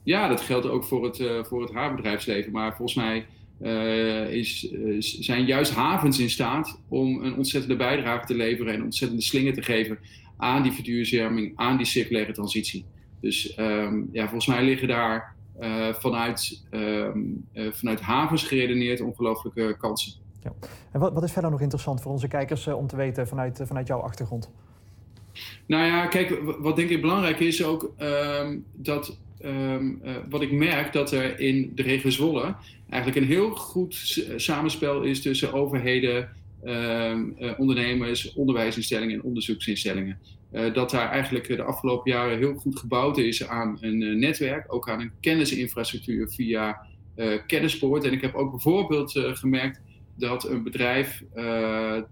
Ja, 0.04 0.28
dat 0.28 0.42
geldt 0.42 0.68
ook 0.68 0.84
voor 0.84 1.04
het, 1.04 1.20
uh, 1.20 1.44
voor 1.44 1.62
het 1.62 1.74
havenbedrijfsleven. 1.74 2.52
Maar 2.52 2.76
volgens 2.76 2.98
mij 2.98 3.26
is, 4.30 4.72
zijn 5.00 5.46
juist 5.46 5.74
havens 5.74 6.20
in 6.20 6.30
staat 6.30 6.82
om 6.88 7.24
een 7.24 7.36
ontzettende 7.36 7.76
bijdrage 7.76 8.26
te 8.26 8.36
leveren 8.36 8.74
en 8.74 8.80
een 8.80 8.86
ontzettende 8.86 9.24
slinger 9.24 9.54
te 9.54 9.62
geven 9.62 10.00
aan 10.38 10.64
die 10.64 10.72
verduurzaming, 10.72 11.52
aan 11.56 11.78
die 11.78 11.86
circulaire 11.86 12.34
transitie. 12.34 12.86
Dus 13.22 13.54
ehm, 13.54 14.04
ja, 14.12 14.24
volgens 14.24 14.48
mij 14.48 14.64
liggen 14.64 14.88
daar 14.88 15.36
vanuit, 16.00 16.66
ehm, 16.70 17.20
vanuit 17.54 18.02
havens 18.02 18.44
geredeneerd 18.44 19.02
ongelooflijke 19.02 19.76
kansen. 19.78 20.25
En 20.92 21.00
wat, 21.00 21.14
wat, 21.14 21.24
is 21.24 21.32
verder 21.32 21.52
nog 21.52 21.62
interessant 21.62 22.02
voor 22.02 22.12
onze 22.12 22.28
kijkers 22.28 22.68
om 22.68 22.88
te 22.88 22.96
weten 22.96 23.28
vanuit, 23.28 23.62
vanuit 23.64 23.88
jouw 23.88 24.00
achtergrond? 24.00 24.52
Nou 25.66 25.86
ja, 25.86 26.06
kijk, 26.06 26.42
wat 26.60 26.76
denk 26.76 26.90
ik 26.90 27.02
belangrijk 27.02 27.40
is 27.40 27.64
ook 27.64 27.94
dat 28.72 29.18
wat 30.30 30.42
ik 30.42 30.52
merk 30.52 30.94
dat 30.94 31.12
er 31.12 31.40
in 31.40 31.72
de 31.76 31.82
regio 31.82 32.10
Zwolle 32.10 32.56
eigenlijk 32.90 33.22
een 33.22 33.32
heel 33.32 33.50
goed 33.50 34.26
samenspel 34.36 35.02
is 35.02 35.22
tussen 35.22 35.54
overheden, 35.54 36.30
Ehm, 36.66 37.30
eh, 37.38 37.60
ondernemers, 37.60 38.34
onderwijsinstellingen 38.34 39.16
en 39.16 39.24
onderzoeksinstellingen. 39.24 40.20
Dat 40.74 40.90
daar 40.90 41.10
eigenlijk 41.10 41.48
de 41.48 41.64
afgelopen 41.64 42.12
jaren 42.12 42.38
heel 42.38 42.54
goed 42.54 42.80
gebouwd 42.80 43.18
is 43.18 43.48
aan 43.48 43.78
een 43.82 44.20
netwerk, 44.20 44.74
ook 44.74 44.90
aan 44.90 45.00
een 45.00 45.12
kennisinfrastructuur 45.20 46.30
via 46.30 46.88
kennispoort. 47.48 48.04
En 48.04 48.12
ik 48.12 48.22
heb 48.22 48.36
ook 48.36 48.52
bijvoorbeeld 48.52 49.12
gemerkt 49.16 49.82
dat 50.18 50.50
een 50.50 50.64
bedrijf 50.64 51.24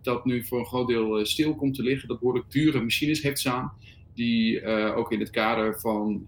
dat 0.01 0.25
nu 0.25 0.45
voor 0.45 0.59
een 0.59 0.65
groot 0.65 0.87
deel 0.87 1.25
stil 1.25 1.55
komt 1.55 1.75
te 1.75 1.83
liggen, 1.83 2.07
dat 2.07 2.19
behoorlijk 2.19 2.51
dure 2.51 2.81
machines 2.81 3.21
heeft 3.21 3.39
staan, 3.39 3.71
die 4.13 4.65
ook 4.95 5.11
in 5.11 5.19
het 5.19 5.29
kader 5.29 5.79
van, 5.79 6.27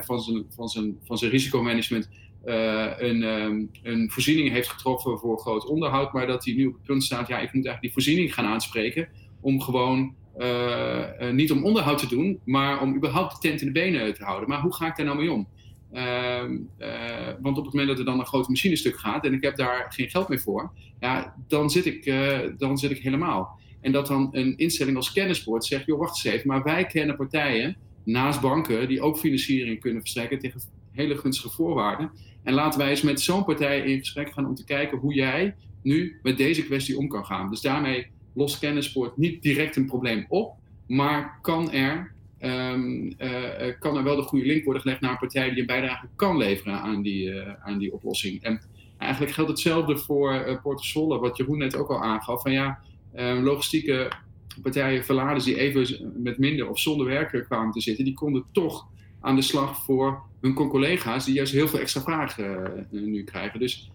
van, 0.00 0.20
zijn, 0.20 0.46
van, 0.48 0.68
zijn, 0.68 0.96
van 1.04 1.18
zijn 1.18 1.30
risicomanagement 1.30 2.08
een, 2.44 3.22
um, 3.22 3.70
een, 3.82 4.10
voorziening 4.10 4.50
heeft 4.50 4.68
getroffen 4.68 5.18
voor 5.18 5.38
groot 5.38 5.66
onderhoud, 5.66 6.12
maar 6.12 6.26
dat 6.26 6.44
hij 6.44 6.54
nu 6.54 6.66
op 6.66 6.72
het 6.72 6.82
punt 6.82 7.04
staat, 7.04 7.28
ja, 7.28 7.38
ik 7.38 7.52
moet 7.52 7.66
eigenlijk 7.66 7.80
die 7.80 7.92
voorziening 7.92 8.34
gaan 8.34 8.46
aanspreken 8.46 9.08
om 9.40 9.60
gewoon 9.60 10.14
niet 11.32 11.52
om 11.52 11.64
onderhoud 11.64 11.98
te 11.98 12.08
doen, 12.08 12.40
maar 12.44 12.80
om 12.80 12.94
überhaupt 12.94 13.34
de 13.34 13.48
tent 13.48 13.60
in 13.60 13.66
de 13.66 13.72
benen 13.72 14.14
te 14.14 14.24
houden. 14.24 14.48
Maar 14.48 14.60
hoe 14.60 14.74
ga 14.74 14.86
ik 14.86 14.96
daar 14.96 15.06
nou 15.06 15.18
mee 15.18 15.32
om? 15.32 15.48
Ehm, 15.92 16.56
want 17.40 17.58
op 17.58 17.64
het 17.64 17.72
moment 17.72 17.88
dat 17.88 17.98
er 17.98 18.04
dan 18.04 18.18
een 18.18 18.26
groot 18.26 18.48
machinestuk 18.48 18.96
gaat 18.96 19.24
en 19.24 19.32
ik 19.32 19.42
heb 19.42 19.56
daar 19.56 19.86
geen 19.88 20.10
geld 20.10 20.28
meer 20.28 20.40
voor, 20.40 20.72
ja, 21.00 21.34
dan, 21.48 21.70
zit 21.70 21.86
ik, 21.86 22.14
dan 22.58 22.78
zit 22.78 22.90
ik 22.90 23.02
helemaal. 23.02 23.58
En 23.80 23.92
dat 23.92 24.06
dan 24.06 24.28
een 24.32 24.56
instelling 24.56 24.96
als 24.96 25.12
Kennispoort 25.12 25.64
zegt, 25.64 25.86
joh, 25.86 25.98
wacht 25.98 26.24
eens 26.24 26.34
even, 26.34 26.48
maar 26.48 26.62
wij 26.62 26.86
kennen 26.86 27.16
partijen 27.16 27.76
naast 28.04 28.40
banken 28.40 28.88
die 28.88 29.00
ook 29.00 29.18
financiering 29.18 29.80
kunnen 29.80 30.00
verstrekken 30.00 30.38
tegen 30.38 30.60
hele 30.92 31.16
gunstige 31.16 31.50
voorwaarden. 31.50 32.10
En 32.42 32.54
laten 32.54 32.80
wij 32.80 32.90
eens 32.90 33.02
met 33.02 33.20
zo'n 33.20 33.44
partij 33.44 33.80
in 33.80 33.98
gesprek 33.98 34.32
gaan 34.32 34.46
om 34.46 34.54
te 34.54 34.64
kijken 34.64 34.98
hoe 34.98 35.14
jij 35.14 35.54
nu 35.82 36.18
met 36.22 36.36
deze 36.36 36.64
kwestie 36.64 36.98
om 36.98 37.08
kan 37.08 37.26
gaan. 37.26 37.50
Dus 37.50 37.60
daarmee 37.60 38.06
lost 38.34 38.58
kennispoort 38.58 39.16
niet 39.16 39.42
direct 39.42 39.76
een 39.76 39.86
probleem 39.86 40.26
op, 40.28 40.54
maar 40.86 41.38
kan 41.42 41.72
er, 41.72 42.14
um, 42.40 43.12
uh, 43.18 43.78
kan 43.78 43.96
er 43.96 44.04
wel 44.04 44.16
de 44.16 44.22
goede 44.22 44.46
link 44.46 44.64
worden 44.64 44.82
gelegd 44.82 45.00
naar 45.00 45.10
een 45.10 45.18
partij 45.18 45.50
die 45.50 45.60
een 45.60 45.66
bijdrage 45.66 46.08
kan 46.16 46.36
leveren 46.36 46.80
aan 46.80 47.02
die, 47.02 47.28
uh, 47.28 47.52
aan 47.62 47.78
die 47.78 47.92
oplossing. 47.92 48.42
En 48.42 48.60
eigenlijk 48.98 49.32
geldt 49.32 49.50
hetzelfde 49.50 49.96
voor 49.96 50.58
uh, 50.64 51.20
wat 51.20 51.36
Jeroen 51.36 51.58
net 51.58 51.76
ook 51.76 51.88
al 51.88 52.02
aangaf. 52.02 52.42
Van 52.42 52.52
ja, 52.52 52.78
ehm, 53.12 53.42
logistieke 53.42 54.12
partijen, 54.62 55.04
verladers 55.04 55.44
die 55.44 55.58
even 55.58 56.12
met 56.22 56.38
minder 56.38 56.68
of 56.68 56.78
zonder 56.78 57.06
werk 57.06 57.44
kwamen 57.44 57.72
te 57.72 57.80
zitten, 57.80 58.04
die 58.04 58.14
konden 58.14 58.44
toch 58.52 58.86
aan 59.20 59.36
de 59.36 59.42
slag 59.42 59.84
voor 59.84 60.22
hun 60.40 60.54
collega's 60.54 61.24
die 61.24 61.34
juist 61.34 61.52
heel 61.52 61.68
veel 61.68 61.78
extra 61.78 62.00
vragen 62.00 62.86
nu 62.90 63.24
krijgen. 63.24 63.60
Dus 63.60 63.90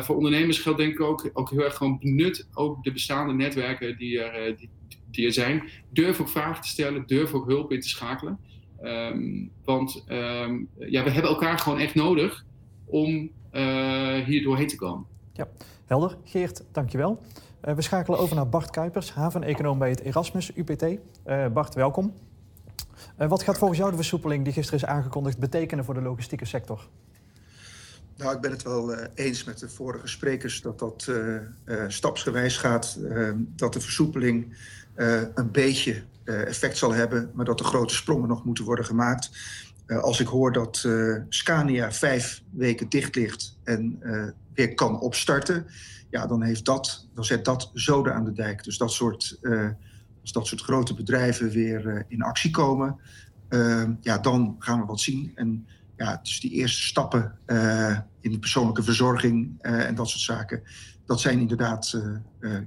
voor 0.00 0.16
ondernemers 0.16 0.58
geldt 0.58 0.78
denk 0.78 0.92
ik 0.92 1.00
ook, 1.00 1.30
ook 1.32 1.50
heel 1.50 1.64
erg 1.64 1.76
gewoon 1.76 1.98
benut 1.98 2.48
ook 2.52 2.84
de 2.84 2.92
bestaande 2.92 3.32
netwerken 3.32 3.96
die 3.96 4.20
er, 4.20 4.56
die, 4.56 4.70
die, 5.14 5.26
er 5.26 5.32
zijn. 5.32 5.62
Durf 5.90 6.20
ook 6.20 6.28
vragen 6.28 6.62
te 6.62 6.68
stellen, 6.68 7.06
durf 7.06 7.32
ook 7.32 7.46
hulp 7.46 7.72
in 7.72 7.80
te 7.80 7.88
schakelen. 7.88 8.38
Um, 8.82 9.50
want 9.64 10.04
um, 10.08 10.68
ja, 10.78 11.04
we 11.04 11.10
hebben 11.10 11.30
elkaar 11.30 11.58
gewoon 11.58 11.78
echt 11.78 11.94
nodig 11.94 12.44
om 12.84 13.30
hier 14.24 14.42
doorheen 14.42 14.68
te 14.68 14.76
komen. 14.76 15.06
Ja, 15.32 15.48
helder. 15.86 16.16
Geert, 16.24 16.64
dankjewel. 16.72 17.22
we 17.60 17.82
schakelen 17.82 18.18
over 18.18 18.36
naar 18.36 18.48
Bart 18.48 18.70
Kuipers, 18.70 19.12
haveneconoom 19.12 19.78
bij 19.78 19.90
het 19.90 20.00
Erasmus 20.00 20.50
UPT. 20.56 20.84
Bart, 21.52 21.74
welkom. 21.74 22.12
Uh, 23.18 23.28
wat 23.28 23.42
gaat 23.42 23.58
volgens 23.58 23.78
jou 23.78 23.90
de 23.90 23.96
versoepeling 23.96 24.44
die 24.44 24.52
gisteren 24.52 24.80
is 24.80 24.86
aangekondigd 24.86 25.38
betekenen 25.38 25.84
voor 25.84 25.94
de 25.94 26.02
logistieke 26.02 26.44
sector? 26.44 26.88
Nou, 28.16 28.34
ik 28.34 28.40
ben 28.40 28.50
het 28.50 28.62
wel 28.62 28.92
uh, 28.92 29.04
eens 29.14 29.44
met 29.44 29.58
de 29.58 29.68
vorige 29.68 30.06
sprekers 30.06 30.60
dat 30.60 30.78
dat 30.78 31.06
uh, 31.08 31.84
stapsgewijs 31.88 32.56
gaat. 32.56 32.98
dat 33.56 33.72
de 33.72 33.80
versoepeling 33.80 34.56
een 35.34 35.50
beetje 35.52 36.02
effect 36.24 36.76
zal 36.76 36.92
hebben, 36.92 37.30
maar 37.34 37.44
dat 37.44 37.58
de 37.58 37.64
grote 37.64 37.94
sprongen 37.94 38.28
nog 38.28 38.44
moeten 38.44 38.64
worden 38.64 38.84
gemaakt. 38.84 39.30
als 40.00 40.20
ik 40.20 40.26
hoor 40.26 40.52
dat 40.52 40.88
Scania 41.28 41.92
vijf 41.92 42.42
weken 42.50 42.88
dicht 42.88 43.14
ligt 43.14 43.58
en 43.64 43.98
weer 44.54 44.74
kan 44.74 45.00
opstarten, 45.00 45.66
ja, 46.10 46.26
dan, 46.26 46.42
heeft 46.42 46.64
dat, 46.64 47.08
dan 47.14 47.24
zet 47.24 47.44
dat 47.44 47.70
zoden 47.72 48.14
aan 48.14 48.24
de 48.24 48.32
dijk. 48.32 48.64
Dus 48.64 48.78
dat 48.78 48.92
soort 48.92 49.38
als 50.20 50.32
dat 50.32 50.46
soort 50.46 50.60
grote 50.60 50.94
bedrijven 50.94 51.50
weer 51.50 52.04
in 52.08 52.22
actie 52.22 52.50
komen, 52.50 52.96
ja, 54.00 54.18
dan 54.18 54.56
gaan 54.58 54.80
we 54.80 54.86
wat 54.86 55.00
zien. 55.00 55.32
En 55.34 55.66
ja, 55.96 56.20
dus 56.22 56.40
die 56.40 56.50
eerste 56.50 56.82
stappen 56.82 57.38
in 58.20 58.30
de 58.30 58.38
persoonlijke 58.38 58.82
verzorging 58.82 59.60
en 59.60 59.94
dat 59.94 60.08
soort 60.08 60.22
zaken, 60.22 60.62
dat 61.06 61.20
zijn 61.20 61.38
inderdaad 61.38 62.02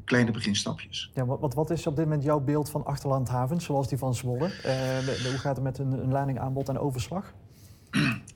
kleine 0.06 0.32
beginstapjes. 0.32 1.12
Ja, 1.14 1.26
wat, 1.26 1.54
wat 1.54 1.70
is 1.70 1.88
op 1.88 1.96
dit 1.96 2.06
moment 2.06 2.24
jouw 2.24 2.40
beeld 2.40 2.70
van 2.70 2.86
achterlandhavens, 2.86 3.66
zoals 3.66 3.88
die 3.88 3.98
van 3.98 4.16
Zwolle? 4.16 4.50
hoe 5.30 5.38
gaat 5.38 5.56
het 5.56 5.64
met 5.64 5.78
een, 5.78 5.92
een 5.92 6.12
ladingaanbod 6.12 6.70
en 6.70 6.80
overslag? 6.80 7.34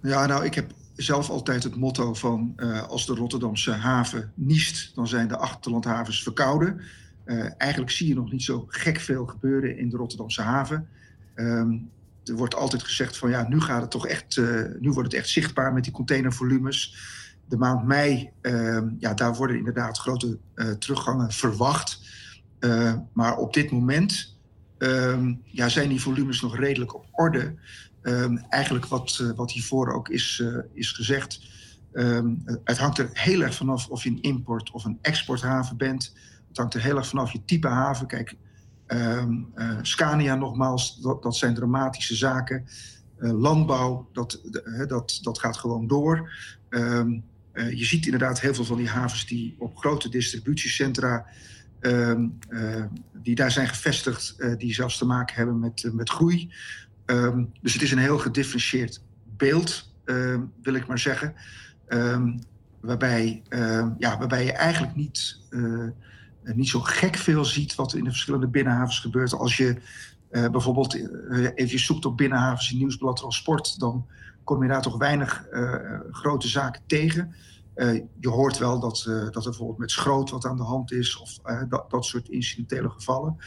Ja, 0.02 0.26
nou, 0.26 0.46
ik 0.46 0.56
heb 0.56 0.72
zelf 0.96 1.30
altijd 1.30 1.64
het 1.64 1.76
motto 1.76 2.14
van 2.14 2.54
als 2.88 3.06
de 3.06 3.14
Rotterdamse 3.14 3.72
haven 3.72 4.32
niest, 4.36 4.96
dan 4.96 5.08
zijn 5.08 5.28
de 5.28 5.38
achterlandhavens 5.38 6.24
verkouden. 6.24 6.82
Eigenlijk 7.58 7.92
zie 7.92 8.08
je 8.08 8.16
nog 8.16 8.32
niet 8.32 8.44
zo 8.44 8.66
gek 8.68 9.00
veel 9.00 9.26
gebeuren 9.26 9.78
in 9.78 9.90
de 9.90 9.98
Rotterdamse 9.98 10.42
haven. 10.42 10.88
Um, 11.36 11.90
er 12.26 12.36
wordt 12.36 12.56
altijd 12.56 12.84
gezegd 12.84 13.18
van 13.18 13.30
ja, 13.30 13.48
nu 13.48 13.62
gaat 13.62 13.82
het 13.82 13.92
toch 13.92 14.08
echt, 14.08 14.42
nu 14.80 14.92
wordt 14.92 15.12
het 15.12 15.14
echt 15.14 15.30
zichtbaar 15.30 15.74
met 15.74 15.84
die 15.84 15.94
containervolumes. 15.94 16.96
De 17.50 17.58
maand 17.58 17.86
mei, 17.86 18.32
uh, 18.42 18.82
ja, 19.00 19.14
daar 19.14 19.36
worden 19.36 19.58
inderdaad 19.58 19.98
grote 19.98 20.38
uh, 20.56 20.72
teruggangen 20.72 21.32
verwacht. 21.32 22.02
maar 23.14 23.38
op 23.38 23.54
dit 23.54 23.72
moment 23.72 24.38
ehm, 24.78 25.34
ja, 25.44 25.70
zijn 25.70 25.90
die 25.90 26.02
volumes 26.02 26.42
nog 26.42 26.58
redelijk 26.58 26.96
op 26.96 27.06
orde. 27.12 27.56
Ehm, 28.02 28.38
eigenlijk 28.38 28.86
wat, 28.86 29.34
wat 29.36 29.52
hiervoor 29.52 29.94
ook 29.94 30.10
is, 30.10 30.44
is 30.74 30.92
gezegd. 30.92 31.42
het 32.64 32.78
hangt 32.78 32.98
er 32.98 33.10
heel 33.14 33.42
erg 33.42 33.56
vanaf 33.56 33.88
of 33.88 34.04
je 34.04 34.10
een 34.10 34.22
import- 34.22 34.72
of 34.72 34.86
een 34.86 35.00
exporthaven 35.02 35.78
bent. 35.78 36.14
Het 36.48 36.58
hangt 36.58 36.74
er 36.74 36.82
heel 36.82 36.98
erg 36.98 37.08
vanaf 37.08 37.32
je 37.32 37.46
type 37.46 37.68
haven. 37.68 38.08
Kijk, 38.08 38.36
Scania 39.82 40.36
nogmaals, 40.36 41.02
dat, 41.02 41.24
dat 41.24 41.36
zijn 41.36 41.54
dramatische 41.54 42.16
zaken. 42.16 42.66
Landbouw, 43.18 44.10
dat, 44.14 44.42
dat, 44.88 45.20
dat 45.22 45.40
gaat 45.40 45.58
gewoon 45.58 45.88
door. 45.88 46.32
Je 47.76 47.86
ziet 47.86 48.06
inderdaad 48.06 48.42
heel 48.42 48.54
veel 48.54 48.66
van 48.66 48.78
die 48.78 48.90
havens 48.90 49.26
die 49.26 49.56
op 49.58 49.78
grote 49.78 50.10
distributiecentra... 50.10 51.26
Um, 51.82 52.40
die 53.14 53.36
daar 53.36 53.52
zijn 53.52 53.68
gevestigd, 53.68 54.36
die 54.58 54.74
zelfs 54.74 54.98
te 54.98 55.06
maken 55.06 55.36
hebben 55.36 55.60
met, 55.60 55.90
met 55.94 56.10
groei. 56.10 56.54
dus 57.62 57.74
het 57.74 57.82
is 57.82 57.92
een 57.92 57.98
heel 57.98 58.18
gedifferentieerd 58.18 59.02
beeld, 59.38 59.94
wil 60.62 60.74
ik 60.74 60.88
maar 60.88 61.00
zeggen. 61.00 61.34
waarbij, 62.80 63.44
ja, 63.98 64.18
waarbij 64.18 64.46
je 64.46 64.52
eigenlijk 64.52 64.96
niet 64.96 65.40
niet 66.44 66.70
zo 66.70 66.80
gek 66.80 67.16
veel 67.16 67.46
ziet 67.46 67.76
wat 67.76 67.94
in 67.94 68.04
de 68.04 68.10
verschillende 68.10 68.48
binnenhavens 68.48 69.00
gebeurt. 69.00 69.34
Als 69.34 69.58
je 69.58 69.76
bijvoorbeeld 70.30 70.98
even 71.56 71.80
zoekt 71.80 72.06
op 72.06 72.18
binnenhavens 72.18 72.72
in 72.72 72.78
Nieuwsblad 72.78 73.18
Transport, 73.18 73.80
dan 73.80 74.06
kom 74.50 74.64
je 74.64 74.70
daar 74.70 74.82
toch 74.82 74.98
weinig 74.98 75.46
uh, 75.52 76.00
grote 76.12 76.48
zaken 76.48 76.82
tegen. 76.86 77.36
je 78.20 78.30
hoort 78.30 78.58
wel 78.58 78.80
dat, 78.80 79.04
dat 79.06 79.36
er 79.36 79.50
bijvoorbeeld 79.50 79.78
met 79.78 79.92
schroot 79.92 80.30
wat 80.30 80.46
aan 80.46 80.58
de 80.58 80.64
hand 80.64 80.92
is 80.92 81.18
of 81.18 81.38
dat, 81.70 81.90
dat 81.90 82.06
soort 82.06 82.30
incidentele 82.30 82.90
gevallen. 82.90 83.38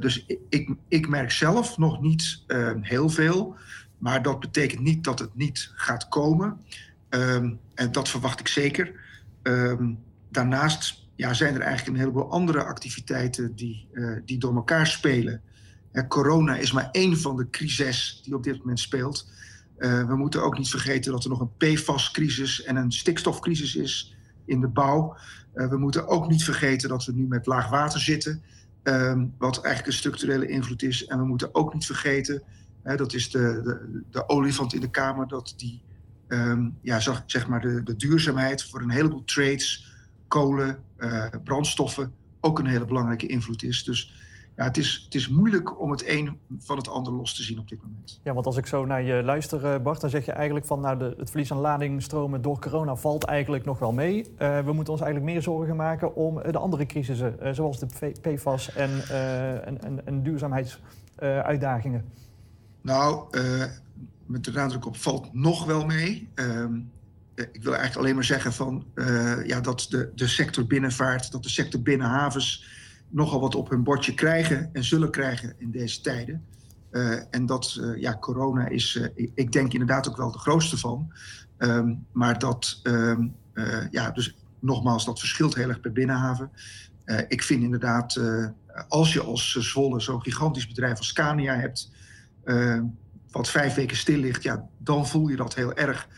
dus 0.00 0.26
ik, 0.48 0.74
ik 0.88 1.08
merk 1.08 1.30
zelf 1.30 1.78
nog 1.78 2.00
niet 2.00 2.44
heel 2.80 3.08
veel, 3.08 3.56
maar 3.98 4.22
dat 4.22 4.40
betekent 4.40 4.80
niet 4.80 5.04
dat 5.04 5.18
het 5.18 5.34
niet 5.34 5.72
gaat 5.74 6.08
komen. 6.08 6.60
Um, 7.08 7.58
en 7.74 7.92
dat 7.92 8.08
verwacht 8.08 8.40
ik 8.40 8.48
zeker. 8.48 8.92
Um, 9.42 9.98
daarnaast 10.28 11.06
ja, 11.16 11.34
zijn 11.34 11.54
er 11.54 11.60
eigenlijk 11.60 11.96
een 11.96 12.02
heleboel 12.02 12.30
andere 12.30 12.64
activiteiten 12.64 13.54
die, 13.54 13.88
die 14.24 14.38
door 14.38 14.54
elkaar 14.54 14.86
spelen. 14.86 15.42
Uh, 15.92 16.08
corona 16.08 16.56
is 16.56 16.72
maar 16.72 16.88
één 16.92 17.18
van 17.18 17.36
de 17.36 17.50
crises 17.50 18.20
die 18.24 18.34
op 18.34 18.42
dit 18.42 18.58
moment 18.58 18.80
speelt. 18.80 19.28
Uh, 19.80 20.06
we 20.06 20.16
moeten 20.16 20.42
ook 20.42 20.58
niet 20.58 20.68
vergeten 20.68 21.12
dat 21.12 21.24
er 21.24 21.30
nog 21.30 21.40
een 21.40 21.56
PFAS-crisis 21.56 22.62
en 22.62 22.76
een 22.76 22.92
stikstofcrisis 22.92 23.74
is 23.74 24.16
in 24.44 24.60
de 24.60 24.68
bouw. 24.68 25.16
we 25.52 25.76
moeten 25.76 26.08
ook 26.08 26.28
niet 26.28 26.44
vergeten 26.44 26.88
dat 26.88 27.04
we 27.04 27.12
nu 27.12 27.26
met 27.26 27.46
laag 27.46 27.68
water 27.68 28.00
zitten, 28.00 28.42
ehm, 28.82 29.26
wat 29.38 29.56
eigenlijk 29.56 29.86
een 29.86 29.98
structurele 29.98 30.46
invloed 30.46 30.82
is. 30.82 31.06
En 31.06 31.18
we 31.18 31.24
moeten 31.24 31.54
ook 31.54 31.74
niet 31.74 31.86
vergeten 31.86 32.42
dat 32.96 33.12
is 33.12 33.30
de, 33.30 33.60
de, 33.62 34.02
de, 34.10 34.28
olifant 34.28 34.74
in 34.74 34.80
de 34.80 34.90
kamer, 34.90 35.28
dat 35.28 35.54
die, 35.56 35.82
ehm, 36.28 36.68
ja, 36.82 37.00
zeg 37.26 37.48
maar 37.48 37.60
de, 37.60 37.82
de 37.82 37.96
duurzaamheid 37.96 38.64
voor 38.64 38.80
een 38.82 38.90
heleboel 38.90 39.24
trades, 39.24 39.94
kolen, 40.28 40.78
brandstoffen, 41.44 42.12
ook 42.40 42.58
een 42.58 42.66
hele 42.66 42.84
belangrijke 42.84 43.26
invloed 43.26 43.62
is. 43.62 43.84
Dus 43.84 44.12
ja, 44.60 44.66
het, 44.66 44.76
is, 44.76 45.02
het 45.04 45.14
is 45.14 45.28
moeilijk 45.28 45.80
om 45.80 45.90
het 45.90 46.08
een 46.08 46.38
van 46.58 46.76
het 46.76 46.88
ander 46.88 47.12
los 47.12 47.34
te 47.34 47.42
zien 47.42 47.58
op 47.58 47.68
dit 47.68 47.82
moment. 47.82 48.20
Ja, 48.22 48.34
want 48.34 48.46
als 48.46 48.56
ik 48.56 48.66
zo 48.66 48.84
naar 48.84 49.02
je 49.02 49.22
luister, 49.22 49.64
eh, 49.64 49.80
Bart, 49.80 50.00
dan 50.00 50.10
zeg 50.10 50.24
je 50.24 50.32
eigenlijk 50.32 50.66
van 50.66 50.80
nou, 50.80 50.98
de, 50.98 51.14
het 51.18 51.30
verlies 51.30 51.52
aan 51.52 51.58
ladingstromen 51.58 52.42
door 52.42 52.58
corona 52.58 52.96
valt 52.96 53.24
eigenlijk 53.24 53.64
nog 53.64 53.78
wel 53.78 53.92
mee. 53.92 54.34
Uh, 54.38 54.64
we 54.64 54.72
moeten 54.72 54.92
ons 54.92 55.02
eigenlijk 55.02 55.32
meer 55.32 55.42
zorgen 55.42 55.76
maken 55.76 56.14
om 56.14 56.42
de 56.50 56.58
andere 56.58 56.86
crisissen, 56.86 57.36
uh, 57.42 57.52
zoals 57.52 57.78
de 57.78 58.12
PFAS 58.20 58.72
en, 58.72 58.90
en, 59.64 59.82
en, 59.82 60.06
en 60.06 60.22
duurzaamheidsuitdagingen. 60.22 62.04
nou, 62.80 63.24
met 64.26 64.44
de 64.44 64.52
nadruk 64.52 64.86
op 64.86 64.96
valt 64.96 65.34
nog 65.34 65.64
wel 65.64 65.86
mee. 65.86 66.28
Ehm, 66.34 66.74
ik 67.34 67.62
wil 67.62 67.72
eigenlijk 67.72 67.96
alleen 67.96 68.14
maar 68.14 68.24
zeggen 68.24 68.52
van, 68.52 68.84
ja, 69.44 69.60
dat 69.60 69.86
de, 69.90 70.10
de 70.14 70.28
sector 70.28 70.66
binnenvaart, 70.66 71.32
dat 71.32 71.42
de 71.42 71.48
sector 71.48 71.82
binnenhavens 71.82 72.78
nogal 73.10 73.40
wat 73.40 73.54
op 73.54 73.70
hun 73.70 73.82
bordje 73.82 74.14
krijgen 74.14 74.70
en 74.72 74.84
zullen 74.84 75.10
krijgen 75.10 75.54
in 75.58 75.70
deze 75.70 76.00
tijden. 76.00 76.44
Uh, 76.90 77.20
en 77.30 77.46
dat, 77.46 77.76
uh, 77.80 78.00
ja, 78.00 78.18
corona 78.18 78.68
is, 78.68 78.94
uh, 78.94 79.28
ik 79.34 79.52
denk 79.52 79.72
inderdaad 79.72 80.08
ook 80.08 80.16
wel 80.16 80.32
de 80.32 80.38
grootste 80.38 80.78
van. 80.78 81.12
Um, 81.58 82.06
maar 82.12 82.38
dat, 82.38 82.80
um, 82.82 83.34
ja, 83.90 84.10
dus 84.10 84.36
nogmaals, 84.58 85.04
dat 85.04 85.18
verschilt 85.18 85.54
heel 85.54 85.68
erg 85.68 85.80
per 85.80 85.92
binnenhaven. 85.92 86.50
ik 87.28 87.42
vind 87.42 87.62
inderdaad, 87.62 88.20
als 88.88 89.12
je 89.12 89.22
als 89.22 89.52
Zwolle 89.52 90.00
zo'n 90.00 90.22
gigantisch 90.22 90.66
bedrijf 90.66 90.98
als 90.98 91.06
Scania 91.06 91.54
hebt, 91.54 91.90
wat 93.30 93.48
vijf 93.48 93.74
weken 93.74 93.96
stil 93.96 94.18
ligt, 94.18 94.42
ja, 94.42 94.68
dan 94.78 95.06
voel 95.06 95.28
je 95.28 95.36
dat 95.36 95.54
heel 95.54 95.74
erg. 95.74 96.08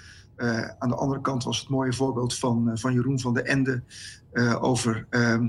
aan 0.78 0.88
de 0.88 0.94
andere 0.96 1.20
kant 1.20 1.44
was 1.44 1.60
het 1.60 1.68
mooie 1.68 1.92
voorbeeld 1.92 2.38
van, 2.38 2.70
van 2.74 2.92
Jeroen 2.92 3.20
van 3.20 3.34
de 3.34 3.42
Ende 3.42 3.82
over 4.60 5.06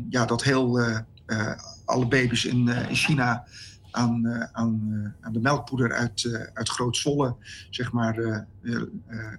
ja, 0.10 0.26
dat 0.26 0.44
heel 0.44 0.80
eh, 0.80 1.00
alle 1.86 2.08
baby's 2.08 2.46
in, 2.46 2.70
eh, 2.70 2.90
in 2.90 2.96
China 2.96 3.44
aan, 3.92 4.26
eh, 4.26 4.48
aan, 4.52 5.16
aan 5.22 5.34
de 5.34 5.40
melkpoeder 5.40 5.94
uit, 5.94 6.50
uit 6.54 6.70
Groot 6.70 6.98
Zwolle, 6.98 7.36
zeg 7.70 7.92
maar, 7.92 8.46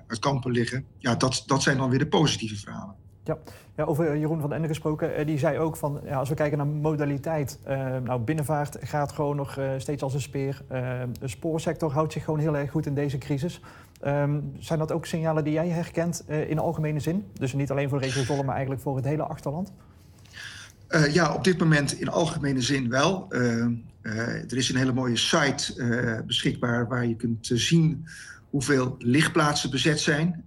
uit 0.07 0.19
kampen 0.19 0.51
liggen. 0.51 0.85
Ja, 0.99 1.15
dat, 1.15 1.43
dat 1.47 1.63
zijn 1.63 1.77
dan 1.77 1.91
weer 1.91 1.99
de 1.99 2.07
positieve 2.07 2.57
verhalen. 2.57 2.95
Ja. 3.25 3.39
ja, 3.77 3.85
over 3.85 4.19
Jeroen 4.19 4.41
van 4.41 4.49
den 4.49 4.57
Ende 4.57 4.69
gesproken. 4.69 5.27
Die 5.27 5.39
zei 5.39 5.59
ook 5.59 5.77
van, 5.77 6.01
ja, 6.05 6.19
als 6.19 6.29
we 6.29 6.35
kijken 6.35 6.59
naar 6.59 6.67
modaliteit... 6.67 7.59
Nou, 8.05 8.21
binnenvaart 8.21 8.77
gaat 8.81 9.13
gewoon 9.13 9.37
nog 9.37 9.59
steeds 9.79 10.03
als 10.03 10.15
een 10.15 10.21
speer. 10.21 10.63
De 11.21 11.29
spoorsector 11.29 11.93
houdt 11.93 12.13
zich 12.13 12.25
gewoon 12.25 12.41
heel 12.41 12.57
erg 12.57 12.71
goed 12.71 12.87
in 12.87 12.95
deze 12.95 13.19
crisis. 13.19 13.61
Ehm, 14.01 14.41
zijn 14.59 14.79
dat 14.79 14.93
ook 14.93 15.07
signalen 15.07 15.45
die 15.45 15.53
jij 15.53 15.69
herkent 15.69 16.29
in 16.29 16.59
algemene 16.59 17.01
zin? 17.01 17.27
Dus 17.33 17.53
niet 17.53 17.71
alleen 17.71 17.89
voor 17.89 18.01
regio 18.01 18.23
Zwolle, 18.23 18.43
maar 18.43 18.55
eigenlijk 18.55 18.83
voor 18.83 18.97
het 18.97 19.05
hele 19.05 19.23
achterland? 19.23 19.73
Uh, 20.95 21.15
ja, 21.15 21.35
op 21.35 21.45
dit 21.45 21.59
moment 21.59 22.01
in 22.01 22.09
algemene 22.09 22.61
zin 22.61 22.89
wel. 22.89 23.27
Uh, 23.31 23.67
uh, 24.03 24.19
er 24.29 24.57
is 24.57 24.69
een 24.69 24.77
hele 24.77 24.93
mooie 24.93 25.17
site 25.17 26.23
beschikbaar 26.27 26.89
waar 26.89 27.07
je 27.07 27.17
kunt 27.17 27.51
zien 27.53 28.09
hoeveel 28.51 28.95
lichtplaatsen 28.99 29.71
bezet 29.71 30.01
zijn 30.01 30.45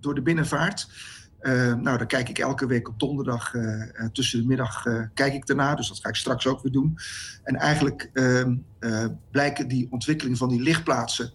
door 0.00 0.14
de 0.14 0.22
binnenvaart. 0.22 0.88
nou, 1.42 1.82
daar 1.82 2.06
kijk 2.06 2.28
ik 2.28 2.38
elke 2.38 2.66
week 2.66 2.88
op 2.88 2.98
donderdag 2.98 3.54
tussen 4.12 4.40
de 4.40 4.46
middag 4.46 4.82
kijk 5.14 5.34
ik 5.34 5.46
daarna, 5.46 5.74
dus 5.74 5.88
dat 5.88 6.00
ga 6.00 6.08
ik 6.08 6.14
straks 6.14 6.46
ook 6.46 6.62
weer 6.62 6.72
doen. 6.72 6.98
En 7.42 7.56
eigenlijk 7.56 8.10
ehm, 8.12 8.56
blijken 9.30 9.68
die 9.68 9.86
ontwikkeling 9.90 10.38
van 10.38 10.48
die 10.48 10.62
lichtplaatsen 10.62 11.32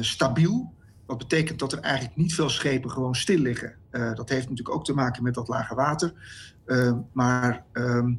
stabiel. 0.00 0.72
Wat 1.06 1.18
betekent 1.18 1.58
dat 1.58 1.72
er 1.72 1.80
eigenlijk 1.80 2.16
niet 2.16 2.34
veel 2.34 2.50
schepen 2.50 2.90
gewoon 2.90 3.14
stil 3.14 3.38
liggen. 3.38 3.74
dat 3.90 4.28
heeft 4.28 4.48
natuurlijk 4.48 4.76
ook 4.76 4.84
te 4.84 4.94
maken 4.94 5.22
met 5.22 5.34
dat 5.34 5.48
lage 5.48 5.74
water. 5.74 6.12
Ehm, 6.66 6.98
maar, 7.12 7.64
ehm, 7.72 8.14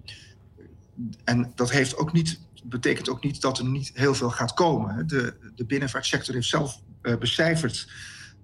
en 1.24 1.52
dat 1.56 1.72
heeft 1.72 1.98
ook 1.98 2.14
niet, 2.14 2.40
betekent 2.64 3.10
ook 3.10 3.24
niet 3.24 3.42
dat 3.42 3.58
er 3.58 3.66
niet 3.66 3.92
heel 3.94 4.14
veel 4.14 4.30
gaat 4.30 4.54
komen. 4.54 5.08
De, 5.08 5.34
de 5.56 5.66
binnenvaartsector 5.66 6.34
heeft 6.34 6.48
zelf 6.48 6.82
uh, 7.02 7.18
becijferd 7.18 7.92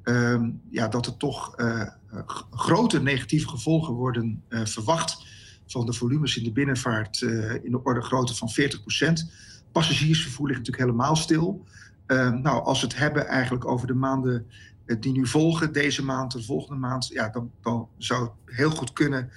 ehm, 0.04 0.50
ja, 0.70 0.88
dat 0.88 1.06
er 1.06 1.18
toch 1.18 1.60
uh, 1.60 1.88
grote 2.52 3.02
negatieve 3.02 3.48
gevolgen 3.48 3.94
worden 3.94 4.44
uh, 4.50 4.66
verwacht 4.66 5.26
van 5.68 5.86
de 5.86 5.94
volumes 5.94 6.38
in 6.38 6.44
de 6.44 6.52
binnenvaart 6.52 7.22
in 7.62 7.72
de 7.72 7.84
orde 7.84 8.02
grootte 8.02 8.36
van 8.36 8.50
40%. 8.50 8.54
Passagiersvervoer 9.72 10.48
ligt 10.48 10.60
natuurlijk 10.60 10.90
helemaal 10.90 11.16
stil. 11.16 11.66
nou, 12.08 12.64
als 12.64 12.82
we 12.82 12.88
het 12.88 12.98
hebben 12.98 13.28
eigenlijk 13.28 13.66
over 13.66 13.88
de 13.88 13.94
maanden 13.94 14.48
die 15.00 15.12
nu 15.12 15.28
volgen, 15.28 15.74
deze 15.74 16.04
maand, 16.04 16.32
de 16.32 16.44
volgende 16.44 16.80
maand, 16.80 17.08
ja, 17.08 17.30
dan 17.62 17.88
zou 17.98 18.24
het 18.24 18.56
heel 18.56 18.70
goed 18.70 18.94
kunnen 18.94 19.32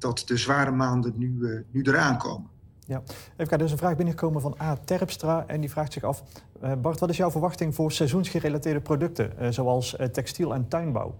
dat 0.00 0.22
de 0.26 0.36
zware 0.36 0.70
maanden 0.70 1.12
nu, 1.16 1.36
uh, 1.40 1.60
nu 1.70 1.82
eraan 1.82 2.18
komen. 2.18 2.48
Ja, 2.86 3.02
even 3.06 3.36
kijken, 3.36 3.58
er 3.58 3.64
is 3.64 3.70
een 3.72 3.78
vraag 3.78 3.96
binnengekomen 3.96 4.40
van 4.40 4.56
A. 4.60 4.76
Terpstra 4.84 5.44
en 5.46 5.60
die 5.60 5.70
vraagt 5.70 5.92
zich 5.92 6.02
af... 6.02 6.22
Uh, 6.62 6.72
Bart, 6.74 6.98
wat 7.00 7.10
is 7.10 7.16
jouw 7.16 7.30
verwachting 7.30 7.74
voor 7.74 7.92
seizoensgerelateerde 7.92 8.80
producten... 8.80 9.32
Uh, 9.40 9.48
zoals 9.50 9.96
textiel 10.12 10.54
en 10.54 10.68
tuinbouw? 10.68 11.14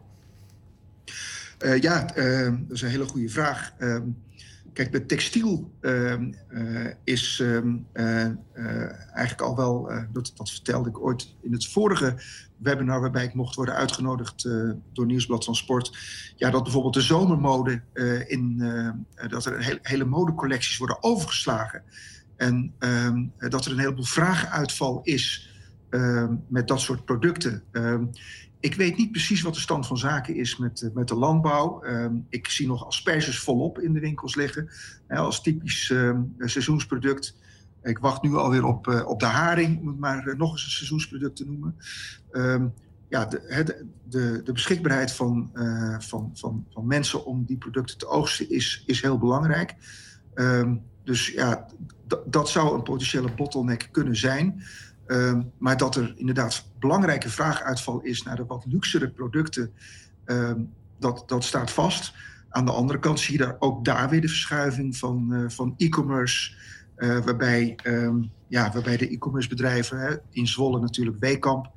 ja, 1.81 2.05
dat 2.05 2.70
is 2.70 2.83
een 2.83 2.89
hele 2.89 3.09
goede 3.09 3.28
vraag. 3.28 3.72
Kijk, 4.73 4.91
bij 4.91 5.01
textiel 5.01 5.73
ehm, 5.81 6.33
eh, 6.49 6.93
is 7.05 7.41
ehm, 7.41 7.77
eh, 7.93 8.25
eh, 8.25 8.35
eigenlijk 9.12 9.41
al 9.41 9.57
wel, 9.57 9.91
dat, 10.12 10.33
dat, 10.37 10.51
vertelde 10.51 10.89
ik 10.89 11.01
ooit 11.01 11.35
in 11.43 11.53
het 11.53 11.66
vorige 11.66 12.14
webinar, 12.57 13.01
waarbij 13.01 13.25
ik 13.25 13.35
mocht 13.35 13.55
worden 13.55 13.75
uitgenodigd 13.75 14.49
door 14.93 15.07
Nieuwsblad 15.07 15.45
van 15.45 15.55
Sport. 15.55 15.99
Ja, 16.37 16.51
dat 16.51 16.62
bijvoorbeeld 16.62 16.95
de 16.95 17.01
zomermode, 17.01 17.83
in, 18.27 18.59
dat 19.29 19.45
er 19.45 19.64
hele, 19.64 19.79
hele 19.83 20.05
modecollecties 20.05 20.79
worden 20.79 21.03
overgeslagen. 21.03 21.83
En 22.37 22.75
ehm, 22.79 23.27
dat 23.39 23.64
er 23.64 23.73
een 23.73 23.79
heleboel 23.79 24.05
vraaguitval 24.05 25.01
is 25.03 25.55
met 26.49 26.68
dat 26.68 26.81
soort 26.81 27.05
producten. 27.05 27.62
Ik 28.61 28.75
weet 28.75 28.97
niet 28.97 29.11
precies 29.11 29.43
wat 29.43 29.55
de 29.55 29.61
stand 29.61 29.87
van 29.87 29.99
zaken 29.99 30.35
is 30.35 30.57
met, 30.57 30.83
eh, 30.83 30.91
met 30.95 31.09
de 31.09 31.15
landbouw. 31.15 31.83
Ehm, 31.83 32.15
ik 32.29 32.49
zie 32.49 32.67
nog 32.67 32.87
asperges 32.87 33.39
volop 33.39 33.79
in 33.79 33.93
de 33.93 34.01
winkels 34.01 34.35
liggen. 34.35 34.69
als 35.09 35.43
typisch 35.43 35.91
ehm, 35.91 36.23
seizoensproduct. 36.39 37.37
Ik 37.83 37.99
wacht 37.99 38.23
nu 38.23 38.35
alweer 38.35 38.65
op, 38.65 38.87
uh, 38.87 39.07
op 39.07 39.21
de 39.21 39.27
haring, 39.27 39.81
om 39.81 39.87
het 39.87 39.99
maar 39.99 40.27
uh, 40.27 40.37
nog 40.37 40.53
eens 40.53 40.65
een 40.65 40.71
seizoensproduct 40.71 41.37
te 41.37 41.45
noemen. 41.47 41.77
Ehm, 42.31 42.67
ja, 43.09 43.25
de, 43.25 43.87
de, 44.09 44.41
de, 44.45 44.53
beschikbaarheid 44.53 45.13
van, 45.13 45.51
van, 45.99 46.31
van, 46.35 46.67
van 46.71 46.87
mensen 46.87 47.25
om 47.25 47.45
die 47.45 47.57
producten 47.57 47.99
te 47.99 48.07
oogsten 48.07 48.51
is, 48.51 48.83
is 48.87 49.03
heel 49.03 49.19
belangrijk. 49.19 49.75
dus 51.05 51.29
ja, 51.29 51.67
dat 52.27 52.49
zou 52.49 52.75
een 52.75 52.83
potentiële 52.83 53.35
bottleneck 53.35 53.89
kunnen 53.91 54.17
zijn. 54.17 54.63
Ehm, 55.11 55.43
maar 55.59 55.77
dat 55.77 55.97
er 55.97 56.15
inderdaad 56.17 56.67
belangrijke 56.79 57.31
vraaguitval 57.31 58.01
is 58.01 58.23
naar 58.23 58.37
de 58.37 58.45
wat 58.47 58.65
luxere 58.69 59.11
producten, 59.11 59.73
ehm, 60.25 60.61
dat, 60.99 61.23
dat 61.27 61.45
staat 61.45 61.71
vast. 61.71 62.15
Aan 62.49 62.65
de 62.65 62.73
andere 62.73 62.99
kant 62.99 63.21
zie 63.21 63.39
je 63.39 63.45
daar 63.45 63.57
ook 63.59 63.85
daar 63.85 64.09
weer 64.09 64.21
de 64.21 64.29
verschuiving 64.29 64.97
van, 64.97 65.29
uh, 65.31 65.49
van 65.49 65.75
e-commerce. 65.77 66.55
Uh, 66.97 67.19
waarbij, 67.19 67.79
um, 67.85 68.31
ja, 68.47 68.73
waarbij 68.73 68.97
de 68.97 69.09
e-commerce 69.09 69.49
bedrijven, 69.49 69.99
hè, 69.99 70.17
in 70.31 70.47
Zwolle 70.47 70.81
natuurlijk 70.81 71.17
Weekamp, 71.21 71.71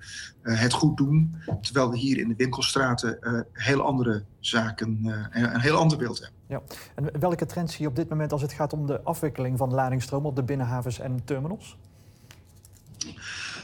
uh, 0.44 0.60
het 0.60 0.74
goed 0.74 0.98
doen. 0.98 1.36
Terwijl 1.62 1.90
we 1.90 1.98
hier 1.98 2.18
in 2.18 2.28
de 2.28 2.36
winkelstraten 2.38 3.18
heel 3.54 3.82
andere 3.82 4.24
zaken, 4.40 5.00
een 5.32 5.60
heel 5.60 5.78
ander 5.78 5.98
beeld 5.98 6.20
hebben. 6.20 6.40
Ja. 6.48 6.62
En 6.96 7.20
welke 7.20 7.46
trends 7.46 7.74
zie 7.74 7.82
je 7.82 7.90
op 7.90 7.96
dit 7.96 8.10
moment 8.10 8.32
als 8.32 8.42
het 8.42 8.54
gaat 8.54 8.74
om 8.74 8.88
de 8.88 9.02
afwikkeling 9.02 9.58
van 9.58 9.74
ladingstroom 9.74 10.26
op 10.26 10.36
de 10.36 10.44
binnenhavens 10.44 11.00
en 11.00 11.22
terminals? 11.24 11.78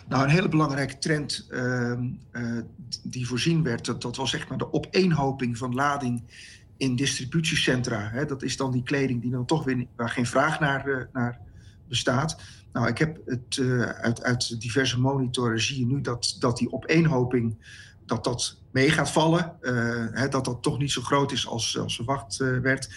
Nou, 0.08 0.24
een 0.24 0.30
hele 0.30 0.50
belangrijke 0.50 0.98
trend 0.98 1.48
uh, 1.50 1.92
uh, 2.32 2.62
die 3.04 3.28
voorzien 3.28 3.64
werd, 3.64 4.02
dat, 4.02 4.16
was 4.16 4.30
zeg 4.30 4.48
maar 4.48 4.58
de 4.58 4.74
opeenhoping 4.74 5.58
van 5.58 5.74
lading 5.74 6.24
in 6.78 6.96
distributiecentra. 6.96 8.10
Hè. 8.12 8.26
Dat 8.26 8.44
is 8.44 8.58
dan 8.58 8.72
die 8.72 8.84
kleding 8.84 9.22
die 9.22 9.32
dan 9.32 9.46
toch 9.46 9.64
weer 9.64 9.86
waar 9.96 10.10
geen 10.10 10.26
vraag 10.26 10.60
naar, 10.60 10.88
uh, 10.88 11.04
naar 11.14 11.40
bestaat. 11.88 12.42
Nou, 12.74 12.88
ik 12.88 12.98
heb 12.98 13.20
het 13.26 13.58
uh, 13.58 13.82
uit, 13.82 14.24
uit 14.24 14.62
diverse 14.62 15.00
monitoren 15.00 15.62
zie 15.62 15.80
je 15.80 15.86
nu 15.86 16.02
dat, 16.02 16.36
dat 16.40 16.58
die 16.58 16.72
opeenhoping 16.72 17.58
dat 18.06 18.24
dat 18.24 18.58
mee 18.72 18.90
gaat 18.90 19.12
vallen. 19.12 19.56
Hè, 20.12 20.28
dat 20.28 20.46
dat 20.46 20.62
toch 20.62 20.80
niet 20.80 20.92
zo 20.92 21.02
groot 21.02 21.32
is 21.32 21.48
als, 21.48 21.78
als 21.78 21.96
verwacht 21.96 22.38
werd. 22.38 22.90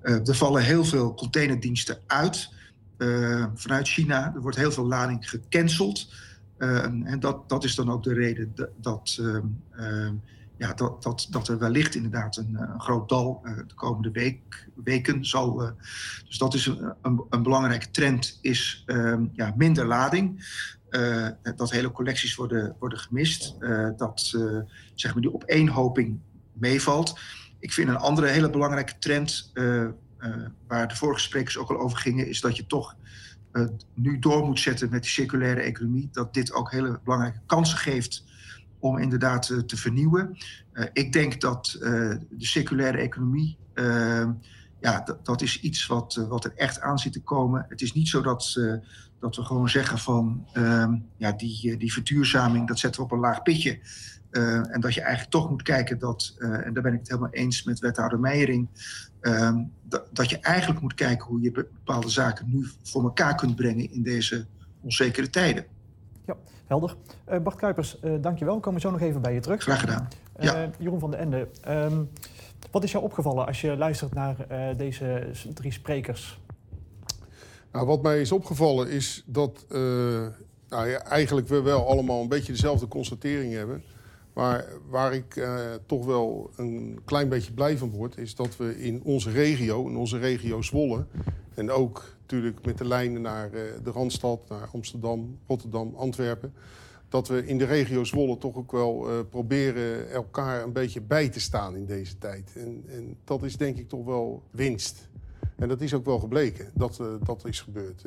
er 0.00 0.34
vallen 0.34 0.62
heel 0.62 0.84
veel 0.84 1.14
containerdiensten 1.14 1.98
uit. 2.06 2.50
Uh, 2.98 3.46
vanuit 3.54 3.88
China. 3.88 4.32
Er 4.34 4.40
wordt 4.40 4.56
heel 4.56 4.72
veel 4.72 4.86
lading 4.86 5.28
gecanceld. 5.30 6.12
Uh, 6.58 6.84
en 6.84 7.20
dat, 7.20 7.48
dat 7.48 7.64
is 7.64 7.74
dan 7.74 7.90
ook 7.90 8.02
de 8.02 8.14
reden 8.14 8.52
dat, 8.54 8.68
dat, 8.76 9.18
uh, 9.20 10.10
ja, 10.56 10.74
dat, 10.74 11.02
dat, 11.02 11.26
dat 11.30 11.48
er 11.48 11.58
wellicht 11.58 11.94
inderdaad 11.94 12.36
een, 12.36 12.56
een 12.60 12.80
groot 12.80 13.08
dal 13.08 13.42
de 13.66 13.74
komende 13.74 14.10
week, 14.10 14.68
weken 14.84 15.24
zal. 15.24 15.72
dus 16.26 16.38
dat 16.38 16.54
is 16.54 16.66
een, 16.66 16.94
een, 17.02 17.24
een 17.30 17.42
belangrijke 17.42 17.90
trend, 17.90 18.38
is 18.40 18.82
ehm, 18.86 19.24
ja, 19.32 19.54
minder 19.56 19.86
lading. 19.86 20.44
dat 21.56 21.70
hele 21.70 21.90
collecties 21.90 22.34
worden, 22.34 22.76
worden 22.78 22.98
gemist. 22.98 23.56
dat 23.96 24.20
zeg 24.94 25.12
maar 25.12 25.22
die 25.22 25.34
opeenhoping 25.34 26.18
meevalt. 26.52 27.20
Ik 27.58 27.72
vind 27.72 27.88
een 27.88 27.96
andere 27.96 28.26
hele 28.26 28.50
belangrijke 28.50 28.98
trend, 28.98 29.52
waar 30.66 30.88
de 30.88 30.96
vorige 30.96 31.20
sprekers 31.20 31.58
ook 31.58 31.70
al 31.70 31.78
over 31.78 31.98
gingen, 31.98 32.28
is 32.28 32.40
dat 32.40 32.56
je 32.56 32.66
toch 32.66 32.96
nu 33.94 34.18
door 34.18 34.44
moet 34.44 34.60
zetten 34.60 34.90
met 34.90 35.02
die 35.02 35.10
circulaire 35.10 35.60
economie. 35.60 36.08
Dat 36.12 36.34
dit 36.34 36.52
ook 36.52 36.70
hele 36.70 37.00
belangrijke 37.04 37.40
kansen 37.46 37.78
geeft 37.78 38.24
om 38.78 38.98
inderdaad 38.98 39.48
uh, 39.48 39.58
te 39.58 39.76
vernieuwen. 39.76 40.36
Ik 40.92 41.12
denk 41.12 41.40
dat 41.40 41.76
de 41.80 42.20
circulaire 42.38 42.98
economie, 42.98 43.58
ja, 44.80 45.18
dat 45.22 45.42
is 45.42 45.60
iets 45.60 45.86
wat, 45.86 46.26
wat 46.28 46.44
er 46.44 46.52
echt 46.54 46.80
aan 46.80 46.98
zit 46.98 47.12
te 47.12 47.22
komen. 47.22 47.66
Het 47.68 47.80
is 47.80 47.92
niet 47.92 48.08
zo 48.08 48.22
dat, 48.22 48.54
dat 49.20 49.36
we 49.36 49.44
gewoon 49.44 49.68
zeggen 49.68 49.98
van, 49.98 50.46
ehm, 50.52 50.94
ja, 51.16 51.32
die, 51.32 51.76
die 51.76 51.92
verduurzaming, 51.92 52.68
dat 52.68 52.78
zetten 52.78 53.00
we 53.00 53.06
op 53.06 53.12
een 53.12 53.18
laag 53.18 53.42
pitje. 53.42 53.80
en 54.30 54.80
dat 54.80 54.94
je 54.94 55.00
eigenlijk 55.00 55.30
toch 55.30 55.50
moet 55.50 55.62
kijken 55.62 55.98
dat, 55.98 56.34
en 56.38 56.74
daar 56.74 56.82
ben 56.82 56.92
ik 56.92 56.98
het 56.98 57.08
helemaal 57.08 57.30
eens 57.30 57.64
met 57.64 57.78
wethouder 57.78 58.20
Meijering, 58.20 58.68
ehm, 59.26 59.62
dat, 59.82 60.08
dat 60.12 60.30
je 60.30 60.38
eigenlijk 60.40 60.80
moet 60.80 60.94
kijken 60.94 61.26
hoe 61.26 61.40
je 61.40 61.50
bepaalde 61.50 62.08
zaken 62.08 62.46
nu 62.48 62.66
voor 62.82 63.02
elkaar 63.02 63.34
kunt 63.34 63.56
brengen 63.56 63.92
in 63.92 64.02
deze 64.02 64.46
onzekere 64.82 65.30
tijden. 65.30 65.64
Ja, 66.26 66.36
helder. 66.66 66.96
Uh, 67.30 67.38
Bart 67.38 67.56
Kuipers, 67.56 67.98
uh, 68.04 68.12
dankjewel. 68.20 68.54
We 68.54 68.60
komen 68.60 68.80
zo 68.80 68.90
nog 68.90 69.00
even 69.00 69.22
bij 69.22 69.34
je 69.34 69.40
terug. 69.40 69.62
Graag 69.62 69.80
gedaan. 69.80 70.08
Uh, 70.38 70.44
ja. 70.44 70.70
Jeroen 70.78 71.00
van 71.00 71.10
den 71.10 71.20
Ende, 71.20 71.48
um, 71.68 72.10
wat 72.70 72.84
is 72.84 72.92
jou 72.92 73.04
opgevallen 73.04 73.46
als 73.46 73.60
je 73.60 73.76
luistert 73.76 74.14
naar 74.14 74.36
deze 74.76 75.30
drie 75.54 75.72
sprekers? 75.72 76.40
Nou, 77.72 77.86
wat 77.86 78.02
mij 78.02 78.20
is 78.20 78.32
opgevallen 78.32 78.90
is 78.90 79.22
dat 79.26 79.66
nou 80.68 80.88
ja, 80.88 80.98
eigenlijk 81.02 81.48
we 81.48 81.62
wel 81.62 81.88
allemaal 81.88 82.22
een 82.22 82.28
beetje 82.28 82.52
dezelfde 82.52 82.88
constatering 82.88 83.52
hebben. 83.52 83.82
Maar 84.36 84.64
waar 84.88 85.14
ik 85.14 85.46
toch 85.86 86.04
wel 86.04 86.50
een 86.56 87.00
klein 87.04 87.28
beetje 87.28 87.52
blij 87.52 87.78
van 87.78 87.90
word, 87.90 88.18
is 88.18 88.34
dat 88.34 88.56
we 88.56 88.78
in 88.78 89.02
onze 89.02 89.30
regio, 89.30 89.88
in 89.88 89.96
onze 89.96 90.18
regio 90.18 90.62
Zwolle, 90.62 91.06
en 91.54 91.70
ook 91.70 92.16
natuurlijk 92.20 92.64
met 92.64 92.78
de 92.78 92.84
lijnen 92.84 93.22
naar 93.22 93.52
eh, 93.52 93.62
de 93.82 93.90
Randstad, 93.90 94.48
naar 94.48 94.68
Amsterdam, 94.72 95.38
Rotterdam, 95.46 95.94
Antwerpen. 95.94 96.54
Dat 97.08 97.28
we 97.28 97.46
in 97.46 97.58
de 97.58 97.64
regio 97.64 98.04
Zwolle 98.04 98.38
toch 98.38 98.56
ook 98.56 98.72
wel 98.72 99.10
uh, 99.10 99.18
proberen 99.30 100.10
elkaar 100.10 100.62
een 100.62 100.72
beetje 100.72 101.00
bij 101.00 101.28
te 101.28 101.40
staan 101.40 101.76
in 101.76 101.86
deze 101.86 102.18
tijd. 102.18 102.52
En, 102.56 102.84
en, 102.88 103.16
dat 103.24 103.42
is 103.42 103.56
denk 103.56 103.76
ik 103.76 103.88
toch 103.88 104.04
wel 104.04 104.42
winst. 104.50 105.08
En 105.56 105.68
dat 105.68 105.80
is 105.80 105.94
ook 105.94 106.04
wel 106.04 106.18
gebleken, 106.18 106.70
dat 106.74 107.02
dat 107.24 107.44
is 107.44 107.60
gebeurd. 107.60 108.02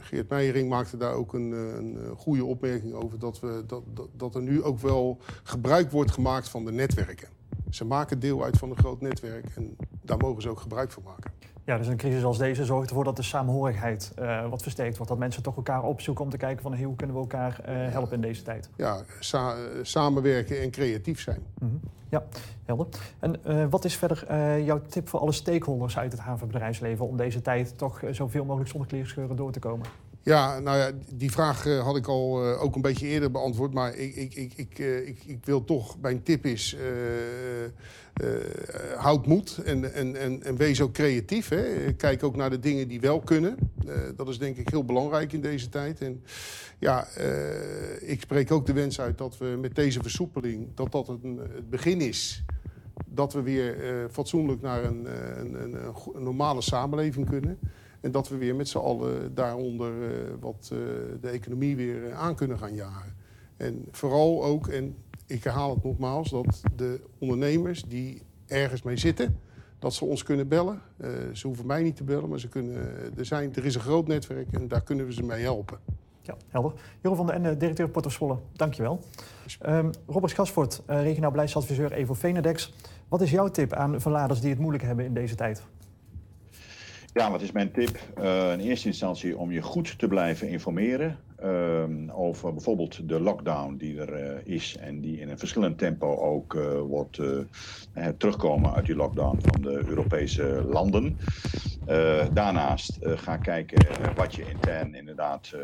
Geert 0.00 0.28
Meijering 0.28 0.68
maakte 0.68 0.96
daar 0.96 1.14
ook 1.14 1.32
een, 1.32 1.52
een 1.52 2.16
goede 2.16 2.44
opmerking 2.44 2.92
over... 2.92 3.18
Dat, 3.18 3.40
we, 3.40 3.64
dat, 3.66 3.82
dat, 3.94 4.08
dat 4.12 4.34
er 4.34 4.42
nu 4.42 4.62
ook 4.62 4.78
wel 4.78 5.18
gebruik 5.42 5.90
wordt 5.90 6.10
gemaakt 6.10 6.48
van 6.48 6.64
de 6.64 6.72
netwerken. 6.72 7.28
Ze 7.70 7.84
maken 7.84 8.20
deel 8.20 8.44
uit 8.44 8.56
van 8.56 8.70
een 8.70 8.78
groot 8.78 9.00
netwerk 9.00 9.46
en 9.54 9.76
daar 10.02 10.18
mogen 10.18 10.42
ze 10.42 10.48
ook 10.48 10.60
gebruik 10.60 10.90
van 10.90 11.02
maken. 11.02 11.32
Ja, 11.66 11.78
dus 11.78 11.86
een 11.86 11.96
crisis 11.96 12.24
als 12.24 12.38
deze 12.38 12.64
zorgt 12.64 12.88
ervoor 12.88 13.04
dat 13.04 13.16
de 13.16 13.22
samenhorigheid 13.22 14.12
uh, 14.18 14.48
wat 14.48 14.62
versterkt 14.62 14.96
wordt. 14.96 15.10
Dat 15.12 15.20
mensen 15.20 15.42
toch 15.42 15.56
elkaar 15.56 15.82
opzoeken 15.82 16.24
om 16.24 16.30
te 16.30 16.36
kijken 16.36 16.62
van 16.62 16.74
hey, 16.74 16.84
hoe 16.84 16.96
kunnen 16.96 17.16
we 17.16 17.22
elkaar 17.22 17.60
uh, 17.60 17.74
helpen 17.92 18.14
in 18.14 18.20
deze 18.20 18.42
tijd. 18.42 18.68
Ja, 18.76 19.02
sa 19.20 19.56
samenwerken 19.82 20.60
en 20.60 20.70
creatief 20.70 21.20
zijn. 21.20 21.42
Mm 21.58 21.68
-hmm. 21.68 21.80
Ja, 22.08 22.24
helder. 22.64 22.86
En 23.18 23.36
uh, 23.46 23.66
wat 23.70 23.84
is 23.84 23.96
verder 23.96 24.24
jouw 24.60 24.80
tip 24.88 25.08
voor 25.08 25.20
alle 25.20 25.32
stakeholders 25.32 25.98
uit 25.98 26.12
het 26.12 26.20
havenbedrijfsleven 26.20 27.08
om 27.08 27.16
deze 27.16 27.42
tijd 27.42 27.78
toch 27.78 28.00
zoveel 28.10 28.44
mogelijk 28.44 28.70
zonder 28.70 28.88
kleerscheuren 28.88 29.36
door 29.36 29.52
te 29.52 29.58
komen? 29.58 29.86
Ja, 30.22 30.58
nou 30.58 30.76
ja, 30.78 30.90
die 31.14 31.30
vraag 31.30 31.64
had 31.64 31.96
ik 31.96 32.06
al 32.06 32.42
ook 32.44 32.74
een 32.74 32.82
beetje 32.82 33.06
eerder 33.06 33.30
beantwoord. 33.30 33.74
Maar 33.74 33.94
ik, 33.94 34.14
ik, 34.14 34.34
ik, 34.34 34.52
ik, 34.56 34.78
ik, 34.78 35.24
ik 35.24 35.44
wil 35.44 35.64
toch, 35.64 35.96
mijn 36.00 36.22
tip 36.22 36.46
is, 36.46 36.76
houd 38.96 39.26
moed 39.26 39.60
en, 39.64 39.94
en, 39.94 40.16
en, 40.16 40.42
en 40.42 40.56
wees 40.56 40.80
ook 40.80 40.92
creatief. 40.92 41.48
Hè. 41.48 41.92
Kijk 41.92 42.22
ook 42.22 42.36
naar 42.36 42.50
de 42.50 42.58
dingen 42.58 42.88
die 42.88 43.00
wel 43.00 43.20
kunnen. 43.20 43.56
dat 44.16 44.28
is 44.28 44.38
denk 44.38 44.56
ik 44.56 44.68
heel 44.68 44.84
belangrijk 44.84 45.32
in 45.32 45.40
deze 45.40 45.68
tijd. 45.68 46.00
En 46.00 46.22
ja, 46.78 47.06
ik 48.00 48.20
spreek 48.20 48.50
ook 48.50 48.66
de 48.66 48.72
wens 48.72 49.00
uit 49.00 49.18
dat 49.18 49.38
we 49.38 49.56
met 49.60 49.74
deze 49.74 50.02
versoepeling, 50.02 50.68
dat 50.74 50.92
dat 50.92 51.06
het 51.06 51.70
begin 51.70 52.00
is 52.00 52.44
dat 53.06 53.32
we 53.32 53.42
weer 53.42 53.76
fatsoenlijk 54.10 54.60
naar 54.60 54.84
een, 54.84 55.06
een, 55.38 55.54
een, 55.62 56.22
normale 56.22 56.60
samenleving 56.60 57.28
kunnen. 57.28 57.58
En 58.00 58.10
dat 58.10 58.28
we 58.28 58.36
weer 58.36 58.54
met 58.54 58.68
z'n 58.68 58.78
allen 58.78 59.34
daaronder 59.34 59.92
wat 60.40 60.72
de 61.20 61.28
economie 61.28 61.76
weer 61.76 62.12
aan 62.12 62.34
kunnen 62.34 62.58
gaan 62.58 62.74
jagen. 62.74 63.14
En 63.56 63.84
vooral 63.90 64.44
ook, 64.44 64.68
en 64.68 64.96
ik 65.26 65.44
herhaal 65.44 65.74
het 65.74 65.84
nogmaals, 65.84 66.30
dat 66.30 66.62
de 66.76 67.00
ondernemers 67.18 67.82
die 67.82 68.22
ergens 68.46 68.82
mee 68.82 68.96
zitten, 68.96 69.38
dat 69.78 69.94
ze 69.94 70.04
ons 70.04 70.22
kunnen 70.22 70.48
bellen. 70.48 70.80
ze 71.32 71.46
hoeven 71.46 71.66
mij 71.66 71.82
niet 71.82 71.96
te 71.96 72.04
bellen, 72.04 72.28
maar 72.28 72.40
ze 72.40 72.48
kunnen, 72.48 72.76
er, 73.16 73.24
zijn, 73.24 73.54
er 73.54 73.64
is 73.64 73.74
een 73.74 73.80
groot 73.80 74.06
netwerk 74.06 74.52
en 74.52 74.68
daar 74.68 74.82
kunnen 74.82 75.06
we 75.06 75.12
ze 75.12 75.22
mee 75.22 75.42
helpen. 75.42 75.78
Ja, 76.20 76.36
helder. 76.48 76.72
Jeroen 77.00 77.16
van 77.16 77.26
den 77.26 77.34
Ende, 77.34 77.56
directeur 77.56 77.88
Port 77.88 78.06
of 78.06 78.12
Zwolle, 78.12 78.38
dankjewel. 78.52 79.00
Um, 79.66 79.90
Robert 80.06 80.32
Schasvoort, 80.32 80.82
regionaal 80.86 81.30
beleidsadviseur 81.30 81.92
Evo 81.92 82.14
Venedex. 82.14 82.74
Wat 83.08 83.20
is 83.20 83.30
jouw 83.30 83.48
tip 83.48 83.72
aan 83.72 84.00
verladers 84.00 84.40
die 84.40 84.50
het 84.50 84.58
moeilijk 84.58 84.84
hebben 84.84 85.04
in 85.04 85.14
deze 85.14 85.34
tijd? 85.34 85.62
Ja, 87.12 87.30
wat 87.30 87.42
is 87.42 87.52
mijn 87.52 87.72
tip? 87.72 87.98
Uh, 88.18 88.52
in 88.52 88.60
eerste 88.60 88.86
instantie 88.86 89.38
om 89.38 89.52
je 89.52 89.62
goed 89.62 89.98
te 89.98 90.08
blijven 90.08 90.48
informeren 90.48 91.18
uh, 91.44 92.18
over 92.18 92.52
bijvoorbeeld 92.52 93.08
de 93.08 93.20
lockdown 93.20 93.76
die 93.76 94.00
er 94.00 94.34
uh, 94.34 94.54
is 94.54 94.76
en 94.76 95.00
die 95.00 95.20
in 95.20 95.28
een 95.28 95.38
verschillend 95.38 95.78
tempo 95.78 96.16
ook 96.16 96.54
uh, 96.54 96.80
wordt 96.80 97.20
terugkomen 98.18 98.74
uit 98.74 98.86
die 98.86 98.96
lockdown 98.96 99.38
van 99.40 99.62
de 99.62 99.82
Europese 99.86 100.64
landen. 100.68 101.18
daarnaast 102.32 102.98
ga 103.02 103.36
kijken 103.36 103.86
wat 104.14 104.34
je 104.34 104.50
intern 104.50 104.94
inderdaad 104.94 105.54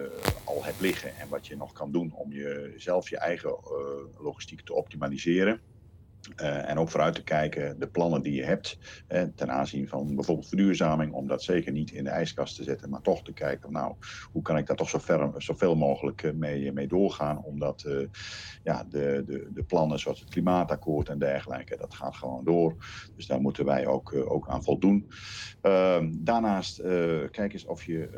al 0.45 0.65
hebt 0.65 0.81
liggen 0.81 1.17
en 1.19 1.29
wat 1.29 1.47
je 1.47 1.57
nog 1.57 1.73
kan 1.73 1.93
doen 1.93 2.13
om 2.15 2.33
jezelf 2.33 3.09
je 3.09 3.19
eigen 3.19 3.57
logistiek 4.19 4.61
te 4.61 4.75
optimaliseren. 4.75 5.61
Uh, 6.37 6.71
en 6.71 6.79
ook 6.79 6.89
vooruit 6.89 7.15
te 7.15 7.23
kijken, 7.23 7.79
de 7.79 7.89
plannen 7.89 8.23
die 8.23 8.35
je 8.35 8.45
hebt 8.45 8.79
eh, 9.07 9.23
ten 9.35 9.51
aanzien 9.51 9.89
van 9.89 10.15
bijvoorbeeld 10.15 10.49
verduurzaming, 10.49 11.13
om 11.13 11.27
dat 11.27 11.43
zeker 11.43 11.73
niet 11.73 11.91
in 11.91 12.05
de 12.05 12.11
ijskast 12.11 12.57
te 12.57 12.63
zetten, 12.63 12.91
maar 12.91 13.01
toch 13.01 13.23
te 13.23 13.33
kijken, 13.33 13.73
nou, 13.73 13.95
hoe 14.33 14.43
kan 14.43 14.57
ik 14.57 14.67
daar 14.67 14.77
toch 14.77 14.89
zo 14.89 14.99
ver, 14.99 15.33
zoveel 15.37 15.77
mogelijk 15.77 16.35
mee, 16.35 16.73
mee 16.73 16.89
doorgaan, 16.89 17.45
omdat 17.45 17.85
uh, 17.87 18.07
ja, 18.63 18.85
de, 18.85 19.23
de, 19.27 19.49
de 19.53 19.63
plannen 19.63 19.99
zoals 19.99 20.21
het 20.21 20.29
klimaatakkoord 20.29 21.09
en 21.09 21.19
dergelijke, 21.19 21.77
dat 21.77 21.95
gaat 21.95 22.17
gewoon 22.17 22.45
door. 22.45 22.77
Dus 23.17 23.27
daar 23.27 23.41
moeten 23.41 23.65
wij 23.65 23.87
ook, 23.87 24.15
ook 24.15 24.49
aan 24.49 24.63
voldoen. 24.63 25.11
daarnaast, 26.19 26.83
kijk 27.31 27.53
eens 27.53 27.67
of 27.67 27.85
je 27.85 28.09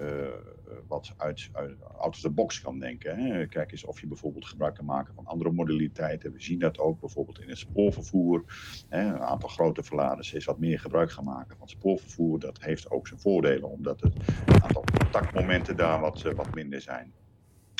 wat 0.86 1.14
uit, 1.16 1.48
uit 1.52 1.76
out 1.82 2.14
of 2.14 2.20
the 2.20 2.30
box 2.30 2.60
kan 2.60 2.78
denken. 2.78 3.18
Hè. 3.18 3.46
Kijk 3.46 3.72
eens 3.72 3.84
of 3.84 4.00
je 4.00 4.06
bijvoorbeeld 4.06 4.46
gebruik 4.46 4.74
kan 4.74 4.84
maken 4.84 5.14
van 5.14 5.26
andere 5.26 5.50
modaliteiten. 5.50 6.32
We 6.32 6.42
zien 6.42 6.58
dat 6.58 6.78
ook 6.78 7.00
bijvoorbeeld 7.00 7.40
in 7.40 7.48
het 7.48 7.58
spoorvervoer. 7.58 8.44
Hè. 8.88 9.00
Een 9.00 9.20
aantal 9.20 9.48
grote 9.48 9.82
verladers 9.82 10.32
is 10.32 10.44
wat 10.44 10.58
meer 10.58 10.80
gebruik 10.80 11.10
gaan 11.10 11.24
maken 11.24 11.56
van 11.56 11.68
spoorvervoer. 11.68 12.38
Dat 12.38 12.62
heeft 12.62 12.90
ook 12.90 13.06
zijn 13.06 13.20
voordelen, 13.20 13.70
omdat 13.70 14.00
het 14.00 14.14
aantal 14.62 14.84
contactmomenten 14.98 15.76
daar 15.76 16.00
wat, 16.00 16.22
wat 16.22 16.54
minder 16.54 16.80
zijn. 16.80 17.12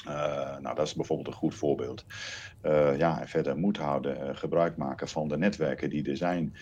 Uh, 0.09 0.59
nou, 0.59 0.75
dat 0.75 0.87
is 0.87 0.95
bijvoorbeeld 0.95 1.29
een 1.29 1.35
goed 1.35 1.55
voorbeeld. 1.55 2.05
Uh, 2.63 2.99
ja, 2.99 3.21
en 3.21 3.29
verder 3.29 3.57
moet 3.57 3.77
houden, 3.77 4.17
uh, 4.17 4.37
gebruik 4.37 4.77
maken 4.77 5.09
van 5.09 5.29
de 5.29 5.39
netwerken 5.39 5.91
die 5.91 6.11
er 6.11 6.17
zijn. 6.17 6.55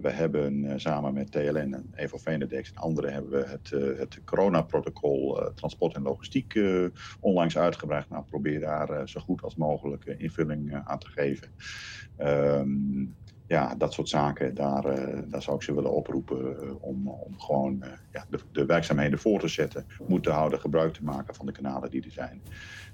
we 0.00 0.10
hebben 0.10 0.80
samen 0.80 1.14
met 1.14 1.32
TLN 1.32 1.74
en 1.74 1.92
Evo 1.94 2.18
Venedex 2.18 2.70
en 2.70 2.76
anderen 2.76 3.12
hebben 3.12 3.30
we 3.30 3.46
het, 3.46 3.70
het 3.98 4.20
coronaprotocol 4.24 5.52
transport 5.54 5.94
en 5.94 6.02
logistiek 6.02 6.60
onlangs 7.20 7.58
uitgebracht. 7.58 8.10
Nou, 8.10 8.24
probeer 8.24 8.60
daar 8.60 9.08
zo 9.08 9.20
goed 9.20 9.42
als 9.42 9.56
mogelijk 9.56 10.04
invulling 10.04 10.82
aan 10.84 10.98
te 10.98 11.08
geven. 11.08 11.48
Ehm, 12.16 13.04
ja, 13.48 13.74
dat 13.74 13.92
soort 13.92 14.08
zaken, 14.08 14.54
daar, 14.54 14.98
uh, 14.98 15.18
daar 15.26 15.42
zou 15.42 15.56
ik 15.56 15.62
ze 15.62 15.74
willen 15.74 15.92
oproepen 15.92 16.38
uh, 16.38 16.70
om, 16.80 17.08
om 17.08 17.40
gewoon 17.40 17.82
uh, 17.82 17.88
ja, 18.12 18.26
de, 18.30 18.38
de, 18.52 18.66
werkzaamheden 18.66 19.18
voor 19.18 19.40
te 19.40 19.48
zetten, 19.48 19.86
moed 20.08 20.22
te 20.22 20.30
houden, 20.30 20.60
gebruik 20.60 20.92
te 20.92 21.04
maken 21.04 21.34
van 21.34 21.46
de 21.46 21.52
kanalen 21.52 21.90
die 21.90 22.04
er 22.04 22.10
zijn. 22.10 22.42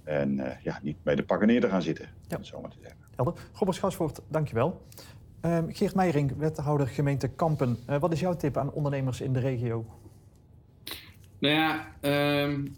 En 0.04 0.58
ja, 0.62 0.78
niet 0.82 0.96
bij 1.02 1.14
de 1.14 1.22
pakken 1.22 1.46
neer 1.46 1.60
te 1.60 1.68
gaan 1.68 1.82
zitten, 1.82 2.08
ja. 2.28 2.42
zo 2.42 2.60
maar 2.60 2.70
te 2.70 2.76
zeggen. 2.80 2.98
Helder. 3.16 3.34
Robert 3.52 3.76
Schasvoort, 3.76 4.20
dankjewel. 4.28 4.82
Um, 5.42 5.74
Geert 5.74 5.94
Meijering, 5.94 6.36
wethouder 6.36 6.86
gemeente 6.86 7.28
Kampen. 7.28 7.78
wat 8.00 8.12
is 8.12 8.20
jouw 8.20 8.36
tip 8.36 8.56
aan 8.56 8.72
ondernemers 8.72 9.20
in 9.20 9.32
de 9.32 9.40
regio? 9.40 9.86
Nou 11.38 11.54
ja, 11.54 11.86
um, 12.42 12.74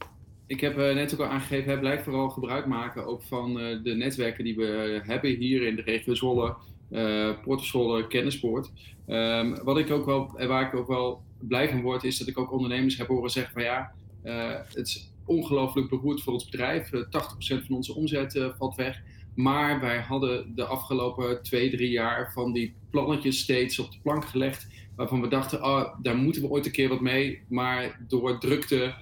ik 0.47 0.61
heb 0.61 0.77
net 0.77 1.15
ook 1.15 1.21
al 1.21 1.27
aangegeven, 1.27 1.73
hè, 1.73 1.79
blijf 1.79 2.03
vooral 2.03 2.29
gebruik 2.29 2.67
maken 2.67 3.07
ook 3.07 3.23
van 3.23 3.55
de 3.55 3.95
netwerken 3.97 4.45
die 4.45 4.57
we 4.57 5.01
hebben 5.05 5.31
hier 5.31 5.67
in 5.67 5.77
de 5.77 5.83
regio 5.83 6.15
Zwolle 6.15 6.57
uh, 6.91 8.09
Kennispoort. 8.09 8.73
Um, 9.07 9.65
wat 9.65 9.79
ik 9.79 9.91
ook 9.91 10.05
wel, 10.05 10.33
waar 10.47 10.67
ik 10.67 10.75
ook 10.75 10.87
wel 10.87 11.23
blij 11.39 11.69
van 11.69 11.83
word, 11.83 12.05
is 12.05 12.19
dat 12.19 12.29
ik 12.29 12.39
ook 12.39 12.53
ondernemers 12.53 12.97
heb 12.97 13.07
horen 13.07 13.31
zeggen 13.31 13.53
van 13.53 13.63
ja, 13.63 13.93
uh, 14.25 14.55
het, 14.73 15.15
ongelooflijk 15.25 15.89
beroerd 15.89 16.23
voor 16.23 16.33
ons 16.33 16.49
bedrijf. 16.49 16.91
80% 16.91 16.99
van 17.47 17.77
onze 17.77 17.95
omzet 17.95 18.53
valt 18.59 18.75
weg. 18.75 19.03
Maar 19.35 19.81
wij 19.81 20.01
hadden 20.01 20.55
de 20.55 20.65
afgelopen 20.65 21.43
twee, 21.43 21.71
drie 21.71 21.91
jaar 21.91 22.33
van 22.33 22.53
die 22.53 22.75
plannetjes 22.91 23.39
steeds 23.39 23.79
op 23.79 23.91
de 23.91 23.99
plank 24.03 24.25
gelegd. 24.25 24.67
Waarvan 24.97 25.21
we 25.21 25.29
dachten, 25.29 25.65
oh, 25.65 25.95
daar 26.03 26.17
moeten 26.17 26.43
we 26.43 26.49
ooit 26.49 26.67
een 26.67 26.73
keer 26.73 26.89
wat 26.89 27.01
mee. 27.01 27.43
Maar 27.49 28.05
door 28.09 28.39
drukte 28.39 28.95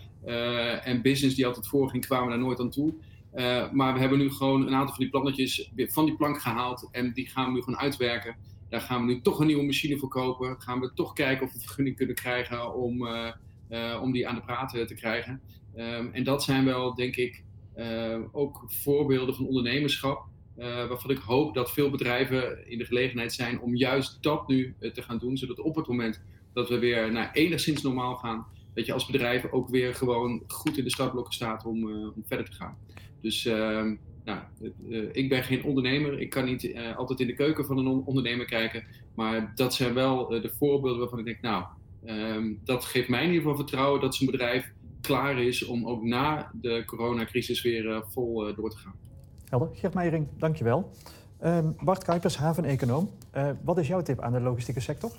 en 0.84 1.02
business 1.02 1.36
die 1.36 1.46
altijd 1.46 1.66
voorging, 1.66 2.06
kwamen 2.06 2.26
we 2.26 2.30
daar 2.30 2.44
nooit 2.44 2.60
aan 2.60 2.70
toe. 2.70 2.94
Uh, 3.34 3.70
maar 3.70 3.94
we 3.94 4.00
hebben 4.00 4.18
nu 4.18 4.30
gewoon 4.30 4.66
een 4.66 4.74
aantal 4.74 4.94
van 4.94 5.02
die 5.04 5.10
plannetjes 5.10 5.70
van 5.76 6.04
die 6.04 6.16
plank 6.16 6.40
gehaald. 6.40 6.88
En 6.92 7.12
die 7.12 7.26
gaan 7.26 7.46
we 7.46 7.52
nu 7.52 7.62
gewoon 7.62 7.78
uitwerken. 7.78 8.36
Daar 8.68 8.80
gaan 8.80 9.06
we 9.06 9.12
nu 9.12 9.20
toch 9.20 9.40
een 9.40 9.46
nieuwe 9.46 9.64
machine 9.64 9.98
voor 9.98 10.08
kopen. 10.08 10.60
Gaan 10.60 10.80
we 10.80 10.92
toch 10.94 11.12
kijken 11.12 11.46
of 11.46 11.52
we 11.52 11.58
vergunning 11.58 11.96
kunnen 11.96 12.14
krijgen 12.14 12.74
om, 12.74 13.06
uh, 13.06 14.00
om 14.02 14.12
die 14.12 14.28
aan 14.28 14.34
de 14.34 14.40
praten 14.40 14.86
te 14.86 14.94
krijgen. 14.94 15.40
Um, 15.76 16.10
en 16.12 16.24
dat 16.24 16.42
zijn 16.42 16.64
wel, 16.64 16.94
denk 16.94 17.16
ik, 17.16 17.42
ook 18.32 18.64
voorbeelden 18.66 19.34
van 19.34 19.46
ondernemerschap. 19.46 20.26
waarvan 20.56 21.10
ik 21.10 21.18
hoop 21.18 21.54
dat 21.54 21.72
veel 21.72 21.90
bedrijven 21.90 22.70
in 22.70 22.78
de 22.78 22.84
gelegenheid 22.84 23.32
zijn 23.32 23.60
om 23.60 23.76
juist 23.76 24.22
dat 24.22 24.48
nu 24.48 24.74
te 24.92 25.02
gaan 25.02 25.18
doen. 25.18 25.36
Zodat 25.36 25.60
op 25.60 25.76
het 25.76 25.86
moment 25.86 26.22
dat 26.52 26.68
we 26.68 26.78
weer 26.78 27.12
naar 27.12 27.32
enigszins 27.32 27.82
normaal 27.82 28.16
gaan, 28.16 28.46
dat 28.74 28.86
je 28.86 28.92
als 28.92 29.06
bedrijf 29.06 29.52
ook 29.52 29.68
weer 29.68 29.94
gewoon 29.94 30.42
goed 30.46 30.78
in 30.78 30.84
de 30.84 30.90
startblokken 30.90 31.34
staat 31.34 31.64
om, 31.64 31.90
om 31.92 32.24
verder 32.26 32.46
te 32.46 32.52
gaan. 32.52 32.76
Dus 33.24 33.44
uh, 33.44 33.54
nou, 34.24 34.38
uh, 34.88 35.08
ik 35.12 35.28
ben 35.28 35.42
geen 35.42 35.64
ondernemer. 35.64 36.20
Ik 36.20 36.30
kan 36.30 36.44
niet 36.44 36.72
eh, 36.72 36.96
altijd 36.96 37.20
in 37.20 37.26
de 37.26 37.34
keuken 37.34 37.64
van 37.64 37.78
een 37.78 37.86
ondernemer 37.86 38.46
kijken. 38.46 38.84
Maar 39.14 39.52
dat 39.54 39.74
zijn 39.74 39.94
wel 39.94 40.28
de 40.28 40.52
voorbeelden 40.58 41.00
waarvan 41.00 41.18
ik 41.18 41.24
denk, 41.24 41.40
nou, 41.40 41.64
ehm, 42.04 42.52
dat 42.64 42.84
geeft 42.84 43.08
mij 43.08 43.20
in 43.20 43.26
ieder 43.26 43.42
geval 43.42 43.56
vertrouwen 43.56 44.00
dat 44.00 44.14
zo'n 44.14 44.26
bedrijf 44.30 44.72
klaar 45.00 45.38
is 45.38 45.64
om 45.64 45.86
ook 45.86 46.02
na 46.02 46.50
de 46.60 46.82
coronacrisis 46.86 47.62
weer 47.62 48.04
vol 48.08 48.54
door 48.54 48.70
te 48.70 48.76
gaan. 48.76 48.94
Helder. 49.48 49.68
Gert 49.72 49.94
Meijering, 49.94 50.26
dankjewel. 50.38 50.90
Ehm, 51.40 51.70
Bart 51.80 52.04
Kuipers, 52.04 52.36
haveneconoom. 52.36 53.10
wat 53.64 53.78
is 53.78 53.88
jouw 53.88 54.02
tip 54.02 54.20
aan 54.20 54.32
de 54.32 54.40
logistieke 54.40 54.80
sector? 54.80 55.12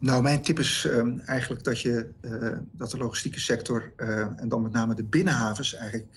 Nou, 0.00 0.22
mijn 0.22 0.42
tip 0.42 0.58
is 0.58 0.86
uh, 0.86 1.28
eigenlijk 1.28 1.64
dat, 1.64 1.80
je, 1.80 2.10
uh, 2.20 2.58
dat 2.72 2.90
de 2.90 2.96
logistieke 2.96 3.40
sector 3.40 3.92
uh, 3.96 4.18
en 4.18 4.48
dan 4.48 4.62
met 4.62 4.72
name 4.72 4.94
de 4.94 5.04
binnenhavens 5.04 5.74
eigenlijk 5.74 6.14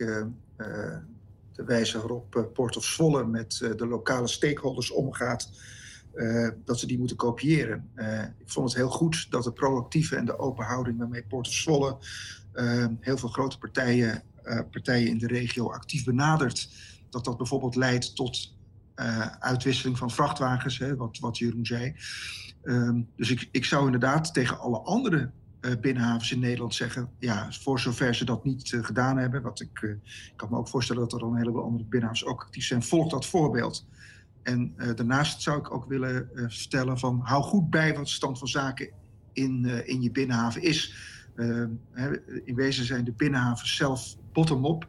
de 1.51 1.63
wijze 1.65 1.97
waarop 1.97 2.49
Port 2.53 2.77
of 2.77 2.85
Zwolle 2.85 3.25
met 3.25 3.57
de 3.77 3.87
lokale 3.87 4.27
stakeholders 4.27 4.91
omgaat, 4.91 5.49
dat 6.65 6.79
ze 6.79 6.87
die 6.87 6.97
moeten 6.97 7.17
kopiëren. 7.17 7.89
ik 8.37 8.49
vond 8.49 8.69
het 8.69 8.77
heel 8.77 8.89
goed 8.89 9.31
dat 9.31 9.43
de 9.43 9.51
proactieve 9.51 10.15
en 10.15 10.25
de 10.25 10.39
open 10.39 10.65
houding 10.65 10.97
waarmee 10.97 11.23
Port 11.23 11.47
of 11.47 11.53
Zwolle 11.53 11.97
heel 12.99 13.17
veel 13.17 13.29
grote 13.29 13.57
partijen, 13.57 14.23
partijen 14.71 15.07
in 15.07 15.17
de 15.17 15.27
regio 15.27 15.71
actief 15.71 16.03
benadert, 16.03 16.69
dat 17.09 17.25
dat 17.25 17.37
bijvoorbeeld 17.37 17.75
leidt 17.75 18.15
tot 18.15 18.55
uitwisseling 19.39 19.97
van 19.97 20.11
vrachtwagens, 20.11 20.77
hè, 20.77 20.95
wat, 20.95 21.19
wat 21.19 21.37
Jeroen 21.37 21.65
zei. 21.65 21.95
Um, 22.63 23.09
dus 23.15 23.31
ik, 23.31 23.49
ik 23.51 23.65
zou 23.65 23.85
inderdaad 23.85 24.33
tegen 24.33 24.59
alle 24.59 24.79
andere 24.79 25.31
uh, 25.65 25.71
binnenhavens 25.81 26.31
in 26.31 26.39
Nederland 26.39 26.75
zeggen, 26.75 27.09
ja, 27.19 27.51
voor 27.51 27.79
zover 27.79 28.15
ze 28.15 28.25
dat 28.25 28.43
niet 28.43 28.71
uh, 28.71 28.83
gedaan 28.83 29.17
hebben, 29.17 29.41
wat 29.41 29.59
ik, 29.59 29.81
uh, 29.81 29.91
ik 30.05 30.33
kan 30.35 30.49
me 30.49 30.57
ook 30.57 30.67
voorstellen 30.67 31.01
dat 31.01 31.13
er 31.13 31.19
dan 31.19 31.31
een 31.31 31.37
heleboel 31.37 31.63
andere 31.63 31.83
binnenhavens 31.83 32.25
ook 32.25 32.41
actief 32.41 32.65
zijn, 32.65 32.83
volg 32.83 33.09
dat 33.09 33.25
voorbeeld. 33.25 33.87
En 34.43 34.73
daarnaast 34.95 35.41
zou 35.41 35.59
ik 35.59 35.73
ook 35.73 35.85
willen 35.85 36.29
vertellen 36.33 36.99
van, 36.99 37.19
hou 37.23 37.43
goed 37.43 37.69
bij 37.69 37.95
wat 37.95 38.05
de 38.05 38.11
stand 38.11 38.39
van 38.39 38.47
zaken 38.47 38.89
in, 39.33 39.65
in 39.85 40.01
je 40.01 40.11
binnenhaven 40.11 40.61
is. 40.61 40.95
Ehm, 41.35 41.69
in 42.43 42.55
wezen 42.55 42.85
zijn 42.85 43.03
de 43.03 43.11
binnenhavens 43.11 43.75
zelf 43.75 44.15
bottom-up 44.33 44.87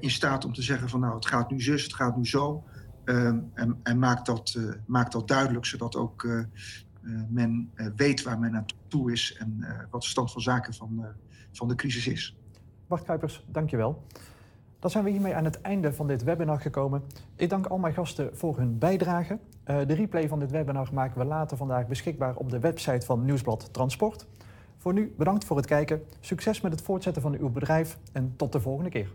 in 0.00 0.10
staat 0.10 0.44
om 0.44 0.52
te 0.52 0.62
zeggen 0.62 0.88
van, 0.88 1.00
nou, 1.00 1.14
het 1.14 1.26
gaat 1.26 1.50
nu 1.50 1.60
zus, 1.60 1.82
het 1.82 1.94
gaat 1.94 2.16
nu 2.16 2.26
zo. 2.26 2.64
Ehm, 3.04 3.38
en, 3.54 3.80
en 3.82 3.98
maak, 3.98 4.24
dat, 4.24 4.58
maak 4.86 5.12
dat 5.12 5.28
duidelijk, 5.28 5.66
zodat 5.66 5.96
ook 5.96 6.24
eh, 6.24 6.40
men 7.28 7.70
eh, 7.74 7.86
weet 7.96 8.22
waar 8.22 8.38
men 8.38 8.52
naartoe 8.52 9.12
is 9.12 9.36
en 9.38 9.56
eh, 9.60 9.78
wat 9.90 10.02
de 10.02 10.08
stand 10.08 10.32
van 10.32 10.42
zaken 10.42 10.74
van, 10.74 11.04
van 11.52 11.68
de 11.68 11.74
crisis 11.74 12.06
is. 12.06 12.36
Bart 12.86 13.04
Kuipers, 13.04 13.44
dankjewel. 13.48 14.02
Dan 14.78 14.90
zijn 14.90 15.04
we 15.04 15.10
hiermee 15.10 15.34
aan 15.34 15.44
het 15.44 15.60
einde 15.60 15.92
van 15.92 16.06
dit 16.06 16.22
webinar 16.22 16.60
gekomen. 16.60 17.02
Ik 17.36 17.48
dank 17.48 17.66
al 17.66 17.78
mijn 17.78 17.94
gasten 17.94 18.36
voor 18.36 18.58
hun 18.58 18.78
bijdrage. 18.78 19.38
de 19.64 19.94
replay 19.94 20.28
van 20.28 20.38
dit 20.38 20.50
webinar 20.50 20.88
maken 20.92 21.18
we 21.18 21.24
later 21.24 21.56
vandaag 21.56 21.86
beschikbaar 21.86 22.36
op 22.36 22.50
de 22.50 22.58
website 22.58 23.06
van 23.06 23.24
Nieuwsblad 23.24 23.68
Transport. 23.72 24.26
Voor 24.76 24.92
nu 24.92 25.14
bedankt 25.16 25.44
voor 25.44 25.56
het 25.56 25.66
kijken. 25.66 26.02
Succes 26.20 26.60
met 26.60 26.72
het 26.72 26.82
voortzetten 26.82 27.22
van 27.22 27.38
uw 27.38 27.50
bedrijf 27.50 27.98
en 28.12 28.34
tot 28.36 28.52
de 28.52 28.60
volgende 28.60 28.90
keer. 28.90 29.12